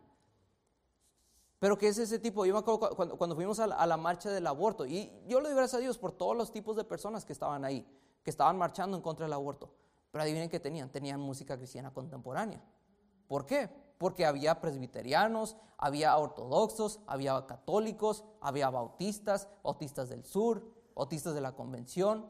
Pero 1.59 1.77
¿qué 1.77 1.87
es 1.87 1.97
ese 1.97 2.19
tipo? 2.19 2.45
Yo 2.45 2.53
me 2.53 2.59
acuerdo 2.59 2.95
cuando, 2.95 3.17
cuando 3.17 3.35
fuimos 3.35 3.59
a 3.59 3.67
la, 3.67 3.75
a 3.75 3.85
la, 3.85 3.97
marcha 3.97 4.31
del 4.31 4.47
aborto. 4.47 4.85
Y 4.85 5.11
yo 5.27 5.41
le 5.41 5.49
doy 5.49 5.57
gracias 5.57 5.79
a 5.79 5.81
Dios 5.81 5.97
por 5.97 6.11
todos 6.11 6.35
los 6.35 6.51
tipos 6.51 6.75
de 6.75 6.83
personas 6.83 7.25
que 7.25 7.33
estaban 7.33 7.65
ahí, 7.65 7.85
que 8.23 8.29
estaban 8.29 8.57
marchando 8.57 8.97
en 8.97 9.03
contra 9.03 9.25
del 9.25 9.33
aborto. 9.33 9.73
Pero 10.11 10.23
adivinen 10.23 10.49
qué 10.49 10.59
tenían. 10.59 10.89
Tenían 10.89 11.19
música 11.19 11.57
cristiana 11.57 11.93
contemporánea. 11.93 12.61
¿Por 13.27 13.45
qué? 13.45 13.69
Porque 13.97 14.25
había 14.25 14.59
presbiterianos, 14.59 15.55
había 15.77 16.17
ortodoxos, 16.17 16.99
había 17.05 17.45
católicos, 17.45 18.23
había 18.41 18.69
bautistas, 18.69 19.47
bautistas 19.63 20.09
del 20.09 20.25
sur, 20.25 20.63
bautistas 20.95 21.35
de 21.35 21.41
la 21.41 21.51
convención. 21.51 22.25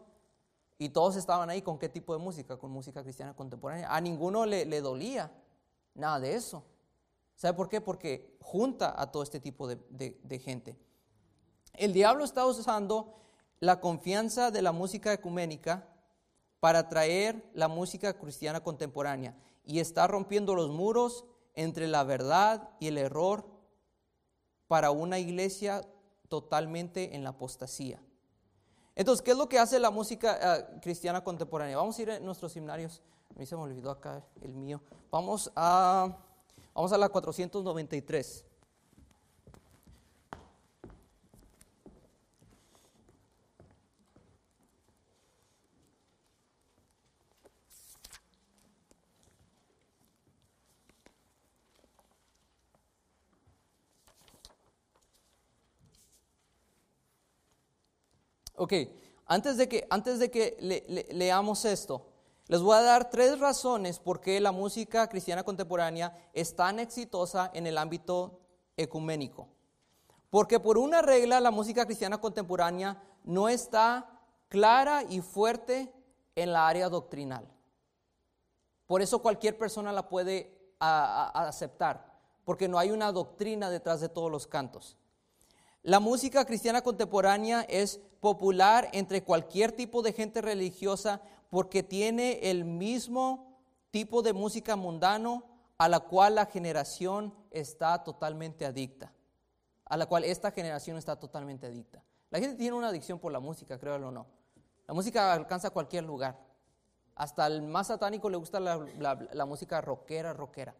Y 0.77 0.89
todos 0.89 1.15
estaban 1.15 1.49
ahí 1.49 1.61
con 1.61 1.77
qué 1.77 1.89
tipo 1.89 2.13
de 2.13 2.19
música, 2.19 2.57
con 2.57 2.71
música 2.71 3.03
cristiana 3.03 3.35
contemporánea. 3.35 3.93
A 3.93 3.99
ninguno 3.99 4.45
le, 4.45 4.81
dolía 4.81 5.31
nada 5.93 6.19
de 6.19 6.35
eso. 6.35 6.63
¿Sabe 7.35 7.53
por 7.53 7.69
qué? 7.69 7.81
Porque 7.81 8.37
junta 8.41 8.93
a 8.99 9.11
todo 9.11 9.23
este 9.23 9.39
tipo 9.39 9.67
de, 9.67 10.39
gente. 10.43 10.77
El 11.73 11.93
diablo 11.93 12.23
está 12.23 12.45
usando 12.45 13.13
la 13.59 13.79
confianza 13.79 14.51
de 14.51 14.61
la 14.61 14.71
música 14.71 15.13
ecuménica 15.13 15.87
para 16.59 16.89
traer 16.89 17.49
la 17.53 17.67
música 17.67 18.17
cristiana 18.17 18.61
contemporánea 18.61 19.35
y 19.63 19.79
está 19.79 20.07
rompiendo 20.07 20.55
los 20.55 20.69
muros 20.69 21.25
entre 21.55 21.87
la 21.87 22.03
verdad 22.03 22.69
y 22.79 22.87
el 22.87 22.97
error 22.97 23.45
para 24.67 24.91
una 24.91 25.19
iglesia 25.19 25.81
totalmente 26.27 27.15
en 27.15 27.23
la 27.23 27.31
apostasía. 27.31 28.01
Entonces, 28.95 29.23
¿qué 29.23 29.31
es 29.31 29.37
lo 29.37 29.47
que 29.47 29.57
hace 29.57 29.79
la 29.79 29.91
música 29.91 30.67
uh, 30.75 30.79
cristiana 30.81 31.23
contemporánea? 31.23 31.77
Vamos 31.77 31.97
a 31.97 32.01
ir 32.01 32.11
a 32.11 32.19
nuestros 32.19 32.51
seminarios. 32.51 33.01
A 33.35 33.39
mí 33.39 33.45
se 33.45 33.55
me 33.55 33.61
olvidó 33.61 33.91
acá 33.91 34.23
el 34.41 34.53
mío. 34.55 34.81
Vamos 35.09 35.51
a, 35.55 36.17
vamos 36.73 36.91
a 36.91 36.97
la 36.97 37.09
493. 37.09 38.45
Ok, 58.59 58.73
antes 59.25 59.55
de 59.55 59.69
que, 59.69 59.87
antes 59.89 60.19
de 60.19 60.29
que 60.29 60.57
le, 60.59 60.83
le, 60.89 61.07
leamos 61.13 61.63
esto, 61.63 62.05
les 62.47 62.59
voy 62.61 62.75
a 62.75 62.81
dar 62.81 63.09
tres 63.09 63.39
razones 63.39 63.99
por 63.99 64.19
qué 64.19 64.41
la 64.41 64.51
música 64.51 65.07
cristiana 65.07 65.43
contemporánea 65.43 66.13
es 66.33 66.53
tan 66.57 66.77
exitosa 66.77 67.51
en 67.53 67.67
el 67.67 67.77
ámbito 67.77 68.41
ecuménico. 68.75 69.47
Porque 70.29 70.59
por 70.59 70.77
una 70.77 71.01
regla 71.01 71.39
la 71.39 71.51
música 71.51 71.85
cristiana 71.85 72.19
contemporánea 72.19 73.01
no 73.23 73.47
está 73.47 74.09
clara 74.49 75.03
y 75.03 75.21
fuerte 75.21 75.89
en 76.35 76.51
la 76.51 76.67
área 76.67 76.89
doctrinal. 76.89 77.47
Por 78.87 79.01
eso 79.01 79.21
cualquier 79.21 79.57
persona 79.57 79.93
la 79.93 80.09
puede 80.09 80.73
a, 80.81 81.31
a, 81.33 81.47
aceptar, 81.47 82.13
porque 82.43 82.67
no 82.67 82.77
hay 82.77 82.91
una 82.91 83.13
doctrina 83.13 83.69
detrás 83.69 84.01
de 84.01 84.09
todos 84.09 84.29
los 84.29 84.47
cantos. 84.47 84.97
La 85.81 86.01
música 86.01 86.43
cristiana 86.43 86.81
contemporánea 86.81 87.61
es 87.61 88.01
popular 88.19 88.89
entre 88.93 89.23
cualquier 89.23 89.71
tipo 89.71 90.01
de 90.01 90.13
gente 90.13 90.41
religiosa 90.41 91.21
porque 91.49 91.83
tiene 91.83 92.49
el 92.49 92.65
mismo 92.65 93.57
tipo 93.91 94.21
de 94.21 94.33
música 94.33 94.75
mundano 94.75 95.43
a 95.77 95.87
la 95.87 95.99
cual 96.01 96.35
la 96.35 96.45
generación 96.45 97.33
está 97.51 98.03
totalmente 98.03 98.65
adicta, 98.65 99.13
a 99.85 99.97
la 99.97 100.05
cual 100.05 100.25
esta 100.25 100.51
generación 100.51 100.97
está 100.97 101.17
totalmente 101.17 101.65
adicta. 101.67 102.03
La 102.29 102.39
gente 102.39 102.55
tiene 102.57 102.75
una 102.75 102.89
adicción 102.89 103.17
por 103.17 103.31
la 103.31 103.39
música, 103.39 103.79
créanlo 103.79 104.09
o 104.09 104.11
no. 104.11 104.27
La 104.87 104.93
música 104.93 105.33
alcanza 105.33 105.69
cualquier 105.69 106.03
lugar. 106.03 106.37
Hasta 107.15 107.47
el 107.47 107.61
más 107.61 107.87
satánico 107.87 108.29
le 108.29 108.37
gusta 108.37 108.59
la, 108.59 108.77
la, 108.97 109.27
la 109.33 109.45
música 109.45 109.81
rockera, 109.81 110.33
rockera. 110.33 110.75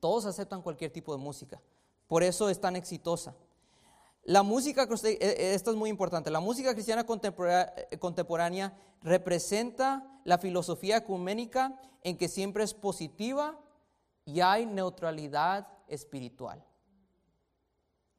Todos 0.00 0.26
aceptan 0.26 0.62
cualquier 0.62 0.92
tipo 0.92 1.12
de 1.16 1.22
música. 1.22 1.60
Por 2.06 2.22
eso 2.22 2.48
es 2.48 2.60
tan 2.60 2.76
exitosa. 2.76 3.34
La 4.28 4.42
música, 4.42 4.86
esto 5.20 5.70
es 5.70 5.76
muy 5.78 5.88
importante, 5.88 6.30
la 6.30 6.40
música 6.40 6.74
cristiana 6.74 7.06
contemporánea 7.06 8.76
representa 9.00 10.20
la 10.24 10.36
filosofía 10.36 10.98
ecuménica 10.98 11.80
en 12.02 12.18
que 12.18 12.28
siempre 12.28 12.62
es 12.62 12.74
positiva 12.74 13.58
y 14.26 14.40
hay 14.40 14.66
neutralidad 14.66 15.66
espiritual. 15.86 16.62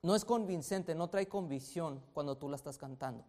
No 0.01 0.15
es 0.15 0.25
convincente, 0.25 0.95
no 0.95 1.11
trae 1.11 1.27
convicción 1.27 2.03
cuando 2.11 2.35
tú 2.35 2.49
la 2.49 2.55
estás 2.55 2.79
cantando. 2.79 3.23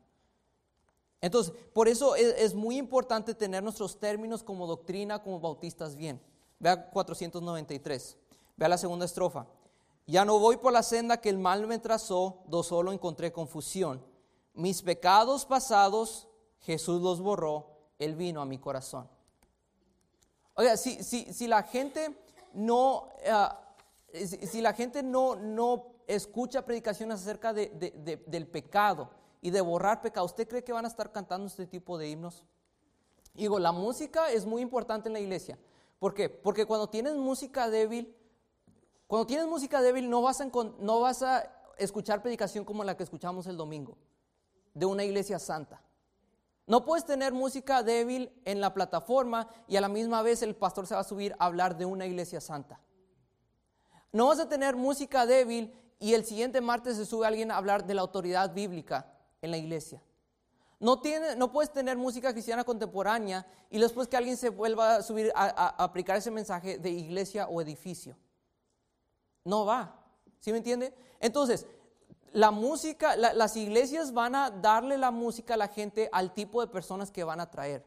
Entonces, 1.21 1.53
por 1.75 1.87
eso 1.87 2.17
es, 2.17 2.35
es 2.39 2.55
muy 2.55 2.79
importante 2.79 3.35
tener 3.35 3.63
nuestros 3.63 4.01
términos 4.01 4.43
como 4.43 4.67
doctrina, 4.67 5.23
como 5.23 5.39
bautistas 5.39 5.97
bien. 5.97 6.19
Vea 6.59 6.89
493, 6.89 8.17
vea 8.57 8.69
la 8.71 8.79
segunda 8.79 9.05
estrofa. 9.05 9.47
Ya 10.11 10.25
no 10.25 10.41
voy 10.41 10.57
por 10.57 10.73
la 10.73 10.83
senda 10.83 11.21
que 11.21 11.29
el 11.29 11.39
mal 11.39 11.67
me 11.69 11.79
trazó, 11.79 12.43
do 12.47 12.65
solo 12.65 12.91
encontré 12.91 13.31
confusión. 13.33 14.05
Mis 14.55 14.83
pecados 14.83 15.47
pasados, 15.47 16.27
Jesús 16.63 17.01
los 17.01 17.21
borró, 17.21 17.69
Él 17.99 18.17
vino 18.17 18.43
a 18.43 18.45
mi 18.45 18.59
corazón. 18.59 19.09
Oiga, 20.55 20.77
si, 20.77 21.05
si, 21.05 21.33
si 21.33 21.47
la 21.47 21.63
gente 21.63 22.19
no, 22.55 23.05
uh, 23.05 24.17
si, 24.27 24.61
la 24.61 24.73
gente 24.73 25.03
no, 25.05 25.37
no 25.37 25.87
escucha 26.09 26.65
predicaciones 26.65 27.21
acerca 27.21 27.53
de- 27.53 27.69
de- 27.69 28.17
del 28.27 28.49
pecado 28.49 29.11
y 29.41 29.51
de 29.51 29.61
borrar 29.61 30.03
pecado, 30.03 30.27
¿usted 30.27 30.49
cree 30.49 30.65
que 30.65 30.73
van 30.73 30.85
a 30.87 30.89
estar 30.89 31.13
cantando 31.13 31.47
este 31.47 31.67
tipo 31.69 31.97
de 31.97 32.09
himnos? 32.11 32.45
Digo, 33.33 33.61
la 33.61 33.71
música 33.71 34.33
es 34.33 34.45
muy 34.45 34.61
importante 34.61 35.09
en 35.09 35.13
la 35.13 35.21
iglesia. 35.21 35.57
¿Por 36.01 36.15
qué? 36.15 36.29
Porque 36.29 36.67
cuando 36.67 36.89
tienes 36.89 37.15
música 37.15 37.71
débil, 37.71 38.13
cuando 39.11 39.27
tienes 39.27 39.49
música 39.49 39.83
débil 39.83 40.09
no 40.09 40.23
vas, 40.23 40.41
a, 41.25 41.53
escuchar 41.79 42.23
predicación 42.23 42.65
como 42.65 42.85
la 42.85 42.97
que 42.97 43.03
escuchamos 43.03 43.45
el 43.49 43.57
domingo, 43.57 43.99
de 44.73 44.87
una 44.87 45.03
iglesia 45.03 45.41
santa. 45.41 45.83
No 46.69 46.85
puedes 46.85 47.05
tener 47.05 47.33
música 47.33 47.83
débil 47.83 48.31
en 48.45 48.61
la 48.61 48.73
plataforma 48.73 49.49
y 49.67 49.75
a 49.75 49.81
la 49.81 49.89
misma 49.89 50.23
vez 50.23 50.43
el 50.43 50.55
pastor 50.55 50.87
se 50.87 50.95
va 50.95 51.01
a 51.01 51.03
subir 51.03 51.35
a 51.41 51.47
hablar 51.47 51.77
de 51.77 51.87
una 51.87 52.07
iglesia 52.07 52.41
santa. 52.41 52.79
No 54.13 54.29
vas 54.29 54.39
a 54.39 54.49
tener 54.49 54.77
música 54.77 55.27
débil 55.27 55.75
y 55.99 56.15
el 56.15 56.25
siguiente 56.25 56.61
martes 56.61 56.97
se 56.97 57.05
sube 57.05 57.27
alguien 57.27 57.51
a 57.51 57.57
hablar 57.57 57.85
de 57.85 57.95
la 57.95 58.03
autoridad 58.03 58.55
bíblica 58.55 59.13
en 59.43 59.51
la 59.51 59.57
iglesia. 59.57 60.01
No, 60.79 61.03
puedes 61.51 61.73
tener 61.73 61.97
música 61.97 62.33
cristiana 62.33 62.63
contemporánea 62.63 63.45
y 63.71 63.81
después 63.81 64.07
que 64.07 64.17
alguien 64.17 64.37
se 64.37 64.51
vuelva 64.51 64.95
a 64.95 65.03
subir 65.03 65.33
a 65.35 65.83
aplicar 65.83 66.17
ese 66.17 66.31
mensaje 66.31 66.79
de 66.79 66.91
iglesia 66.91 67.49
o 67.49 67.61
edificio. 67.61 68.17
No 69.45 69.65
va. 69.65 69.97
¿Sí 70.41 70.53
me 70.53 70.59
entiende? 70.59 70.95
Entonces, 71.21 71.67
la 72.33 72.51
música, 72.51 73.17
la- 73.17 73.33
las 73.35 73.57
iglesias 73.57 74.13
van 74.13 74.35
a 74.35 74.51
darle 74.51 74.97
la 74.99 75.11
música 75.11 75.55
a 75.55 75.57
la 75.57 75.69
gente 75.69 76.09
al 76.13 76.33
tipo 76.33 76.61
de 76.61 76.69
personas 76.69 77.11
que 77.11 77.25
van 77.25 77.41
a 77.41 77.51
traer. 77.51 77.85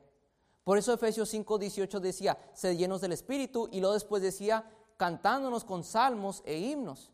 Por 0.64 0.78
eso 0.78 0.94
Efesios 0.94 1.30
5, 1.30 1.58
18 1.58 2.00
decía, 2.00 2.38
sed 2.54 2.78
llenos 2.78 3.02
del 3.02 3.12
Espíritu, 3.12 3.68
y 3.72 3.80
luego 3.80 3.94
después 3.94 4.22
decía, 4.22 4.70
cantándonos 4.98 5.66
con 5.66 5.84
salmos 5.84 6.42
e 6.46 6.58
himnos. 6.58 7.12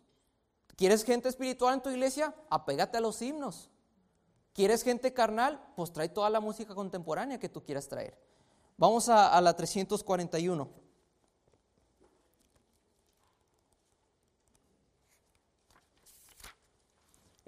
¿Quieres 0.75 1.03
gente 1.03 1.29
espiritual 1.29 1.73
en 1.75 1.81
tu 1.81 1.89
iglesia? 1.89 2.33
Apégate 2.49 2.97
a 2.97 3.01
los 3.01 3.21
himnos. 3.21 3.69
¿Quieres 4.53 4.83
gente 4.83 5.13
carnal? 5.13 5.61
Pues 5.75 5.91
trae 5.91 6.09
toda 6.09 6.29
la 6.29 6.39
música 6.39 6.75
contemporánea 6.75 7.39
que 7.39 7.49
tú 7.49 7.63
quieras 7.63 7.87
traer. 7.87 8.17
Vamos 8.77 9.09
a, 9.09 9.35
a 9.35 9.41
la 9.41 9.55
341. 9.55 10.69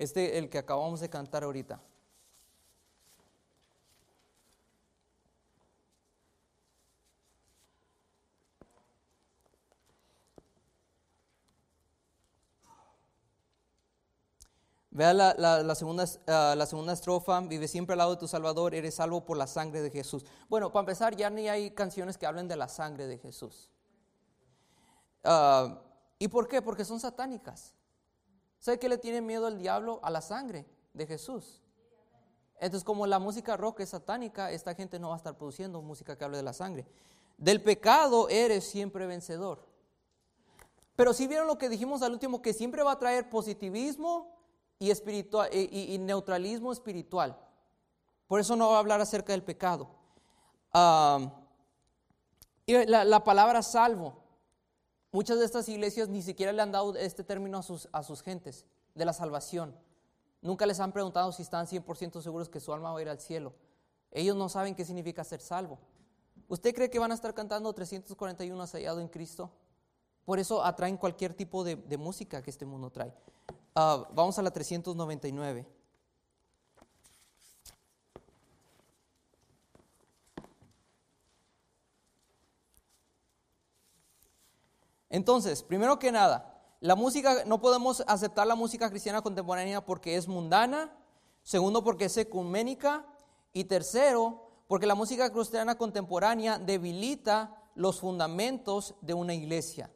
Este, 0.05 0.37
el 0.39 0.49
que 0.49 0.57
acabamos 0.57 0.99
de 0.99 1.09
cantar 1.09 1.43
ahorita. 1.43 1.79
Vea 14.91 15.13
la, 15.13 15.33
la- 15.37 15.75
segunda, 15.75 16.05
ah, 16.27 16.53
la 16.57 16.65
segunda 16.65 16.93
estrofa, 16.93 17.39
vive 17.41 17.67
siempre 17.67 17.93
al 17.93 17.99
lado 17.99 18.11
de 18.11 18.17
tu 18.17 18.27
Salvador, 18.27 18.75
eres 18.75 18.95
salvo 18.95 19.25
por 19.25 19.37
la 19.37 19.47
sangre 19.47 19.81
de 19.81 19.89
Jesús. 19.89 20.25
Bueno, 20.49 20.71
para 20.71 20.81
empezar, 20.81 21.15
ya 21.15 21.29
ni 21.29 21.47
hay 21.47 21.71
canciones 21.71 22.17
que 22.17 22.25
hablen 22.25 22.47
de 22.49 22.57
la 22.57 22.67
sangre 22.67 23.07
de 23.07 23.17
Jesús. 23.17 23.69
Ah, 25.23 25.81
¿Y 26.19 26.27
por 26.27 26.47
qué? 26.47 26.61
Porque 26.61 26.85
son 26.85 26.99
satánicas. 26.99 27.73
¿Sabe 28.61 28.77
qué 28.77 28.87
le 28.87 28.99
tiene 28.99 29.21
miedo 29.21 29.47
el 29.47 29.57
diablo? 29.57 29.99
A 30.03 30.11
la 30.11 30.21
sangre 30.21 30.67
de 30.93 31.07
Jesús. 31.07 31.59
Entonces, 32.59 32.83
como 32.83 33.07
la 33.07 33.17
música 33.17 33.57
rock 33.57 33.79
es 33.79 33.89
satánica, 33.89 34.51
esta 34.51 34.75
gente 34.75 34.99
no 34.99 35.07
va 35.09 35.15
a 35.15 35.17
estar 35.17 35.35
produciendo 35.35 35.81
música 35.81 36.15
que 36.15 36.23
hable 36.23 36.37
de 36.37 36.43
la 36.43 36.53
sangre. 36.53 36.85
Del 37.39 37.63
pecado 37.63 38.29
eres 38.29 38.63
siempre 38.63 39.07
vencedor. 39.07 39.67
Pero 40.95 41.11
si 41.11 41.25
vieron 41.25 41.47
lo 41.47 41.57
que 41.57 41.69
dijimos 41.69 42.03
al 42.03 42.11
último, 42.11 42.43
que 42.43 42.53
siempre 42.53 42.83
va 42.83 42.91
a 42.91 42.99
traer 42.99 43.31
positivismo 43.31 44.37
y, 44.77 44.91
espiritual, 44.91 45.49
y, 45.51 45.97
neutralismo 45.97 46.71
espiritual. 46.71 47.35
Por 48.27 48.39
eso 48.39 48.55
no 48.55 48.69
va 48.69 48.75
a 48.75 48.79
hablar 48.79 49.01
acerca 49.01 49.33
del 49.33 49.43
pecado. 49.43 49.89
Ah, 50.71 51.31
la 52.67 53.23
palabra 53.23 53.63
salvo. 53.63 54.20
Muchas 55.11 55.39
de 55.39 55.45
estas 55.45 55.67
iglesias 55.67 56.07
ni 56.07 56.21
siquiera 56.21 56.53
le 56.53 56.61
han 56.61 56.71
dado 56.71 56.95
este 56.95 57.23
término 57.23 57.57
a 57.57 57.63
sus, 57.63 57.89
a 57.91 58.01
sus 58.01 58.21
gentes, 58.21 58.65
de 58.95 59.05
la 59.05 59.13
salvación. 59.13 59.75
Nunca 60.41 60.65
les 60.65 60.79
han 60.79 60.91
preguntado 60.91 61.31
si 61.31 61.41
están 61.41 61.67
100% 61.67 62.21
seguros 62.21 62.49
que 62.49 62.59
su 62.59 62.73
alma 62.73 62.91
va 62.91 62.99
a 62.99 63.01
ir 63.01 63.09
al 63.09 63.19
cielo. 63.19 63.53
Ellos 64.11 64.35
no 64.35 64.49
saben 64.49 64.73
qué 64.73 64.85
significa 64.85 65.23
ser 65.23 65.41
salvo. 65.41 65.79
¿Usted 66.47 66.73
cree 66.73 66.89
que 66.89 66.99
van 66.99 67.11
a 67.11 67.15
estar 67.15 67.33
cantando 67.33 67.71
341 67.73 68.67
hallado 68.67 68.99
en 68.99 69.07
Cristo? 69.07 69.51
Por 70.25 70.39
eso 70.39 70.63
atraen 70.63 70.97
cualquier 70.97 71.33
tipo 71.33 71.63
de, 71.63 71.75
de 71.75 71.97
música 71.97 72.41
que 72.41 72.49
este 72.49 72.65
mundo 72.65 72.89
trae. 72.89 73.13
Ah, 73.75 74.07
vamos 74.13 74.37
a 74.39 74.41
la 74.41 74.51
399. 74.51 75.65
Entonces, 85.11 85.61
primero 85.61 85.99
que 85.99 86.11
nada, 86.11 86.57
la 86.79 86.95
música, 86.95 87.43
no 87.45 87.61
podemos 87.61 88.03
aceptar 88.07 88.47
la 88.47 88.55
música 88.55 88.89
cristiana 88.89 89.21
contemporánea 89.21 89.85
porque 89.85 90.15
es 90.15 90.27
mundana, 90.27 90.91
segundo 91.43 91.83
porque 91.83 92.05
es 92.05 92.17
ecuménica 92.17 93.05
y 93.53 93.65
tercero 93.65 94.47
porque 94.67 94.87
la 94.87 94.95
música 94.95 95.29
cristiana 95.29 95.77
contemporánea 95.77 96.57
debilita 96.57 97.61
los 97.75 97.99
fundamentos 97.99 98.95
de 99.01 99.13
una 99.13 99.33
iglesia. 99.33 99.91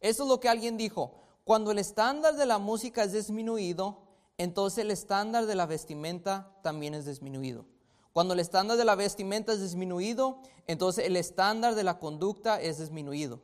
Eso 0.00 0.22
es 0.22 0.28
lo 0.28 0.38
que 0.38 0.48
alguien 0.48 0.76
dijo. 0.76 1.16
Cuando 1.42 1.72
el 1.72 1.80
estándar 1.80 2.36
de 2.36 2.46
la 2.46 2.58
música 2.58 3.02
es 3.02 3.12
disminuido, 3.12 4.02
entonces 4.38 4.84
el 4.84 4.92
estándar 4.92 5.46
de 5.46 5.56
la 5.56 5.66
vestimenta 5.66 6.56
también 6.62 6.94
es 6.94 7.06
disminuido. 7.06 7.66
Cuando 8.12 8.34
el 8.34 8.40
estándar 8.40 8.76
de 8.76 8.84
la 8.84 8.94
vestimenta 8.94 9.52
es 9.52 9.60
disminuido, 9.60 10.38
entonces 10.68 11.06
el 11.06 11.16
estándar 11.16 11.74
de 11.74 11.82
la 11.82 11.98
conducta 11.98 12.60
es 12.60 12.78
disminuido. 12.78 13.40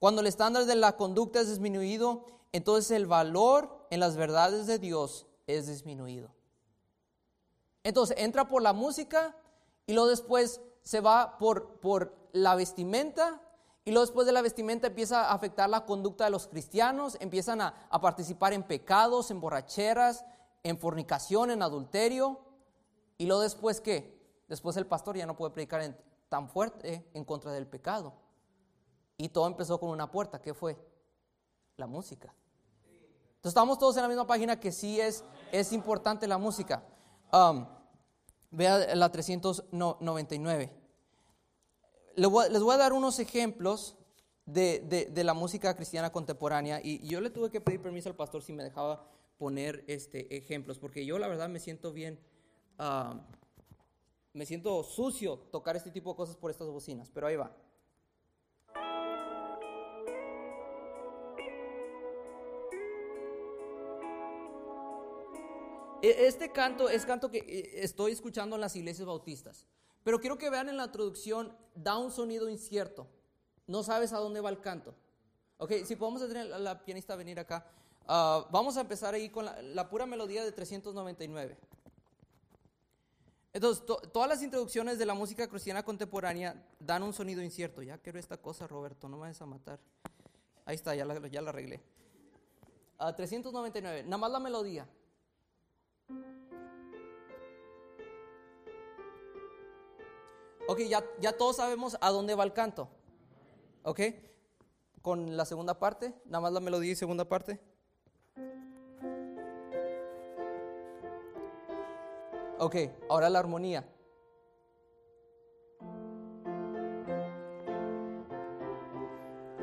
Cuando 0.00 0.22
el 0.22 0.26
estándar 0.26 0.64
de 0.64 0.76
la 0.76 0.96
conducta 0.96 1.40
es 1.40 1.48
disminuido, 1.48 2.24
entonces 2.52 2.90
el 2.90 3.06
valor 3.06 3.86
en 3.90 4.00
las 4.00 4.16
verdades 4.16 4.66
de 4.66 4.78
Dios 4.78 5.26
es 5.46 5.66
disminuido. 5.66 6.30
Entonces 7.84 8.16
entra 8.18 8.48
por 8.48 8.62
la 8.62 8.72
música 8.72 9.36
y 9.86 9.92
luego 9.92 10.08
después 10.08 10.62
se 10.82 11.00
va 11.00 11.36
por, 11.36 11.80
por 11.80 12.16
la 12.32 12.54
vestimenta 12.54 13.42
y 13.84 13.90
luego 13.90 14.06
después 14.06 14.26
de 14.26 14.32
la 14.32 14.40
vestimenta 14.40 14.86
empieza 14.86 15.26
a 15.26 15.34
afectar 15.34 15.68
la 15.68 15.84
conducta 15.84 16.24
de 16.24 16.30
los 16.30 16.48
cristianos, 16.48 17.18
empiezan 17.20 17.60
a, 17.60 17.74
a 17.90 18.00
participar 18.00 18.54
en 18.54 18.62
pecados, 18.62 19.30
en 19.30 19.40
borracheras, 19.40 20.24
en 20.62 20.78
fornicación, 20.78 21.50
en 21.50 21.62
adulterio. 21.62 22.40
Y 23.18 23.26
luego 23.26 23.42
después 23.42 23.82
qué? 23.82 24.18
Después 24.48 24.78
el 24.78 24.86
pastor 24.86 25.18
ya 25.18 25.26
no 25.26 25.36
puede 25.36 25.52
predicar 25.52 25.94
tan 26.30 26.48
fuerte 26.48 27.06
en 27.12 27.24
contra 27.26 27.52
del 27.52 27.66
pecado. 27.66 28.14
Y 29.22 29.28
todo 29.28 29.46
empezó 29.46 29.78
con 29.78 29.90
una 29.90 30.10
puerta, 30.10 30.40
¿qué 30.40 30.54
fue? 30.54 30.78
La 31.76 31.86
música. 31.86 32.34
Entonces 33.36 33.50
estamos 33.50 33.78
todos 33.78 33.94
en 33.96 34.02
la 34.02 34.08
misma 34.08 34.26
página 34.26 34.58
que 34.58 34.72
sí 34.72 34.98
es, 34.98 35.24
es 35.52 35.72
importante 35.72 36.26
la 36.26 36.38
música. 36.38 36.82
Um, 37.30 37.66
vea 38.50 38.94
la 38.94 39.12
399. 39.12 40.72
Le 42.16 42.26
voy 42.26 42.46
a- 42.46 42.48
les 42.48 42.62
voy 42.62 42.74
a 42.74 42.78
dar 42.78 42.94
unos 42.94 43.18
ejemplos 43.18 43.96
de, 44.46 44.80
de- 45.12 45.24
la 45.24 45.34
música 45.34 45.76
cristiana 45.76 46.10
contemporánea 46.10 46.80
y 46.82 47.06
yo 47.06 47.20
le 47.20 47.28
tuve 47.28 47.50
que 47.50 47.60
pedir 47.60 47.80
permiso 47.82 48.08
al 48.08 48.16
pastor 48.16 48.42
si 48.42 48.52
me 48.54 48.64
dejaba 48.64 49.06
poner 49.38 49.84
este, 49.86 50.34
ejemplos, 50.36 50.78
porque 50.78 51.04
yo 51.04 51.18
la 51.18 51.28
verdad 51.28 51.48
me 51.50 51.60
siento 51.60 51.92
bien, 51.92 52.18
ah, 52.78 53.20
me 54.32 54.46
siento 54.46 54.82
sucio 54.82 55.38
tocar 55.52 55.76
este 55.76 55.90
tipo 55.90 56.10
de 56.10 56.16
cosas 56.16 56.36
por 56.36 56.50
estas 56.50 56.68
bocinas, 56.68 57.10
pero 57.10 57.26
ahí 57.26 57.36
va. 57.36 57.54
Este 66.02 66.50
canto 66.52 66.88
es 66.88 67.04
canto 67.04 67.30
que 67.30 67.38
eh, 67.38 67.84
estoy 67.84 68.12
escuchando 68.12 68.56
en 68.56 68.60
las 68.60 68.74
iglesias 68.76 69.06
bautistas. 69.06 69.66
Pero 70.02 70.18
quiero 70.18 70.38
que 70.38 70.48
vean 70.50 70.68
en 70.68 70.76
la 70.76 70.84
introducción, 70.86 71.54
da 71.74 71.98
un 71.98 72.10
sonido 72.10 72.48
incierto. 72.48 73.06
No 73.66 73.82
sabes 73.82 74.12
a 74.12 74.18
dónde 74.18 74.40
va 74.40 74.48
el 74.50 74.60
canto. 74.60 74.94
Ok, 75.58 75.72
si 75.84 75.94
podemos 75.96 76.26
tener 76.26 76.52
a 76.52 76.58
la 76.58 76.82
pianista 76.84 77.16
venir 77.16 77.38
acá. 77.38 77.66
Ah, 78.06 78.48
vamos 78.50 78.76
a 78.76 78.80
empezar 78.80 79.12
ahí 79.14 79.28
con 79.28 79.44
la, 79.44 79.88
pura 79.90 80.06
melodía 80.06 80.42
de 80.42 80.52
399. 80.52 81.58
Entonces, 83.52 83.84
to- 83.84 84.00
todas 84.12 84.28
las 84.28 84.42
introducciones 84.42 84.98
de 84.98 85.04
la 85.06 85.12
música 85.14 85.46
cristiana 85.48 85.82
contemporánea 85.82 86.66
dan 86.78 87.02
un 87.02 87.12
sonido 87.12 87.42
incierto. 87.42 87.82
Ya 87.82 87.98
quiero 87.98 88.18
esta 88.18 88.38
cosa, 88.38 88.66
Roberto, 88.66 89.08
no 89.08 89.16
me 89.16 89.22
vayas 89.22 89.42
a 89.42 89.46
matar. 89.46 89.80
Ahí 90.64 90.76
está, 90.76 90.94
ya 90.94 91.04
la, 91.04 91.26
ya 91.28 91.42
la 91.42 91.50
arreglé. 91.50 91.82
Ah, 92.98 93.14
399, 93.14 94.04
nada 94.04 94.16
más 94.18 94.30
la 94.30 94.40
melodía. 94.40 94.88
Ok, 100.70 100.82
ya, 100.82 101.04
ya 101.18 101.36
todos 101.36 101.56
sabemos 101.56 101.98
a 102.00 102.10
dónde 102.10 102.36
va 102.36 102.44
el 102.44 102.52
canto. 102.52 102.88
Ok, 103.82 104.00
con 105.02 105.36
la 105.36 105.44
segunda 105.44 105.78
parte, 105.80 106.14
nada 106.26 106.42
más 106.42 106.52
la 106.52 106.60
melodía 106.60 106.92
y 106.92 106.94
segunda 106.94 107.24
parte. 107.24 107.58
Ok, 112.58 112.76
ahora 113.08 113.30
la 113.30 113.40
armonía. 113.40 113.84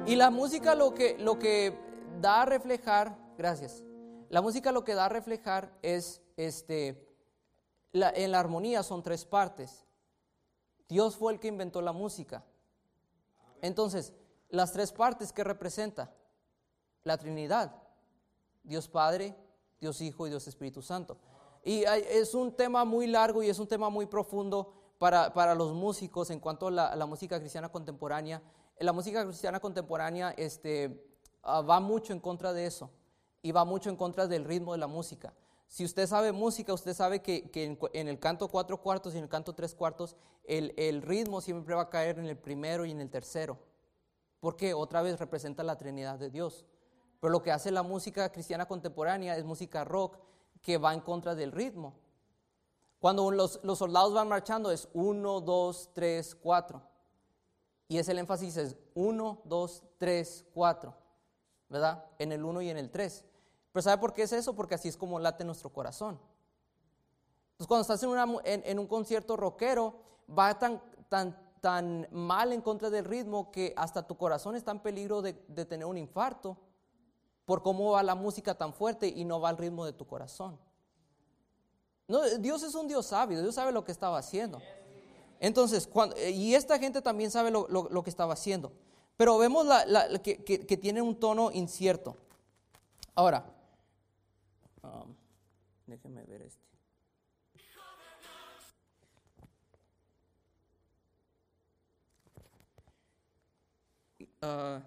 Y 0.07 0.15
la 0.15 0.29
música 0.29 0.75
lo 0.75 0.93
que, 0.93 1.17
lo 1.19 1.39
que 1.39 1.77
da 2.19 2.41
a 2.41 2.45
reflejar, 2.45 3.15
gracias, 3.37 3.83
la 4.29 4.41
música 4.41 4.71
lo 4.71 4.83
que 4.83 4.93
da 4.93 5.05
a 5.05 5.09
reflejar 5.09 5.71
es 5.81 6.21
este, 6.37 7.05
en 7.93 8.31
la 8.31 8.39
armonía 8.39 8.83
son 8.83 9.03
tres 9.03 9.25
partes. 9.25 9.85
Dios 10.87 11.17
fue 11.17 11.33
el 11.33 11.39
que 11.39 11.49
inventó 11.49 11.81
la 11.81 11.91
música. 11.91 12.45
Entonces, 13.61 14.13
las 14.49 14.71
tres 14.71 14.91
partes 14.91 15.33
que 15.33 15.43
representa 15.43 16.13
la 17.03 17.17
Trinidad, 17.17 17.75
Dios 18.63 18.87
Padre, 18.87 19.35
Dios 19.81 19.99
Hijo 20.01 20.27
y 20.27 20.29
Dios 20.29 20.47
Espíritu 20.47 20.81
Santo. 20.81 21.17
Y 21.63 21.83
es 21.83 22.33
un 22.33 22.55
tema 22.55 22.85
muy 22.85 23.07
largo 23.07 23.43
y 23.43 23.49
es 23.49 23.59
un 23.59 23.67
tema 23.67 23.89
muy 23.89 24.05
profundo 24.05 24.73
para, 24.97 25.33
para 25.33 25.53
los 25.53 25.73
músicos 25.73 26.29
en 26.29 26.39
cuanto 26.39 26.67
a 26.67 26.71
la, 26.71 27.05
música 27.05 27.39
cristiana 27.39 27.69
contemporánea 27.69 28.41
la 28.79 28.93
música 28.93 29.23
cristiana 29.25 29.59
contemporánea 29.59 30.31
este, 30.37 31.03
ah, 31.43 31.61
va 31.61 31.79
mucho 31.79 32.13
en 32.13 32.19
contra 32.19 32.53
de 32.53 32.65
eso 32.67 32.91
y 33.41 33.51
va 33.51 33.65
mucho 33.65 33.89
en 33.89 33.95
contra 33.95 34.27
del 34.27 34.45
ritmo 34.45 34.73
de 34.73 34.77
la 34.77 34.87
música. 34.87 35.33
Si 35.67 35.83
usted 35.83 36.07
sabe 36.07 36.31
música, 36.31 36.73
usted 36.73 36.93
sabe 36.93 37.21
que, 37.21 37.49
en, 37.93 38.07
el 38.07 38.19
canto 38.19 38.47
cuatro 38.47 38.81
cuartos 38.81 39.13
y 39.13 39.17
en 39.17 39.23
el 39.23 39.29
canto 39.29 39.53
tres 39.53 39.75
cuartos, 39.75 40.15
el, 40.45 41.01
ritmo 41.01 41.41
siempre 41.41 41.75
va 41.75 41.83
a 41.83 41.89
caer 41.89 42.19
en 42.19 42.25
el 42.25 42.37
primero 42.37 42.85
y 42.85 42.91
en 42.91 43.01
el 43.01 43.09
tercero. 43.09 43.59
Porque 44.39 44.73
otra 44.73 45.01
vez 45.01 45.19
representa 45.19 45.63
la 45.63 45.77
Trinidad 45.77 46.17
de 46.19 46.29
Dios. 46.29 46.65
Pero 47.19 47.31
lo 47.31 47.41
que 47.41 47.51
hace 47.51 47.71
la 47.71 47.83
música 47.83 48.31
cristiana 48.31 48.67
contemporánea 48.67 49.35
es 49.35 49.43
música 49.43 49.83
rock 49.83 50.17
que 50.61 50.77
va 50.77 50.93
en 50.93 51.01
contra 51.01 51.35
del 51.35 51.51
ritmo. 51.51 51.95
Cuando 52.99 53.29
los, 53.31 53.59
los 53.63 53.79
soldados 53.79 54.13
van 54.13 54.27
marchando 54.27 54.71
es 54.71 54.87
uno, 54.93 55.41
dos, 55.41 55.89
tres, 55.93 56.35
cuatro. 56.35 56.81
Y 57.87 57.97
es 57.97 58.09
el 58.09 58.19
énfasis 58.19 58.57
es 58.57 58.75
1, 58.95 59.41
2, 59.45 59.83
3, 59.97 60.45
4, 60.53 60.93
¿verdad? 61.69 62.05
En 62.19 62.31
el 62.31 62.43
1 62.43 62.61
y 62.61 62.69
en 62.69 62.77
el 62.77 62.91
3. 62.91 63.25
Pero 63.77 63.83
¿sabe 63.83 63.99
por 63.99 64.11
qué 64.11 64.23
es 64.23 64.31
eso? 64.31 64.55
Porque 64.55 64.73
así 64.73 64.87
es 64.87 64.97
como 64.97 65.19
late 65.19 65.43
nuestro 65.43 65.69
corazón. 65.69 66.19
Entonces 67.51 67.67
cuando 67.67 67.81
estás 67.83 68.01
en, 68.01 68.79
un 68.79 68.87
concierto 68.87 69.37
rockero, 69.37 69.93
va 70.27 70.57
tan, 70.57 70.81
mal 72.09 72.53
en 72.53 72.61
contra 72.61 72.89
del 72.89 73.05
ritmo 73.05 73.51
que 73.51 73.75
hasta 73.77 74.01
tu 74.01 74.17
corazón 74.17 74.55
está 74.55 74.71
en 74.71 74.79
peligro 74.79 75.21
de, 75.21 75.33
tener 75.33 75.85
un 75.85 75.95
infarto 75.95 76.57
por 77.45 77.61
cómo 77.61 77.91
va 77.91 78.01
la 78.01 78.15
música 78.15 78.55
tan 78.55 78.73
fuerte 78.73 79.09
y 79.09 79.23
no 79.25 79.39
va 79.39 79.49
al 79.49 79.59
ritmo 79.59 79.85
de 79.85 79.93
tu 79.93 80.07
corazón. 80.07 80.57
Dios 82.39 82.63
es 82.63 82.73
un 82.73 82.87
Dios 82.87 83.05
sabio, 83.05 83.43
Dios 83.43 83.53
sabe 83.53 83.71
lo 83.71 83.83
que 83.83 83.91
estaba 83.91 84.17
haciendo. 84.17 84.59
Entonces, 85.39 85.87
eh, 86.15 86.31
y 86.31 86.55
esta 86.55 86.79
gente 86.79 87.03
también 87.03 87.29
sabe 87.29 87.51
lo, 87.51 88.03
que 88.03 88.09
estaba 88.09 88.33
haciendo. 88.33 88.71
Pero 89.17 89.37
vemos 89.37 89.67
que, 90.23 90.79
tiene 90.81 90.99
un 90.99 91.19
tono 91.19 91.51
incierto. 91.51 92.17
Ahora, 93.13 93.53
um, 94.87 95.15
déjenme 95.85 96.23
ver 96.25 96.41
este. 96.41 96.67
Uh, 104.41 104.79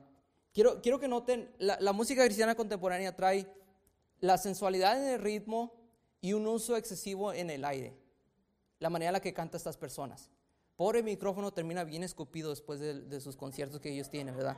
quiero, 0.53 0.81
quiero 0.81 1.01
que 1.01 1.09
noten, 1.09 1.51
la 1.59 1.93
música 1.93 2.25
cristiana 2.25 2.55
contemporánea 2.55 3.15
trae 3.17 3.47
la 4.21 4.39
sensualidad 4.39 5.03
en 5.03 5.15
el 5.15 5.21
ritmo 5.21 5.73
y 6.21 6.35
un 6.35 6.47
uso 6.47 6.77
excesivo 6.77 7.33
en 7.33 7.51
el 7.51 7.65
aire, 7.65 7.97
la 8.79 8.91
manera 8.91 9.11
en 9.11 9.15
la 9.15 9.21
que 9.21 9.35
canta 9.35 9.57
estas 9.57 9.77
personas. 9.77 10.31
Pobre 10.77 11.03
micrófono 11.03 11.53
termina 11.53 11.85
bien 11.85 12.03
escupido 12.03 12.51
después 12.51 12.81
de, 12.81 13.21
sus 13.21 13.37
conciertos 13.37 13.81
que 13.81 13.91
ellos 13.91 14.11
tienen, 14.11 14.37
¿verdad? 14.37 14.57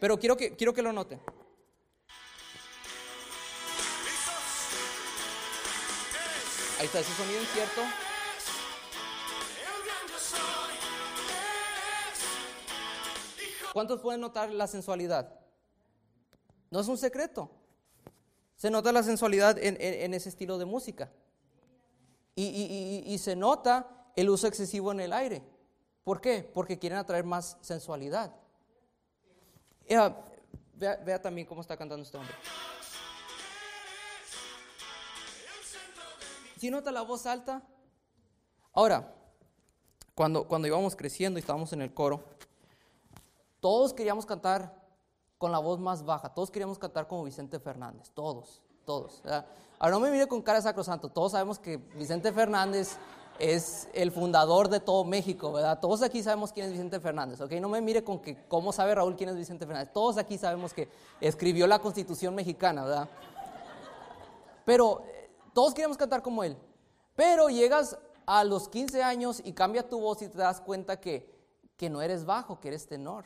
Pero 0.00 0.18
quiero 0.18 0.36
que, 0.36 0.56
quiero 0.56 0.72
que 0.72 0.82
lo 0.82 0.92
noten. 0.92 1.20
Ahí 6.80 6.86
está 6.86 7.00
ese 7.00 7.12
sonido 7.12 7.38
incierto. 7.42 7.82
¿Cuántos 13.74 14.00
pueden 14.00 14.22
notar 14.22 14.48
la 14.50 14.66
sensualidad? 14.66 15.30
No 16.70 16.80
es 16.80 16.88
un 16.88 16.96
secreto. 16.96 17.50
Se 18.56 18.70
nota 18.70 18.92
la 18.92 19.02
sensualidad 19.02 19.58
en, 19.58 20.14
ese 20.14 20.30
estilo 20.30 20.56
de 20.56 20.64
música. 20.64 21.12
y, 22.34 23.18
se 23.18 23.36
nota 23.36 24.10
el 24.16 24.30
uso 24.30 24.46
excesivo 24.46 24.90
en 24.92 25.00
el 25.00 25.12
aire. 25.12 25.42
¿Por 26.02 26.22
qué? 26.22 26.50
Porque 26.54 26.78
quieren 26.78 26.96
atraer 26.96 27.24
más 27.24 27.58
sensualidad. 27.60 28.34
vea, 30.76 31.20
también 31.20 31.46
cómo 31.46 31.60
está 31.60 31.76
cantando 31.76 32.04
este 32.04 32.16
hombre. 32.16 32.34
¿Sí 36.60 36.70
nota 36.70 36.92
la 36.92 37.00
voz 37.00 37.24
alta? 37.24 37.62
Ahora, 38.74 39.14
cuando, 40.14 40.46
cuando 40.46 40.68
íbamos 40.68 40.94
creciendo 40.94 41.38
y 41.38 41.40
estábamos 41.40 41.72
en 41.72 41.80
el 41.80 41.94
coro, 41.94 42.22
todos 43.60 43.94
queríamos 43.94 44.26
cantar 44.26 44.78
con 45.38 45.52
la 45.52 45.58
voz 45.58 45.80
más 45.80 46.04
baja, 46.04 46.34
todos 46.34 46.50
queríamos 46.50 46.78
cantar 46.78 47.08
como 47.08 47.24
Vicente 47.24 47.58
Fernández, 47.60 48.10
todos, 48.10 48.60
todos. 48.84 49.22
Ahora 49.78 49.94
no 49.94 50.00
me 50.00 50.10
mire 50.10 50.26
con 50.26 50.42
cara 50.42 50.60
sacrosanto, 50.60 51.08
todos 51.08 51.32
sabemos 51.32 51.58
que 51.58 51.78
Vicente 51.78 52.30
Fernández 52.30 52.98
es 53.38 53.88
el 53.94 54.12
fundador 54.12 54.68
de 54.68 54.80
todo 54.80 55.02
México, 55.04 55.52
¿verdad? 55.52 55.80
Todos 55.80 56.02
aquí 56.02 56.22
sabemos 56.22 56.52
quién 56.52 56.66
es 56.66 56.72
Vicente 56.72 57.00
Fernández, 57.00 57.40
¿ok? 57.40 57.52
No 57.52 57.70
me 57.70 57.80
mire 57.80 58.04
con 58.04 58.18
que 58.18 58.36
cómo 58.48 58.70
sabe 58.74 58.94
Raúl 58.94 59.16
quién 59.16 59.30
es 59.30 59.36
Vicente 59.36 59.64
Fernández. 59.64 59.94
Todos 59.94 60.18
aquí 60.18 60.36
sabemos 60.36 60.74
que 60.74 60.90
escribió 61.22 61.66
la 61.66 61.78
Constitución 61.78 62.34
mexicana, 62.34 62.84
¿verdad? 62.84 63.08
Pero 64.66 65.02
todos 65.52 65.74
queremos 65.74 65.96
cantar 65.96 66.22
como 66.22 66.44
él. 66.44 66.56
Pero 67.14 67.48
llegas 67.48 67.98
a 68.26 68.44
los 68.44 68.68
15 68.68 69.02
años 69.02 69.42
y 69.44 69.52
cambia 69.52 69.88
tu 69.88 70.00
voz 70.00 70.22
y 70.22 70.28
te 70.28 70.38
das 70.38 70.60
cuenta 70.60 71.00
que, 71.00 71.28
que 71.76 71.90
no 71.90 72.00
eres 72.02 72.24
bajo, 72.24 72.60
que 72.60 72.68
eres 72.68 72.86
tenor. 72.86 73.24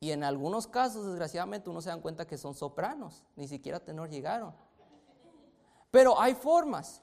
Y 0.00 0.10
en 0.10 0.24
algunos 0.24 0.66
casos, 0.66 1.06
desgraciadamente, 1.06 1.70
uno 1.70 1.80
se 1.80 1.88
dan 1.88 2.00
cuenta 2.00 2.26
que 2.26 2.36
son 2.36 2.54
sopranos, 2.54 3.24
ni 3.36 3.48
siquiera 3.48 3.80
tenor 3.80 4.10
llegaron. 4.10 4.54
Pero 5.90 6.20
hay 6.20 6.34
formas. 6.34 7.02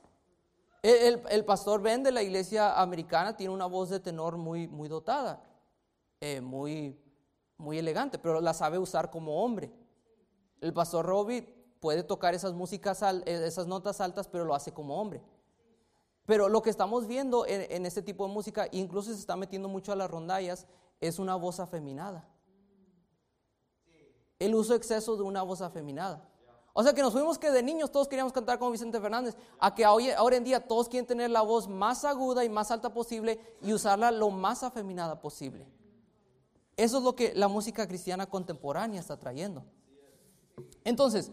El, 0.83 1.45
pastor 1.45 1.81
Ben 1.81 2.03
de 2.03 2.11
la 2.11 2.23
iglesia 2.23 2.79
americana 2.81 3.37
tiene 3.37 3.53
una 3.53 3.67
voz 3.67 3.89
de 3.89 3.99
tenor 3.99 4.37
muy, 4.37 4.67
muy 4.67 4.89
dotada, 4.89 5.43
eh, 6.19 6.41
muy, 6.41 6.99
muy 7.57 7.77
elegante, 7.77 8.17
pero 8.17 8.41
la 8.41 8.53
sabe 8.53 8.79
usar 8.79 9.11
como 9.11 9.43
hombre. 9.43 9.71
El 10.59 10.73
pastor 10.73 11.05
Robbie 11.05 11.60
puede 11.81 12.03
tocar 12.03 12.33
esas 12.33 12.53
músicas, 12.53 13.01
eh, 13.01 13.23
esas 13.25 13.67
notas 13.67 13.99
altas, 13.99 14.29
pero 14.29 14.45
lo 14.45 14.55
hace 14.55 14.71
como 14.71 15.01
hombre. 15.01 15.21
Pero 16.25 16.47
lo 16.47 16.61
que 16.61 16.69
estamos 16.69 17.07
viendo 17.07 17.45
en, 17.47 17.85
este 17.85 18.03
tipo 18.03 18.25
de 18.25 18.33
música, 18.33 18.67
incluso 18.71 19.11
se 19.11 19.19
está 19.19 19.35
metiendo 19.35 19.67
mucho 19.67 19.91
a 19.91 19.95
las 19.95 20.09
rondallas, 20.09 20.67
es 21.01 21.17
una 21.19 21.35
voz 21.35 21.59
afeminada. 21.59 22.29
El 24.39 24.55
uso 24.55 24.75
exceso 24.75 25.17
de 25.17 25.23
una 25.23 25.41
voz 25.41 25.61
afeminada. 25.61 26.29
O 26.73 26.83
sea 26.83 26.93
que 26.93 27.01
nos 27.01 27.11
fuimos 27.11 27.37
que 27.37 27.51
de 27.51 27.63
niños 27.63 27.91
todos 27.91 28.07
queríamos 28.07 28.31
cantar 28.31 28.59
como 28.59 28.71
Vicente 28.71 29.01
Fernández, 29.01 29.35
a 29.59 29.73
que 29.73 29.85
hoy, 29.85 30.11
ahora 30.11 30.37
en 30.37 30.43
día 30.43 30.65
todos 30.65 30.87
quieren 30.87 31.07
tener 31.07 31.31
la 31.31 31.41
voz 31.41 31.67
más 31.67 32.05
aguda 32.05 32.45
y 32.45 32.49
más 32.49 32.69
alta 32.71 32.93
posible 32.93 33.39
y 33.61 33.73
usarla 33.73 34.11
lo 34.11 34.29
más 34.29 34.63
afeminada 34.63 35.19
posible. 35.19 35.67
Eso 36.77 36.99
es 36.99 37.03
lo 37.03 37.15
que 37.15 37.33
la 37.35 37.47
música 37.47 37.87
cristiana 37.87 38.27
contemporánea 38.27 39.01
está 39.01 39.17
trayendo. 39.17 39.65
Entonces, 40.83 41.31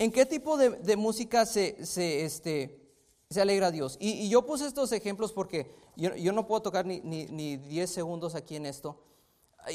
¿en 0.00 0.10
qué 0.10 0.24
tipo 0.24 0.56
de, 0.56 0.96
música 0.96 1.44
se, 1.44 1.84
se, 1.84 2.24
este, 2.24 2.90
se 3.28 3.40
alegra 3.40 3.70
Dios? 3.70 3.98
Y, 4.00 4.28
yo 4.30 4.46
puse 4.46 4.66
estos 4.66 4.90
ejemplos 4.92 5.32
porque 5.32 5.70
yo, 5.94 6.32
no 6.32 6.46
puedo 6.46 6.62
tocar 6.62 6.86
ni, 6.86 7.00
ni, 7.00 7.56
10 7.58 7.90
segundos 7.90 8.34
aquí 8.34 8.56
en 8.56 8.64
esto. 8.64 8.98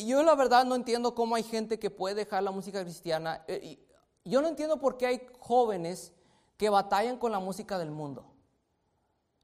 Yo 0.03 0.23
la 0.23 0.33
verdad 0.33 0.65
no 0.65 0.73
entiendo 0.73 1.13
cómo 1.13 1.35
hay 1.35 1.43
gente 1.43 1.77
que 1.77 1.91
puede 1.91 2.15
dejar 2.15 2.41
la 2.41 2.49
música 2.49 2.81
cristiana. 2.81 3.45
Eh, 3.47 3.77
yo 4.25 4.41
no 4.41 4.47
entiendo 4.47 4.79
por 4.79 4.97
qué 4.97 5.05
hay 5.05 5.27
jóvenes 5.39 6.11
que 6.57 6.69
batallan 6.69 7.17
con 7.17 7.31
la 7.31 7.39
música 7.39 7.77
del 7.77 7.91
mundo. 7.91 8.25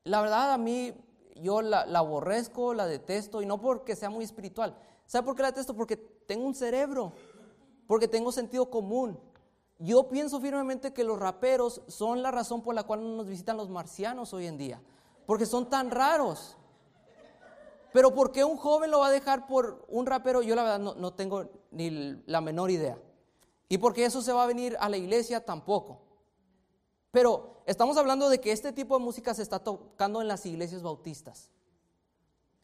La 0.04 0.20
verdad 0.22 0.52
a 0.52 0.58
mí 0.58 0.96
yo 1.36 1.62
la, 1.62 1.82
aborrezco, 1.82 2.74
la 2.74 2.88
detesto 2.88 3.44
y 3.44 3.46
no 3.46 3.62
porque 3.62 3.96
sea 3.96 4.10
muy 4.10 4.26
espiritual. 4.26 4.76
¿Sabe 5.06 5.26
por 5.26 5.36
qué 5.36 5.44
la 5.44 5.52
detesto? 5.52 5.76
Porque 5.76 5.96
tengo 5.98 6.48
un 6.48 6.56
cerebro, 6.56 7.14
porque 7.86 8.08
tengo 8.08 8.32
sentido 8.32 8.68
común. 8.72 9.20
Yo 9.84 10.08
pienso 10.08 10.40
firmemente 10.40 10.94
que 10.94 11.04
los 11.04 11.18
raperos 11.18 11.82
son 11.88 12.22
la 12.22 12.30
razón 12.30 12.62
por 12.62 12.76
la 12.76 12.84
cual 12.84 13.18
nos 13.18 13.26
visitan 13.26 13.58
los 13.58 13.68
marcianos 13.68 14.32
hoy 14.32 14.46
en 14.46 14.56
día, 14.56 14.80
porque 15.26 15.48
son 15.48 15.72
tan 15.72 15.90
raros. 15.90 16.56
Pero 17.92 18.14
¿por 18.14 18.32
qué 18.32 18.44
un 18.44 18.58
joven 18.58 18.92
lo 18.92 19.00
va 19.00 19.08
a 19.08 19.12
dejar 19.12 19.48
por 19.48 19.84
un 19.90 20.06
rapero? 20.06 20.44
Yo 20.44 20.56
la 20.56 20.62
verdad 20.62 20.80
no, 20.80 20.94
no 20.94 21.14
tengo 21.16 21.50
ni 21.72 22.22
la 22.28 22.42
menor 22.42 22.70
idea. 22.70 23.00
Y 23.70 23.80
porque 23.80 24.06
eso 24.06 24.22
se 24.22 24.32
va 24.32 24.44
a 24.44 24.48
venir 24.48 24.78
a 24.80 24.88
la 24.88 24.98
iglesia 24.98 25.44
tampoco. 25.44 26.00
Pero 27.10 27.64
estamos 27.66 27.98
hablando 27.98 28.30
de 28.30 28.40
que 28.40 28.52
este 28.52 28.72
tipo 28.72 29.00
de 29.00 29.04
música 29.04 29.34
se 29.34 29.42
está 29.42 29.58
tocando 29.58 30.22
en 30.22 30.28
las 30.28 30.46
iglesias 30.46 30.84
bautistas. 30.84 31.50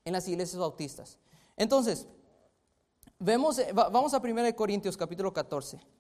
En 0.06 0.14
las 0.14 0.28
iglesias 0.28 0.60
bautistas. 0.60 1.18
Entonces, 1.56 2.08
vemos, 3.18 3.58
eh, 3.58 3.72
vamos 3.74 4.14
a 4.14 4.20
1 4.20 4.56
Corintios 4.56 4.96
capítulo 4.96 5.34
14. 5.34 5.97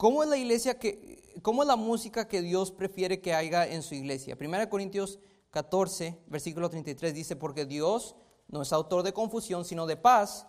¿Cómo 0.00 0.22
es 0.22 0.30
la 0.30 0.38
iglesia 0.38 0.78
que, 0.78 1.30
cómo 1.42 1.60
es 1.60 1.68
la 1.68 1.76
música 1.76 2.26
que 2.26 2.40
Dios 2.40 2.72
prefiere 2.72 3.20
que 3.20 3.34
haya 3.34 3.66
en 3.66 3.82
su 3.82 3.94
iglesia? 3.94 4.34
1 4.40 4.70
Corintios 4.70 5.18
14, 5.50 6.22
versículo 6.26 6.70
33 6.70 7.12
dice, 7.12 7.36
porque 7.36 7.66
Dios 7.66 8.16
no 8.48 8.62
es 8.62 8.72
autor 8.72 9.02
de 9.02 9.12
confusión, 9.12 9.66
sino 9.66 9.84
de 9.84 9.98
paz, 9.98 10.46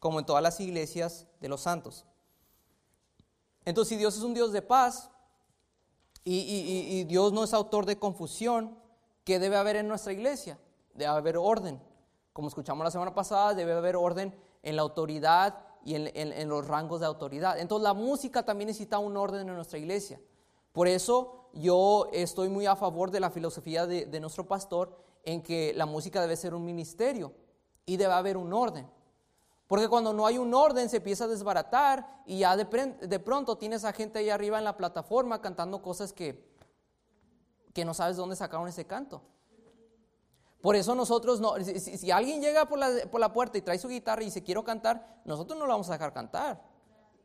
como 0.00 0.18
en 0.18 0.26
todas 0.26 0.42
las 0.42 0.58
iglesias 0.58 1.28
de 1.40 1.48
los 1.48 1.60
santos. 1.60 2.04
Entonces, 3.64 3.90
si 3.90 3.96
Dios 3.96 4.16
es 4.16 4.24
un 4.24 4.34
Dios 4.34 4.50
de 4.50 4.60
paz 4.60 5.08
y, 6.24 6.98
y 6.98 7.04
Dios 7.04 7.32
no 7.32 7.44
es 7.44 7.54
autor 7.54 7.86
de 7.86 7.96
confusión, 7.96 8.76
¿qué 9.22 9.38
debe 9.38 9.56
haber 9.56 9.76
en 9.76 9.86
nuestra 9.86 10.12
iglesia? 10.12 10.58
Debe 10.94 11.12
haber 11.12 11.36
orden. 11.36 11.80
Como 12.32 12.48
escuchamos 12.48 12.82
la 12.82 12.90
semana 12.90 13.14
pasada, 13.14 13.54
debe 13.54 13.72
haber 13.72 13.94
orden 13.94 14.34
en 14.64 14.74
la 14.74 14.82
autoridad 14.82 15.69
y 15.84 15.94
en, 15.94 16.48
los 16.48 16.66
rangos 16.66 17.00
de 17.00 17.06
autoridad. 17.06 17.58
Entonces 17.58 17.82
la 17.84 17.94
música 17.94 18.44
también 18.44 18.68
necesita 18.68 18.98
un 18.98 19.16
orden 19.16 19.48
en 19.48 19.54
nuestra 19.54 19.78
iglesia. 19.78 20.20
Por 20.72 20.88
eso 20.88 21.48
yo 21.52 22.08
estoy 22.12 22.48
muy 22.48 22.66
a 22.66 22.76
favor 22.76 23.10
de 23.10 23.20
la 23.20 23.30
filosofía 23.30 23.86
de, 23.86 24.20
nuestro 24.20 24.46
pastor 24.46 24.96
en 25.24 25.42
que 25.42 25.72
la 25.74 25.86
música 25.86 26.20
debe 26.20 26.36
ser 26.36 26.54
un 26.54 26.64
ministerio 26.64 27.32
y 27.86 27.96
debe 27.96 28.12
haber 28.12 28.36
un 28.36 28.52
orden. 28.52 28.88
Porque 29.66 29.88
cuando 29.88 30.12
no 30.12 30.26
hay 30.26 30.38
un 30.38 30.52
orden 30.52 30.88
se 30.88 30.98
empieza 30.98 31.24
a 31.24 31.28
desbaratar 31.28 32.22
y 32.26 32.40
ya 32.40 32.56
de, 32.56 32.64
de, 33.06 33.18
pronto 33.20 33.56
tienes 33.56 33.84
a 33.84 33.92
gente 33.92 34.18
ahí 34.18 34.30
arriba 34.30 34.58
en 34.58 34.64
la 34.64 34.76
plataforma 34.76 35.40
cantando 35.40 35.80
cosas 35.80 36.12
que, 36.12 36.50
que 37.72 37.84
no 37.84 37.94
sabes 37.94 38.16
dónde 38.16 38.36
sacaron 38.36 38.66
ese 38.68 38.86
canto. 38.86 39.22
Por 40.60 40.76
eso 40.76 40.94
nosotros 40.94 41.40
no, 41.40 41.54
si, 41.64 42.10
alguien 42.10 42.40
llega 42.40 42.66
por 42.66 42.78
la, 42.78 42.90
por 43.10 43.18
la, 43.20 43.32
puerta 43.32 43.56
y 43.56 43.62
trae 43.62 43.78
su 43.78 43.88
guitarra 43.88 44.22
y 44.22 44.26
dice 44.26 44.42
quiero 44.42 44.62
cantar, 44.62 45.20
nosotros 45.24 45.58
no 45.58 45.64
lo 45.64 45.72
vamos 45.72 45.88
a 45.88 45.92
dejar 45.92 46.12
cantar. 46.12 46.60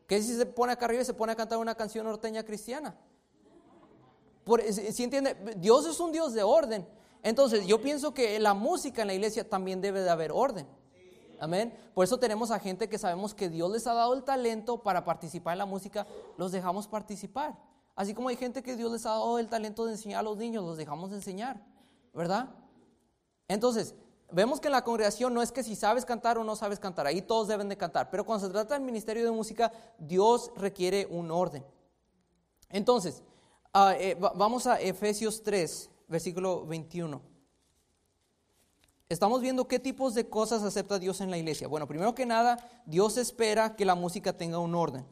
¿Qué 0.08 0.22
si 0.22 0.36
se 0.36 0.46
pone 0.46 0.72
acá 0.72 0.86
arriba 0.86 1.02
y 1.02 1.06
se 1.06 1.14
pone 1.14 1.34
a 1.34 1.36
cantar 1.36 1.58
una 1.58 1.76
canción 1.76 2.06
norteña 2.06 2.44
cristiana? 2.44 2.96
Por, 4.46 4.62
si, 4.62 5.04
entiende, 5.04 5.36
Dios 5.58 5.86
es 5.86 6.00
un 6.00 6.12
Dios 6.12 6.34
de 6.34 6.44
orden. 6.44 6.88
Entonces 7.24 7.66
yo 7.66 7.82
pienso 7.82 8.14
que 8.14 8.40
la 8.40 8.54
música 8.54 9.02
en 9.02 9.08
la 9.08 9.14
iglesia 9.16 9.50
también 9.50 9.82
debe 9.82 10.02
de 10.02 10.10
haber 10.10 10.32
orden. 10.32 10.68
Amén. 11.40 11.76
Por 11.94 12.06
eso 12.06 12.18
tenemos 12.18 12.52
a 12.52 12.60
gente 12.60 12.88
que 12.88 12.98
sabemos 12.98 13.34
que 13.34 13.50
Dios 13.50 13.70
les 13.70 13.86
ha 13.88 13.94
dado 13.94 14.14
el 14.14 14.24
talento 14.24 14.82
para 14.82 15.04
participar 15.04 15.54
en 15.54 15.60
la 15.60 15.66
música, 15.66 16.08
los 16.38 16.52
dejamos 16.52 16.88
participar. 16.88 17.58
Así 17.96 18.14
como 18.14 18.30
hay 18.30 18.38
gente 18.38 18.62
que 18.62 18.76
Dios 18.76 18.92
les 18.92 19.06
ha 19.06 19.10
dado 19.10 19.40
el 19.40 19.50
talento 19.50 19.86
de 19.86 19.94
enseñar 19.94 20.20
a 20.20 20.24
los 20.24 20.38
niños, 20.38 20.64
los 20.64 20.78
dejamos 20.78 21.12
enseñar, 21.12 21.62
¿verdad? 22.14 22.50
Entonces, 23.48 23.94
vemos 24.32 24.60
que 24.60 24.68
en 24.68 24.74
la 24.74 24.84
congregación 24.84 25.34
no 25.34 25.42
es 25.42 25.52
que 25.52 25.64
si 25.64 25.76
sabes 25.76 26.06
cantar 26.06 26.38
o 26.38 26.44
no 26.44 26.56
sabes 26.56 26.80
cantar, 26.80 27.08
ahí 27.08 27.22
todos 27.22 27.48
deben 27.48 27.70
de 27.70 27.78
cantar, 27.78 28.10
pero 28.10 28.26
cuando 28.26 28.46
se 28.48 28.52
trata 28.52 28.74
del 28.74 28.84
ministerio 28.84 29.24
de 29.24 29.32
música, 29.32 29.72
Dios 29.98 30.52
requiere 30.56 31.08
un 31.10 31.32
orden. 31.32 31.64
Entonces, 32.70 33.24
ah, 33.74 33.94
eh, 33.98 34.18
vamos 34.20 34.68
a 34.68 34.80
Efesios 34.82 35.44
3, 35.44 35.90
versículo 36.08 36.66
21. 36.66 37.22
Estamos 39.08 39.40
viendo 39.42 39.68
qué 39.68 39.78
tipos 39.80 40.16
de 40.16 40.28
cosas 40.28 40.64
acepta 40.64 40.98
Dios 40.98 41.22
en 41.22 41.30
la 41.30 41.38
iglesia. 41.38 41.68
Bueno, 41.68 41.88
primero 41.88 42.16
que 42.16 42.26
nada, 42.26 42.58
Dios 42.88 43.18
espera 43.18 43.76
que 43.76 43.86
la 43.86 43.94
música 43.94 44.34
tenga 44.34 44.58
un 44.58 44.74
orden. 44.74 45.06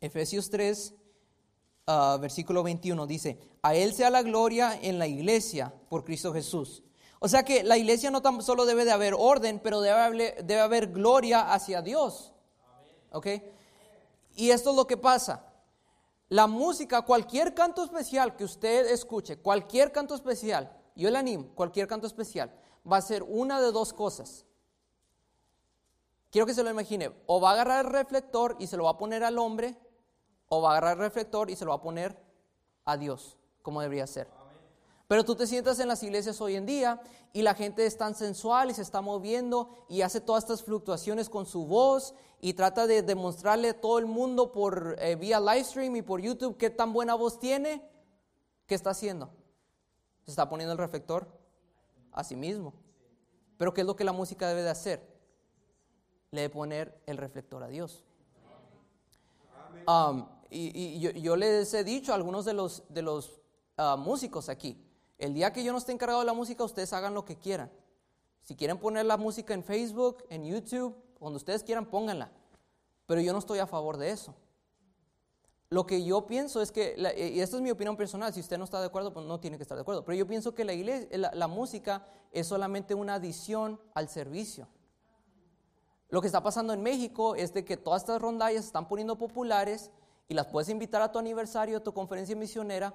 Efesios 0.00 0.48
3, 0.48 0.94
Ah, 1.90 2.18
versículo 2.20 2.62
21 2.62 3.06
dice, 3.06 3.38
a 3.62 3.74
Él 3.74 3.94
sea 3.94 4.10
la 4.10 4.20
gloria 4.20 4.78
en 4.82 4.98
la 4.98 5.06
iglesia 5.06 5.72
por 5.88 6.04
Cristo 6.04 6.34
Jesús. 6.34 6.82
O 7.18 7.28
sea 7.28 7.44
que 7.46 7.64
la 7.64 7.78
iglesia 7.78 8.10
no 8.10 8.20
tan 8.20 8.42
solo 8.42 8.66
debe 8.66 8.84
de 8.84 8.92
haber 8.92 9.14
orden, 9.14 9.58
pero 9.58 9.80
debe 9.80 9.98
haber, 9.98 10.44
debe 10.44 10.60
haber 10.60 10.88
gloria 10.88 11.50
hacia 11.50 11.80
Dios. 11.80 12.34
¿Ok? 13.10 13.28
Y 14.36 14.50
esto 14.50 14.68
es 14.68 14.76
lo 14.76 14.86
que 14.86 14.98
pasa. 14.98 15.46
La 16.28 16.46
música, 16.46 17.00
cualquier 17.00 17.54
canto 17.54 17.82
especial 17.82 18.36
que 18.36 18.44
usted 18.44 18.92
escuche, 18.92 19.38
cualquier 19.38 19.90
canto 19.90 20.14
especial, 20.14 20.70
yo 20.94 21.08
le 21.10 21.16
animo, 21.16 21.54
cualquier 21.54 21.88
canto 21.88 22.06
especial, 22.06 22.52
va 22.86 22.98
a 22.98 23.00
ser 23.00 23.22
una 23.22 23.62
de 23.62 23.72
dos 23.72 23.94
cosas. 23.94 24.44
Quiero 26.30 26.46
que 26.46 26.52
se 26.52 26.62
lo 26.62 26.68
imagine, 26.68 27.10
o 27.24 27.40
va 27.40 27.48
a 27.48 27.52
agarrar 27.54 27.86
el 27.86 27.90
reflector 27.90 28.56
y 28.58 28.66
se 28.66 28.76
lo 28.76 28.84
va 28.84 28.90
a 28.90 28.98
poner 28.98 29.24
al 29.24 29.38
hombre, 29.38 29.74
o 30.48 30.62
va 30.62 30.68
a 30.68 30.72
agarrar 30.72 30.92
el 30.94 31.04
reflector 31.04 31.50
y 31.50 31.56
se 31.56 31.64
lo 31.64 31.70
va 31.70 31.76
a 31.76 31.82
poner 31.82 32.16
a 32.84 32.96
Dios, 32.96 33.36
como 33.62 33.80
debería 33.80 34.06
ser. 34.06 34.28
Pero 35.08 35.24
tú 35.24 35.34
te 35.34 35.46
sientas 35.46 35.78
en 35.80 35.88
las 35.88 36.02
iglesias 36.02 36.40
hoy 36.40 36.54
en 36.54 36.66
día 36.66 37.00
y 37.32 37.40
la 37.40 37.54
gente 37.54 37.86
es 37.86 37.96
tan 37.96 38.14
sensual 38.14 38.70
y 38.70 38.74
se 38.74 38.82
está 38.82 39.00
moviendo 39.00 39.70
y 39.88 40.02
hace 40.02 40.20
todas 40.20 40.44
estas 40.44 40.62
fluctuaciones 40.62 41.30
con 41.30 41.46
su 41.46 41.66
voz 41.66 42.14
y 42.40 42.52
trata 42.52 42.86
de 42.86 43.02
demostrarle 43.02 43.70
a 43.70 43.80
todo 43.80 43.98
el 43.98 44.06
mundo 44.06 44.52
por 44.52 44.96
eh, 44.98 45.16
vía 45.16 45.40
live 45.40 45.64
stream 45.64 45.96
y 45.96 46.02
por 46.02 46.20
YouTube 46.20 46.58
qué 46.58 46.68
tan 46.68 46.92
buena 46.92 47.14
voz 47.14 47.40
tiene. 47.40 47.82
¿Qué 48.66 48.74
está 48.74 48.90
haciendo? 48.90 49.30
Se 50.24 50.30
está 50.30 50.46
poniendo 50.48 50.72
el 50.72 50.78
reflector 50.78 51.26
a 52.12 52.22
sí 52.22 52.36
mismo. 52.36 52.74
Pero 53.56 53.72
¿qué 53.72 53.80
es 53.80 53.86
lo 53.86 53.96
que 53.96 54.04
la 54.04 54.12
música 54.12 54.46
debe 54.46 54.62
de 54.62 54.70
hacer? 54.70 55.08
Le 56.32 56.42
debe 56.42 56.52
poner 56.52 57.00
el 57.06 57.16
reflector 57.16 57.62
a 57.62 57.68
Dios. 57.68 58.04
Um, 59.86 60.26
y, 60.50 60.98
yo, 61.00 61.36
les 61.36 61.72
he 61.74 61.84
dicho 61.84 62.12
a 62.12 62.14
algunos 62.14 62.44
de 62.44 62.54
los, 62.54 62.82
de 62.88 63.02
los 63.02 63.40
ah, 63.76 63.96
músicos 63.96 64.48
aquí, 64.48 64.82
el 65.18 65.34
día 65.34 65.52
que 65.52 65.64
yo 65.64 65.72
no 65.72 65.78
esté 65.78 65.92
encargado 65.92 66.20
de 66.20 66.26
la 66.26 66.32
música, 66.32 66.64
ustedes 66.64 66.92
hagan 66.92 67.14
lo 67.14 67.24
que 67.24 67.36
quieran. 67.36 67.70
Si 68.42 68.54
quieren 68.54 68.78
poner 68.78 69.04
la 69.04 69.16
música 69.16 69.52
en 69.52 69.64
Facebook, 69.64 70.24
en 70.30 70.44
YouTube, 70.44 70.96
donde 71.20 71.36
ustedes 71.36 71.62
quieran, 71.62 71.86
pónganla. 71.86 72.30
Pero 73.06 73.20
yo 73.20 73.32
no 73.32 73.40
estoy 73.40 73.58
a 73.58 73.66
favor 73.66 73.96
de 73.96 74.10
eso. 74.10 74.34
Lo 75.70 75.86
que 75.86 76.02
yo 76.02 76.26
pienso 76.26 76.62
es 76.62 76.72
que, 76.72 76.94
y 77.34 77.40
esta 77.40 77.56
es 77.56 77.62
mi 77.62 77.70
opinión 77.70 77.96
personal, 77.96 78.32
si 78.32 78.40
usted 78.40 78.56
no 78.56 78.64
está 78.64 78.80
de 78.80 78.86
acuerdo, 78.86 79.12
pues 79.12 79.26
no 79.26 79.38
tiene 79.38 79.58
que 79.58 79.64
estar 79.64 79.76
de 79.76 79.82
acuerdo, 79.82 80.02
pero 80.02 80.16
yo 80.16 80.26
pienso 80.26 80.54
que 80.54 80.64
la, 80.64 80.72
iglesia, 80.72 81.30
la 81.34 81.46
música 81.46 82.06
es 82.32 82.46
solamente 82.46 82.94
una 82.94 83.14
adición 83.14 83.78
al 83.92 84.08
servicio. 84.08 84.66
Lo 86.08 86.22
que 86.22 86.26
está 86.26 86.42
pasando 86.42 86.72
en 86.72 86.82
México 86.82 87.34
es 87.34 87.52
de 87.52 87.66
que 87.66 87.76
todas 87.76 88.02
estas 88.02 88.22
rondallas 88.22 88.62
se 88.62 88.68
están 88.68 88.88
poniendo 88.88 89.18
populares 89.18 89.90
y 90.28 90.34
las 90.34 90.46
puedes 90.46 90.68
invitar 90.68 91.00
a 91.02 91.10
tu 91.10 91.18
aniversario, 91.18 91.78
a 91.78 91.80
tu 91.80 91.92
conferencia 91.92 92.36
misionera. 92.36 92.94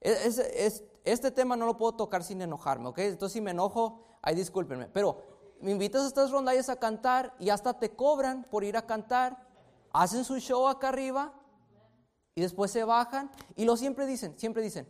Es, 0.00 0.82
este 1.04 1.30
tema 1.30 1.56
no 1.56 1.66
lo 1.66 1.76
puedo 1.76 1.92
tocar 1.92 2.24
sin 2.24 2.40
enojarme, 2.40 2.88
¿ok? 2.88 2.98
Entonces 3.00 3.34
si 3.34 3.40
me 3.40 3.50
enojo, 3.50 4.02
ahí 4.22 4.34
discúlpenme. 4.34 4.88
Pero 4.88 5.22
me 5.60 5.72
invitas 5.72 6.02
a 6.04 6.06
estas 6.06 6.30
rondallas 6.30 6.70
a 6.70 6.76
cantar 6.76 7.34
y 7.38 7.50
hasta 7.50 7.78
te 7.78 7.90
cobran 7.90 8.44
por 8.44 8.64
ir 8.64 8.76
a 8.76 8.86
cantar. 8.86 9.46
Hacen 9.92 10.24
su 10.24 10.38
show 10.38 10.68
acá 10.68 10.88
arriba 10.88 11.34
y 12.34 12.40
después 12.40 12.70
se 12.70 12.84
bajan 12.84 13.30
y 13.56 13.64
lo 13.64 13.76
siempre 13.76 14.06
dicen, 14.06 14.38
siempre 14.38 14.62
dicen, 14.62 14.88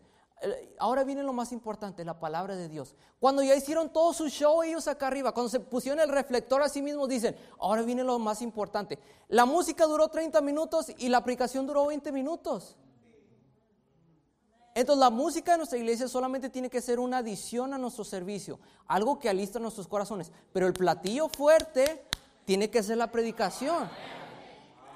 Ahora 0.78 1.04
viene 1.04 1.22
lo 1.22 1.34
más 1.34 1.52
importante, 1.52 2.04
la 2.04 2.18
palabra 2.18 2.56
de 2.56 2.68
Dios. 2.68 2.94
Cuando 3.18 3.42
ya 3.42 3.54
hicieron 3.54 3.92
todo 3.92 4.14
su 4.14 4.28
show 4.28 4.62
ellos 4.62 4.88
acá 4.88 5.08
arriba, 5.08 5.32
cuando 5.32 5.50
se 5.50 5.60
pusieron 5.60 6.00
el 6.00 6.08
reflector 6.08 6.62
a 6.62 6.68
sí 6.68 6.80
mismos, 6.80 7.08
dicen, 7.08 7.36
ahora 7.58 7.82
viene 7.82 8.02
lo 8.02 8.18
más 8.18 8.40
importante. 8.40 8.98
La 9.28 9.44
música 9.44 9.84
duró 9.86 10.08
30 10.08 10.40
minutos 10.40 10.86
y 10.96 11.10
la 11.10 11.18
aplicación 11.18 11.66
duró 11.66 11.86
20 11.86 12.10
minutos. 12.12 12.76
Entonces 14.74 15.00
la 15.00 15.10
música 15.10 15.52
de 15.52 15.58
nuestra 15.58 15.78
iglesia 15.78 16.08
solamente 16.08 16.48
tiene 16.48 16.70
que 16.70 16.80
ser 16.80 17.00
una 17.00 17.18
adición 17.18 17.74
a 17.74 17.78
nuestro 17.78 18.04
servicio, 18.04 18.60
algo 18.86 19.18
que 19.18 19.28
alista 19.28 19.58
nuestros 19.58 19.88
corazones. 19.88 20.32
Pero 20.52 20.66
el 20.66 20.72
platillo 20.72 21.28
fuerte 21.28 22.06
tiene 22.46 22.70
que 22.70 22.82
ser 22.82 22.96
la 22.96 23.10
predicación. 23.10 23.90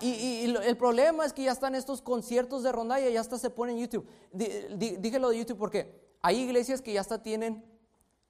Y, 0.00 0.44
el 0.44 0.76
problema 0.76 1.24
es 1.24 1.32
que 1.32 1.44
ya 1.44 1.52
están 1.52 1.74
estos 1.74 2.02
conciertos 2.02 2.62
de 2.62 2.72
rondalla, 2.72 3.08
ya 3.08 3.20
hasta 3.20 3.38
se 3.38 3.50
ponen 3.50 3.76
en 3.76 3.82
YouTube. 3.82 4.06
dije 4.32 5.18
lo 5.18 5.30
de 5.30 5.38
YouTube 5.38 5.58
porque 5.58 6.16
hay 6.22 6.40
iglesias 6.40 6.80
que 6.80 6.92
ya 6.92 7.00
hasta 7.00 7.22
tienen 7.22 7.64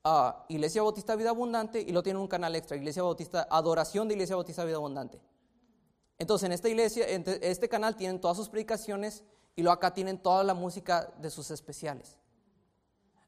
uh, 0.04 0.32
Iglesia 0.48 0.82
Bautista 0.82 1.16
Vida 1.16 1.30
Abundante 1.30 1.80
y 1.80 1.92
lo 1.92 2.02
tienen 2.02 2.20
un 2.20 2.28
canal 2.28 2.54
extra, 2.56 2.76
Iglesia 2.76 3.02
Bautista, 3.02 3.46
Adoración 3.50 4.08
de 4.08 4.14
Iglesia 4.14 4.36
Bautista 4.36 4.64
Vida 4.64 4.76
Abundante. 4.76 5.20
Entonces 6.18 6.46
en 6.46 6.52
esta 6.52 6.68
iglesia, 6.68 7.08
en 7.08 7.24
este 7.42 7.68
canal 7.68 7.96
tienen 7.96 8.20
todas 8.20 8.36
sus 8.36 8.48
predicaciones 8.48 9.24
y 9.56 9.62
luego 9.62 9.74
acá 9.74 9.92
tienen 9.92 10.18
toda 10.18 10.44
la 10.44 10.54
música 10.54 11.12
de 11.18 11.30
sus 11.30 11.50
especiales. 11.50 12.18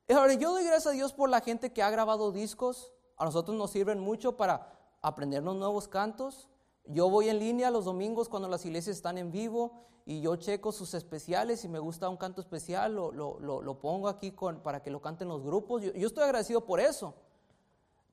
Ahora, 0.09 0.35
yo 0.35 0.53
doy 0.53 0.63
gracias 0.63 0.87
a 0.87 0.91
Dios 0.91 1.13
por 1.13 1.29
la 1.29 1.41
gente 1.41 1.73
que 1.73 1.83
ha 1.83 1.91
grabado 1.91 2.31
discos 2.31 2.93
a 3.17 3.25
nosotros 3.25 3.57
nos 3.57 3.71
sirven 3.71 3.99
mucho 3.99 4.37
para 4.37 4.73
aprendernos 5.01 5.57
nuevos 5.57 5.89
cantos. 5.89 6.49
Yo 6.89 7.11
voy 7.11 7.29
en 7.29 7.39
línea 7.39 7.71
los 7.71 7.85
domingos 7.85 8.29
cuando 8.29 8.49
las 8.49 8.65
iglesias 8.65 8.97
están 8.97 9.19
en 9.19 9.33
vivo 9.33 9.73
y 10.05 10.21
yo 10.21 10.37
checo 10.37 10.71
sus 10.71 10.95
especiales. 10.95 11.61
Si 11.61 11.69
me 11.69 11.81
gusta 11.81 12.09
un 12.09 12.17
canto 12.17 12.41
especial, 12.41 12.95
lo, 12.95 13.13
lo, 13.13 13.39
lo, 13.41 13.81
pongo 13.81 14.09
aquí 14.09 14.33
para 14.63 14.83
que 14.83 14.91
lo 14.91 15.03
canten 15.03 15.29
los 15.29 15.43
grupos. 15.43 15.83
Yo, 15.83 15.93
yo, 15.93 16.07
estoy 16.07 16.25
agradecido 16.25 16.65
por 16.65 16.79
eso. 16.79 17.15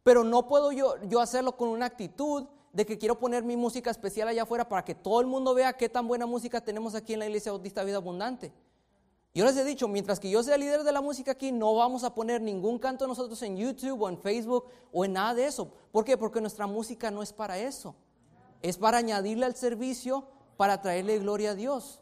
Pero 0.03 0.23
no 0.23 0.47
puedo 0.47 0.71
yo, 0.71 0.95
yo 1.03 1.21
hacerlo 1.21 1.55
con 1.55 1.69
una 1.69 1.85
actitud 1.85 2.45
de 2.73 2.85
que 2.85 2.97
quiero 2.97 3.19
poner 3.19 3.43
mi 3.43 3.55
música 3.55 3.91
especial 3.91 4.27
allá 4.27 4.43
afuera 4.43 4.67
para 4.67 4.83
que 4.83 4.95
todo 4.95 5.21
el 5.21 5.27
mundo 5.27 5.53
vea 5.53 5.73
qué 5.73 5.87
tan 5.87 6.07
buena 6.07 6.25
música 6.25 6.59
tenemos 6.59 6.95
aquí 6.95 7.13
en 7.13 7.19
la 7.19 7.27
Iglesia 7.27 7.51
Bautista 7.51 7.83
Vida 7.83 7.97
Abundante. 7.97 8.51
Yo 9.35 9.45
les 9.45 9.55
he 9.57 9.63
dicho, 9.63 9.87
mientras 9.87 10.19
que 10.19 10.29
yo 10.29 10.43
sea 10.43 10.57
líder 10.57 10.83
de 10.83 10.91
la 10.91 11.01
música 11.01 11.31
aquí, 11.31 11.51
no 11.51 11.73
vamos 11.75 12.03
a 12.03 12.13
poner 12.13 12.41
ningún 12.41 12.77
canto 12.77 13.07
nosotros 13.07 13.41
en 13.43 13.57
YouTube 13.57 14.01
o 14.01 14.09
en 14.09 14.17
Facebook 14.17 14.65
o 14.91 15.05
en 15.05 15.13
nada 15.13 15.33
de 15.33 15.45
eso. 15.45 15.71
¿Por 15.91 16.03
qué? 16.05 16.17
Porque 16.17 16.41
nuestra 16.41 16.67
música 16.67 17.09
no 17.09 17.23
es 17.23 17.33
para 17.33 17.57
eso. 17.57 17.95
Es 18.63 18.77
para 18.77 18.97
añadirle 18.97 19.45
al 19.45 19.55
servicio, 19.55 20.25
para 20.57 20.81
traerle 20.81 21.19
gloria 21.19 21.51
a 21.51 21.55
Dios. 21.55 21.99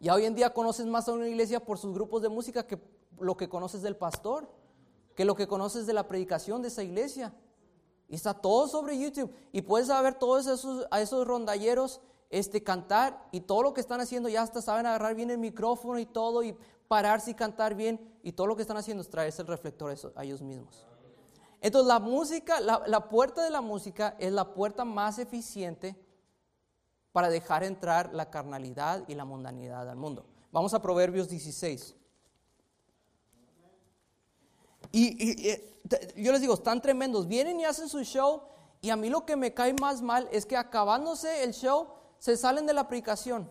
Y 0.00 0.10
hoy 0.10 0.24
en 0.24 0.34
día 0.34 0.52
conoces 0.52 0.86
más 0.86 1.08
a 1.08 1.12
una 1.12 1.28
iglesia 1.28 1.60
por 1.60 1.78
sus 1.78 1.94
grupos 1.94 2.20
de 2.20 2.28
música 2.28 2.66
que 2.66 2.78
lo 3.18 3.36
que 3.36 3.48
conoces 3.48 3.80
del 3.80 3.96
pastor, 3.96 4.50
que 5.14 5.24
lo 5.24 5.36
que 5.36 5.46
conoces 5.46 5.86
de 5.86 5.92
la 5.92 6.08
predicación 6.08 6.62
de 6.62 6.68
esa 6.68 6.82
iglesia. 6.82 7.32
Y 8.08 8.16
está 8.16 8.34
todo 8.34 8.66
sobre 8.66 8.98
YouTube. 8.98 9.32
Y 9.52 9.62
puedes 9.62 9.86
saber 9.86 10.14
todos 10.14 10.46
esos, 10.46 10.86
a 10.90 11.00
esos 11.00 11.24
rondalleros 11.26 12.00
este, 12.28 12.64
cantar 12.64 13.28
y 13.30 13.40
todo 13.40 13.62
lo 13.62 13.72
que 13.72 13.80
están 13.80 14.00
haciendo 14.00 14.28
ya 14.28 14.42
hasta 14.42 14.60
saben 14.60 14.86
agarrar 14.86 15.14
bien 15.14 15.30
el 15.30 15.38
micrófono 15.38 15.98
y 15.98 16.06
todo 16.06 16.42
y 16.42 16.56
pararse 16.88 17.30
y 17.30 17.34
cantar 17.34 17.76
bien 17.76 18.00
y 18.24 18.32
todo 18.32 18.48
lo 18.48 18.56
que 18.56 18.62
están 18.62 18.76
haciendo 18.78 19.02
es 19.02 19.08
traerse 19.08 19.42
el 19.42 19.48
reflector 19.48 19.94
a 20.16 20.24
ellos 20.24 20.42
mismos. 20.42 20.89
Entonces 21.60 21.88
la 21.88 21.98
música, 21.98 22.60
la, 22.60 22.82
la 22.86 23.08
puerta 23.08 23.42
de 23.42 23.50
la 23.50 23.60
música 23.60 24.16
es 24.18 24.32
la 24.32 24.54
puerta 24.54 24.84
más 24.84 25.18
eficiente 25.18 25.96
para 27.12 27.28
dejar 27.28 27.64
entrar 27.64 28.14
la 28.14 28.30
carnalidad 28.30 29.04
y 29.08 29.14
la 29.14 29.24
mundanidad 29.24 29.88
al 29.88 29.96
mundo. 29.96 30.24
Vamos 30.52 30.74
a 30.74 30.82
Proverbios 30.82 31.28
16. 31.28 31.94
Y, 34.92 35.30
y, 35.30 36.22
yo 36.22 36.32
les 36.32 36.40
digo, 36.40 36.54
están 36.54 36.80
tremendos. 36.80 37.26
Vienen 37.26 37.60
y 37.60 37.64
hacen 37.64 37.88
su 37.88 38.02
show. 38.02 38.42
Y 38.80 38.90
a 38.90 38.96
mí 38.96 39.10
lo 39.10 39.26
que 39.26 39.36
me 39.36 39.52
cae 39.52 39.74
más 39.74 40.02
mal 40.02 40.28
es 40.32 40.46
que 40.46 40.56
acabándose 40.56 41.44
el 41.44 41.52
show, 41.52 41.88
se 42.18 42.36
salen 42.36 42.66
de 42.66 42.72
la 42.72 42.82
aplicación. 42.82 43.48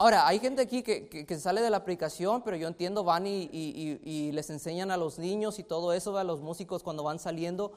Ahora, 0.00 0.26
hay 0.26 0.38
gente 0.38 0.62
aquí 0.62 0.82
que, 0.82 1.10
que, 1.10 1.38
sale 1.38 1.60
de 1.60 1.68
la 1.68 1.76
aplicación, 1.76 2.40
pero 2.40 2.56
yo 2.56 2.66
entiendo, 2.66 3.04
van 3.04 3.26
y, 3.26 3.50
y, 3.52 4.32
les 4.32 4.48
enseñan 4.48 4.90
a 4.90 4.96
los 4.96 5.18
niños 5.18 5.58
y 5.58 5.62
todo 5.62 5.92
eso, 5.92 6.16
a 6.16 6.24
los 6.24 6.40
músicos 6.40 6.82
cuando 6.82 7.02
van 7.02 7.18
saliendo. 7.18 7.72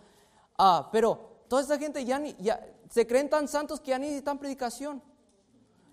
Ah, 0.58 0.88
pero 0.90 1.44
toda 1.50 1.62
esta 1.62 1.78
gente 1.78 2.06
ya, 2.06 2.20
ni, 2.20 2.34
ya 2.40 2.66
se 2.90 3.06
creen 3.06 3.30
tan 3.30 3.50
santos 3.50 3.82
que 3.82 3.90
ya 3.90 4.00
ni 4.00 4.06
necesitan 4.06 4.40
predicación. 4.40 5.04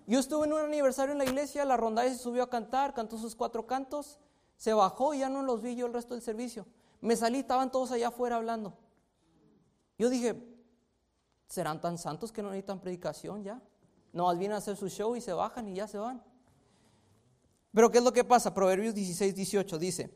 Yo 0.07 0.19
estuve 0.21 0.47
en 0.47 0.53
un 0.53 0.61
aniversario 0.61 1.11
en 1.11 1.17
la 1.17 1.25
iglesia, 1.25 1.65
la 1.65 1.75
ronda 1.75 2.03
se 2.03 2.15
subió 2.15 2.43
a 2.43 2.49
cantar, 2.49 2.93
cantó 2.93 3.17
sus 3.17 3.35
cuatro 3.35 3.67
cantos, 3.67 4.17
se 4.55 4.71
bajó 4.71 5.13
y 5.13 5.19
ya 5.19 5.27
no 5.27 5.41
los 5.41 5.61
vi 5.61 5.75
yo 5.75 5.85
el 5.85 5.93
resto 5.93 6.13
del 6.13 6.23
servicio. 6.23 6.65
Me 7.01 7.17
salí, 7.17 7.39
estaban 7.39 7.73
todos 7.73 7.91
allá 7.91 8.07
afuera 8.07 8.37
hablando. 8.37 8.77
Yo 9.97 10.09
dije, 10.09 10.41
¿serán 11.49 11.81
tan 11.81 11.97
santos 11.97 12.31
que 12.31 12.41
no 12.41 12.51
necesitan 12.51 12.79
predicación 12.79 13.43
ya? 13.43 13.61
No, 14.13 14.25
más 14.25 14.37
vienen 14.37 14.55
a 14.55 14.57
hacer 14.57 14.75
su 14.75 14.89
show 14.89 15.15
y 15.15 15.21
se 15.21 15.33
bajan 15.33 15.67
y 15.67 15.75
ya 15.75 15.87
se 15.87 15.97
van. 15.97 16.23
Pero 17.73 17.89
¿qué 17.89 17.99
es 17.99 18.03
lo 18.03 18.11
que 18.11 18.23
pasa? 18.23 18.53
Proverbios 18.53 18.93
16, 18.93 19.33
18 19.33 19.79
dice, 19.79 20.13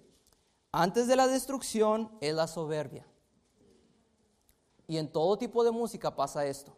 antes 0.71 1.07
de 1.07 1.15
la 1.15 1.27
destrucción 1.27 2.11
es 2.19 2.35
la 2.35 2.47
soberbia. 2.47 3.07
Y 4.87 4.97
en 4.97 5.11
todo 5.11 5.37
tipo 5.37 5.63
de 5.63 5.71
música 5.71 6.15
pasa 6.15 6.45
esto. 6.45 6.75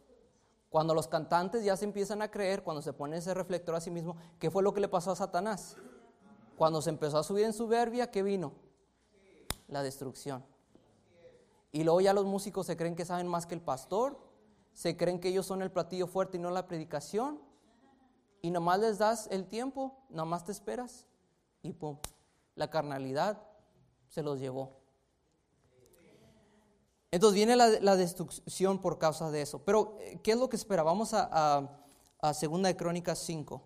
Cuando 0.69 0.93
los 0.93 1.07
cantantes 1.07 1.63
ya 1.63 1.75
se 1.75 1.85
empiezan 1.85 2.21
a 2.21 2.29
creer, 2.29 2.61
cuando 2.61 2.81
se 2.81 2.93
pone 2.93 3.17
ese 3.17 3.33
reflector 3.33 3.73
a 3.75 3.81
sí 3.81 3.89
mismo, 3.89 4.15
¿qué 4.37 4.51
fue 4.51 4.61
lo 4.61 4.73
que 4.73 4.81
le 4.81 4.87
pasó 4.87 5.11
a 5.11 5.15
Satanás? 5.15 5.75
Cuando 6.57 6.81
se 6.81 6.89
empezó 6.89 7.17
a 7.17 7.23
subir 7.23 7.45
en 7.45 7.53
soberbia, 7.53 8.11
¿qué 8.11 8.21
vino? 8.21 8.53
La 9.67 9.81
destrucción. 9.81 10.45
Y 11.71 11.83
luego 11.83 12.01
ya 12.01 12.13
los 12.13 12.25
músicos 12.25 12.65
se 12.65 12.77
creen 12.77 12.95
que 12.95 13.05
saben 13.05 13.27
más 13.27 13.45
que 13.45 13.55
el 13.55 13.61
pastor, 13.61 14.17
se 14.77 14.95
creen 14.95 15.19
que 15.19 15.29
ellos 15.29 15.47
son 15.47 15.63
el 15.63 15.71
platillo 15.71 16.05
fuerte 16.05 16.37
y 16.37 16.39
no 16.39 16.51
la 16.51 16.67
predicación. 16.67 17.41
Y 18.43 18.51
nomás 18.51 18.79
les 18.79 18.99
das 18.99 19.27
el 19.31 19.47
tiempo, 19.47 19.97
nomás 20.07 20.45
te 20.45 20.51
esperas 20.51 21.07
y 21.63 21.73
pum, 21.73 21.97
la 22.53 22.69
carnalidad 22.69 23.41
se 24.07 24.21
los 24.21 24.39
llevó. 24.39 24.77
Entonces 27.09 27.33
viene 27.33 27.55
la, 27.55 27.95
destrucción 27.95 28.79
por 28.79 28.99
causa 28.99 29.31
de 29.31 29.41
eso. 29.41 29.63
Pero, 29.65 29.97
eh, 29.99 30.19
¿qué 30.21 30.33
es 30.33 30.37
lo 30.37 30.47
que 30.47 30.57
espera? 30.57 30.83
Vamos 30.83 31.15
a, 31.15 31.27
a, 31.31 31.81
a 32.21 32.33
Segunda 32.35 32.67
de 32.67 32.77
Crónicas 32.77 33.17
5. 33.17 33.59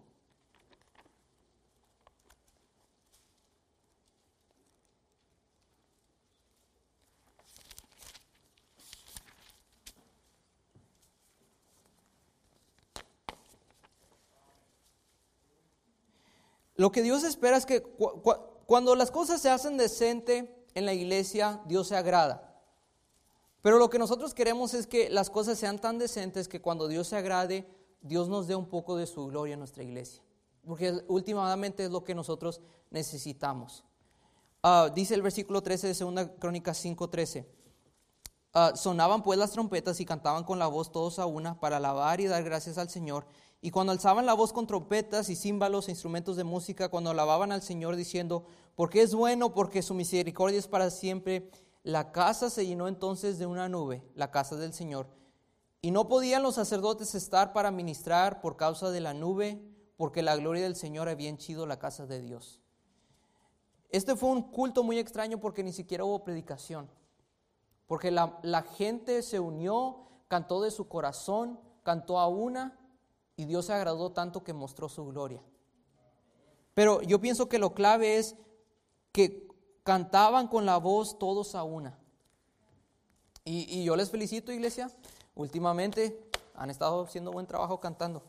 Lo 16.82 16.92
que 16.92 17.04
Dios 17.04 17.24
espera 17.24 17.58
es 17.58 17.68
que 17.68 17.84
cuando 18.66 18.96
las 18.96 19.12
cosas 19.12 19.40
se 19.40 19.52
hacen 19.52 19.78
decente 19.78 20.66
en 20.74 20.88
la 20.88 20.94
iglesia, 20.94 21.62
Dios 21.68 21.90
se 21.90 21.96
agrada. 21.96 22.60
Pero 23.62 23.78
lo 23.78 23.92
que 23.92 24.00
nosotros 24.00 24.34
queremos 24.34 24.74
es 24.74 24.88
que 24.88 25.08
las 25.12 25.30
cosas 25.30 25.60
sean 25.60 25.78
tan 25.78 26.00
decentes 26.00 26.48
que 26.48 26.60
cuando 26.60 26.88
Dios 26.88 27.06
se 27.06 27.18
agrade, 27.18 27.70
Dios 28.02 28.30
nos 28.30 28.48
dé 28.48 28.56
un 28.56 28.66
poco 28.66 28.98
de 28.98 29.06
su 29.06 29.28
gloria 29.28 29.54
en 29.54 29.60
nuestra 29.60 29.84
iglesia. 29.84 30.24
Porque 30.66 31.04
últimamente 31.08 31.86
es 31.86 31.92
lo 31.92 32.04
que 32.04 32.16
nosotros 32.16 32.62
necesitamos. 32.90 33.84
Ah, 34.64 34.90
dice 34.92 35.14
el 35.14 35.22
versículo 35.22 35.62
13 35.62 35.86
de 35.86 35.94
2 35.94 36.30
Crónica 36.40 36.72
5:13. 36.72 37.46
Uh, 38.56 38.76
sonaban 38.76 39.22
pues 39.22 39.38
las 39.38 39.52
trompetas 39.52 40.00
y 40.00 40.06
cantaban 40.06 40.44
con 40.44 40.58
la 40.58 40.66
voz 40.66 40.92
todos 40.92 41.20
a 41.20 41.28
una 41.28 41.60
para 41.60 41.78
alabar 41.78 42.20
y 42.22 42.26
dar 42.26 42.44
gracias 42.44 42.80
al 42.80 42.90
Señor 42.90 43.28
y 43.64 43.70
cuando 43.70 43.92
alzaban 43.92 44.26
la 44.26 44.34
voz 44.34 44.54
con 44.54 44.66
trompetas 44.66 45.30
y 45.30 45.36
címbalos 45.36 45.88
e 45.88 45.92
instrumentos 45.92 46.36
de 46.36 46.44
música, 46.44 46.90
cuando 46.90 47.12
alababan 47.12 47.52
al 47.52 47.62
Señor 47.62 47.96
diciendo, 47.96 48.44
porque 48.76 49.04
es 49.04 49.14
bueno, 49.14 49.54
porque 49.54 49.84
su 49.84 49.94
misericordia 49.94 50.58
es 50.58 50.68
para 50.68 50.90
siempre, 50.90 51.52
la 51.84 52.12
casa 52.12 52.50
se 52.50 52.66
llenó 52.66 52.88
entonces 52.88 53.38
de 53.38 53.46
una 53.46 53.70
nube, 53.70 54.04
la 54.16 54.32
casa 54.32 54.56
del 54.56 54.74
Señor. 54.74 55.08
Y 55.80 55.92
no 55.92 56.08
podían 56.08 56.42
los 56.42 56.56
sacerdotes 56.56 57.14
estar 57.14 57.54
para 57.54 57.70
ministrar 57.70 58.42
por 58.42 58.58
causa 58.58 58.90
de 58.90 59.00
la 59.00 59.14
nube, 59.14 59.62
porque 59.96 60.24
la 60.24 60.36
gloria 60.36 60.64
del 60.64 60.76
Señor 60.76 61.08
había 61.08 61.30
henchido 61.30 61.68
la 61.68 61.78
casa 61.78 62.08
de 62.08 62.20
Dios. 62.20 62.62
Este 63.90 64.16
fue 64.16 64.30
un 64.30 64.42
culto 64.42 64.84
muy 64.84 64.98
extraño 64.98 65.40
porque 65.40 65.64
ni 65.64 65.72
siquiera 65.72 66.04
hubo 66.04 66.24
predicación, 66.24 66.90
porque 67.86 68.10
la, 68.10 68.40
la 68.42 68.64
gente 68.64 69.22
se 69.22 69.40
unió, 69.40 70.08
cantó 70.28 70.62
de 70.62 70.72
su 70.72 70.88
corazón, 70.88 71.60
cantó 71.84 72.18
a 72.18 72.28
una 72.28 72.81
y 73.36 73.46
Dios 73.46 73.66
se 73.66 73.74
agradó 73.74 74.12
tanto 74.12 74.44
que 74.44 74.54
mostró 74.54 74.90
su 74.90 75.06
gloria. 75.06 75.42
Pero 76.74 77.02
yo 77.02 77.20
pienso 77.20 77.50
que 77.50 77.60
lo 77.60 77.74
clave 77.74 78.18
es 78.18 78.36
que 79.12 79.48
cantaban 79.84 80.48
con 80.48 80.66
la 80.66 80.78
voz 80.78 81.18
todos 81.18 81.56
a 81.56 81.64
una. 81.64 81.98
Y, 83.44 83.84
yo 83.84 83.96
les 83.96 84.12
felicito, 84.12 84.52
iglesia. 84.52 84.92
Últimamente 85.36 86.30
han 86.56 86.70
estado 86.70 87.04
haciendo 87.04 87.32
buen 87.32 87.48
trabajo 87.48 87.80
cantando. 87.80 88.22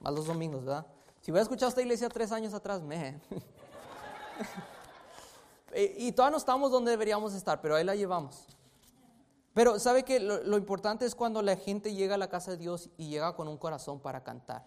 Más 0.00 0.12
los 0.12 0.26
domingos, 0.26 0.64
¿verdad? 0.64 0.86
Si 1.20 1.30
hubiera 1.30 1.42
escuchado 1.42 1.68
esta 1.68 1.80
iglesia 1.80 2.08
tres 2.08 2.32
años 2.32 2.54
atrás, 2.54 2.82
me. 2.82 3.20
y, 5.76 6.08
y 6.08 6.12
todavía 6.12 6.32
no 6.32 6.38
estamos 6.38 6.72
donde 6.72 6.90
deberíamos 6.90 7.34
estar, 7.34 7.60
pero 7.60 7.76
ahí 7.76 7.84
la 7.84 7.94
llevamos. 7.94 8.46
Pero 9.58 9.80
sabe 9.80 10.04
que 10.04 10.20
lo, 10.20 10.56
importante 10.56 11.04
es 11.04 11.16
cuando 11.16 11.42
la 11.42 11.56
gente 11.56 11.92
llega 11.92 12.14
a 12.14 12.18
la 12.18 12.28
casa 12.28 12.52
de 12.52 12.58
Dios 12.58 12.90
y 12.96 13.08
llega 13.08 13.34
con 13.34 13.48
un 13.48 13.56
corazón 13.58 13.98
para 13.98 14.22
cantar. 14.22 14.64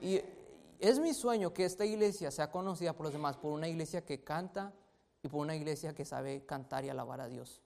Y 0.00 0.20
es 0.78 1.00
mi 1.00 1.12
sueño 1.12 1.52
que 1.52 1.64
esta 1.64 1.84
iglesia 1.84 2.30
sea 2.30 2.48
conocida 2.48 2.92
por 2.92 3.06
los 3.06 3.12
demás, 3.12 3.36
por 3.38 3.50
una 3.50 3.66
iglesia 3.66 4.04
que 4.04 4.22
canta 4.22 4.72
y 5.20 5.26
por 5.26 5.40
una 5.40 5.56
iglesia 5.56 5.96
que 5.96 6.04
sabe 6.04 6.46
cantar 6.46 6.84
y 6.84 6.90
alabar 6.90 7.22
a 7.22 7.26
Dios. 7.26 7.60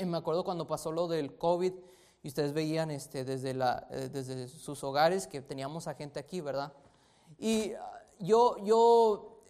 Y 0.00 0.06
me 0.06 0.16
acuerdo 0.16 0.44
cuando 0.44 0.66
pasó 0.66 0.90
lo 0.90 1.08
del 1.08 1.36
COVID 1.36 1.74
y 2.22 2.28
ustedes 2.28 2.54
veían 2.54 2.90
este, 2.90 3.22
desde, 3.26 3.50
eh, 3.50 4.08
desde 4.10 4.48
sus 4.48 4.82
hogares 4.82 5.26
que 5.26 5.42
teníamos 5.42 5.88
a 5.88 5.94
gente 5.94 6.18
aquí, 6.20 6.40
¿verdad? 6.40 6.72
Y 7.38 7.74
ah, 7.74 8.02
yo, 8.18 8.56
yo 8.64 9.42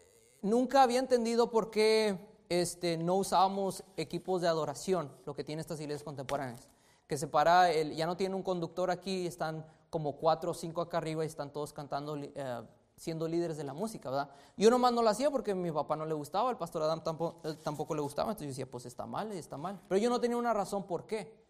nunca 0.43 0.83
había 0.83 0.99
entendido 0.99 1.53
por 1.53 1.71
qué 1.71 2.19
este, 2.49 2.97
no 2.97 3.17
usábamos 3.17 3.85
equipos 3.97 4.43
de 4.43 4.49
adoración, 4.49 5.11
lo 5.25 5.35
que 5.35 5.45
tienen 5.45 5.61
estas 5.61 5.81
iglesias 5.81 6.05
contemporáneas. 6.05 6.69
Que 7.07 7.17
se 7.17 7.29
para, 7.29 7.71
el, 7.71 7.95
ya 7.95 8.07
no 8.07 8.17
tienen 8.17 8.35
un 8.35 8.43
conductor 8.43 8.91
aquí, 8.91 9.27
están 9.27 9.65
como 9.91 10.17
cuatro 10.17 10.51
o 10.51 10.55
cinco 10.55 10.81
acá 10.81 10.99
arriba 10.99 11.25
y 11.25 11.29
están 11.29 11.53
todos 11.53 11.73
cantando 11.73 12.17
eh, 12.17 12.63
siendo 12.97 13.29
líderes 13.29 13.57
de 13.57 13.65
la 13.65 13.75
música, 13.75 14.11
¿verdad? 14.11 14.31
Yo 14.57 14.71
nomás 14.71 14.93
no 14.93 15.03
lo 15.03 15.11
hacía 15.11 15.31
porque 15.31 15.55
mi 15.55 15.71
papá 15.71 15.97
no 15.97 16.07
le 16.07 16.15
gustaba, 16.15 16.51
el 16.51 16.57
pastor 16.57 16.83
Adam 16.83 17.03
tampoco, 17.03 17.55
tampoco 17.59 17.95
le 17.95 18.01
gustaba, 18.01 18.31
entonces 18.31 18.47
yo 18.47 18.51
decía, 18.51 18.71
pues 18.71 18.87
está 18.87 19.07
mal, 19.07 19.31
está 19.33 19.57
mal. 19.57 19.81
Pero 19.89 20.01
yo 20.01 20.09
no 20.09 20.19
tenía 20.19 20.37
una 20.37 20.55
razón 20.55 20.85
por 20.87 21.07
qué. 21.07 21.47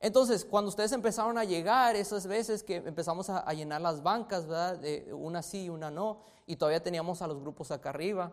Entonces, 0.00 0.44
cuando 0.44 0.68
ustedes 0.68 0.92
empezaron 0.92 1.38
a 1.38 1.44
llegar, 1.44 1.96
esas 1.96 2.26
veces 2.26 2.62
que 2.62 2.76
empezamos 2.76 3.30
a, 3.30 3.52
llenar 3.52 3.80
las 3.80 4.02
bancas, 4.02 4.46
¿verdad? 4.46 4.78
De 4.78 5.12
una 5.14 5.42
sí, 5.42 5.68
una 5.68 5.90
no, 5.90 6.20
y 6.46 6.56
todavía 6.56 6.82
teníamos 6.82 7.22
a 7.22 7.26
los 7.26 7.40
grupos 7.40 7.70
acá 7.70 7.88
arriba, 7.88 8.32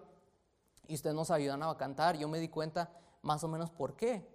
y 0.91 0.95
ustedes 0.95 1.15
nos 1.15 1.31
ayudan 1.31 1.63
a 1.63 1.77
cantar, 1.77 2.17
yo 2.17 2.27
me 2.27 2.37
di 2.37 2.49
cuenta 2.49 2.91
más 3.21 3.41
o 3.45 3.47
menos 3.47 3.71
por 3.71 3.95
qué. 3.95 4.27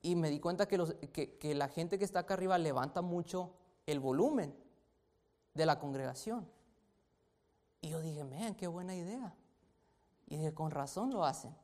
Y 0.00 0.16
me 0.16 0.30
di 0.30 0.40
cuenta 0.40 0.66
que, 0.66 0.78
los, 0.78 0.94
que, 1.12 1.36
que 1.36 1.54
la 1.54 1.68
gente 1.68 1.98
que 1.98 2.04
está 2.06 2.20
acá 2.20 2.32
arriba 2.32 2.56
levanta 2.56 3.02
mucho 3.02 3.50
el 3.84 4.00
volumen 4.00 4.56
de 5.52 5.66
la 5.66 5.78
congregación. 5.78 6.48
Y 7.82 7.90
yo 7.90 8.00
dije, 8.00 8.24
man, 8.24 8.54
qué 8.54 8.68
buena 8.68 8.94
idea. 8.94 9.34
Y 10.28 10.38
dije, 10.38 10.54
con 10.54 10.70
razón 10.70 11.12
lo 11.12 11.26
hacen, 11.26 11.54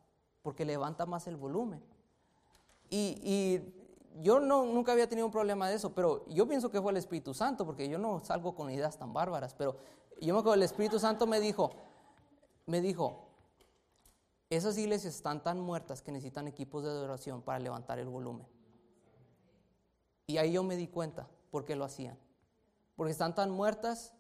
porque 0.43 0.67
levanta 0.67 1.07
más 1.07 1.27
el 1.27 1.37
volumen. 1.37 1.83
Y, 2.91 3.19
y 3.23 4.21
yo 4.21 4.41
no, 4.41 4.67
nunca 4.67 4.93
había 4.93 5.09
tenido 5.09 5.27
un 5.27 5.33
problema 5.33 5.71
de 5.71 5.77
eso, 5.77 5.95
pero 5.95 6.29
yo 6.29 6.47
pienso 6.47 6.71
que 6.71 6.83
fue 6.83 6.93
el 6.93 6.99
Espíritu 6.99 7.33
Santo, 7.33 7.65
porque 7.65 7.89
yo 7.89 7.99
no 7.99 8.21
salgo 8.21 8.55
con 8.55 8.71
ideas 8.71 8.99
tan 8.99 9.15
bárbaras, 9.15 9.55
pero 9.55 9.79
yo 10.21 10.35
me 10.35 10.41
acuerdo, 10.41 10.57
el 10.57 10.65
Espíritu 10.65 10.99
Santo 10.99 11.27
me 11.27 11.41
dijo, 11.41 11.71
me 12.67 12.83
dijo, 12.83 13.25
esas 14.51 14.77
iglesias 14.79 15.15
están 15.15 15.43
tan 15.43 15.61
muertas 15.61 16.03
que 16.03 16.13
necesitan 16.13 16.47
equipos 16.49 16.85
de 16.85 16.91
adoración 16.91 17.43
para 17.43 17.59
levantar 17.59 17.99
el 17.99 18.09
volumen. 18.09 18.47
Y 20.27 20.39
ahí 20.39 20.53
yo 20.53 20.63
me 20.63 20.77
di 20.77 20.89
cuenta 20.89 21.29
por 21.51 21.65
qué 21.65 21.77
lo 21.77 21.85
hacían. 21.85 22.19
Porque 22.97 23.13
están 23.13 23.35
tan 23.35 23.51
muertas. 23.51 24.15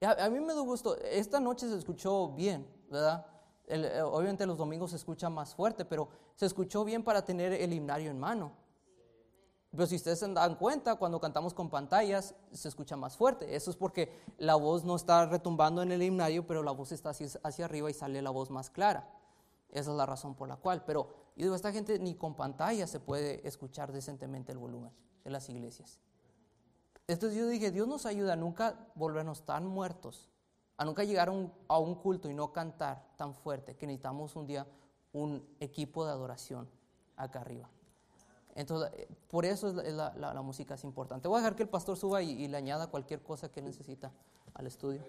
A, 0.00 0.28
mí 0.28 0.40
me 0.40 0.52
dio 0.52 0.64
gusto, 0.64 0.96
esta 0.96 1.38
noche 1.38 1.68
se 1.68 1.78
escuchó 1.78 2.28
bien, 2.32 2.66
¿verdad? 2.90 3.24
Eh, 3.66 4.02
obviamente 4.02 4.44
los 4.46 4.58
domingos 4.58 4.90
se 4.90 4.96
escucha 4.96 5.30
más 5.30 5.54
fuerte, 5.54 5.84
pero 5.84 6.08
se 6.34 6.46
escuchó 6.46 6.84
bien 6.84 7.04
para 7.04 7.24
tener 7.24 7.52
el 7.52 7.72
himnario 7.72 8.10
en 8.10 8.18
mano. 8.18 8.52
Pero 9.72 9.86
si 9.86 9.96
ustedes 9.96 10.18
se 10.18 10.28
dan 10.32 10.54
cuenta, 10.54 10.96
cuando 10.96 11.18
cantamos 11.20 11.54
con 11.54 11.70
pantallas, 11.70 12.34
se 12.52 12.68
escucha 12.68 12.96
más 12.96 13.16
fuerte. 13.16 13.56
Eso 13.56 13.70
es 13.70 13.76
porque 13.76 14.12
la 14.38 14.54
voz 14.54 14.84
no 14.84 14.94
está 14.94 15.26
retumbando 15.26 15.82
en 15.82 15.90
el 15.92 16.02
himnario, 16.02 16.46
pero 16.46 16.62
la 16.62 16.72
voz 16.72 16.92
está 16.92 17.10
hacia, 17.10 17.28
hacia 17.42 17.64
arriba 17.64 17.90
y 17.90 17.94
sale 17.94 18.20
la 18.20 18.30
voz 18.30 18.50
más 18.50 18.70
clara. 18.70 19.08
Esa 19.70 19.90
es 19.90 19.96
la 19.96 20.04
razón 20.04 20.34
por 20.34 20.48
la 20.48 20.56
cual. 20.56 20.84
Pero 20.84 21.08
yo 21.36 21.44
digo, 21.44 21.54
esta 21.54 21.72
gente 21.72 21.98
ni 21.98 22.14
con 22.14 22.34
pantalla 22.34 22.86
se 22.86 23.00
puede 23.00 23.46
escuchar 23.48 23.92
decentemente 23.92 24.52
el 24.52 24.58
volumen 24.58 24.92
de 25.24 25.30
las 25.30 25.48
iglesias. 25.48 25.98
Entonces 27.06 27.38
yo 27.38 27.48
dije, 27.48 27.70
Dios 27.70 27.88
nos 27.88 28.04
ayuda 28.04 28.34
a 28.34 28.36
nunca 28.36 28.88
volvernos 28.94 29.44
tan 29.44 29.66
muertos 29.66 30.28
a 30.82 30.84
nunca 30.84 31.04
llegar 31.04 31.28
a 31.28 31.78
un, 31.78 31.94
culto 31.94 32.28
y 32.28 32.34
no 32.34 32.52
cantar 32.52 33.06
tan 33.16 33.34
fuerte 33.34 33.76
que 33.76 33.86
necesitamos 33.86 34.34
un 34.34 34.46
día 34.46 34.66
un 35.12 35.46
equipo 35.60 36.04
de 36.04 36.10
adoración 36.10 36.68
acá 37.16 37.40
arriba. 37.40 37.70
Entonces, 38.54 38.90
eh, 38.96 39.08
por 39.28 39.44
eso 39.44 39.72
la, 39.72 40.42
música 40.42 40.74
es 40.74 40.84
importante. 40.84 41.28
Voy 41.28 41.38
a 41.38 41.40
dejar 41.40 41.56
que 41.56 41.62
el 41.62 41.68
pastor 41.68 41.96
suba 41.96 42.22
y, 42.22 42.30
y 42.30 42.48
le 42.48 42.56
añada 42.56 42.88
cualquier 42.88 43.22
cosa 43.22 43.50
que 43.50 43.62
necesita 43.62 44.12
al 44.54 44.66
estudio. 44.66 45.02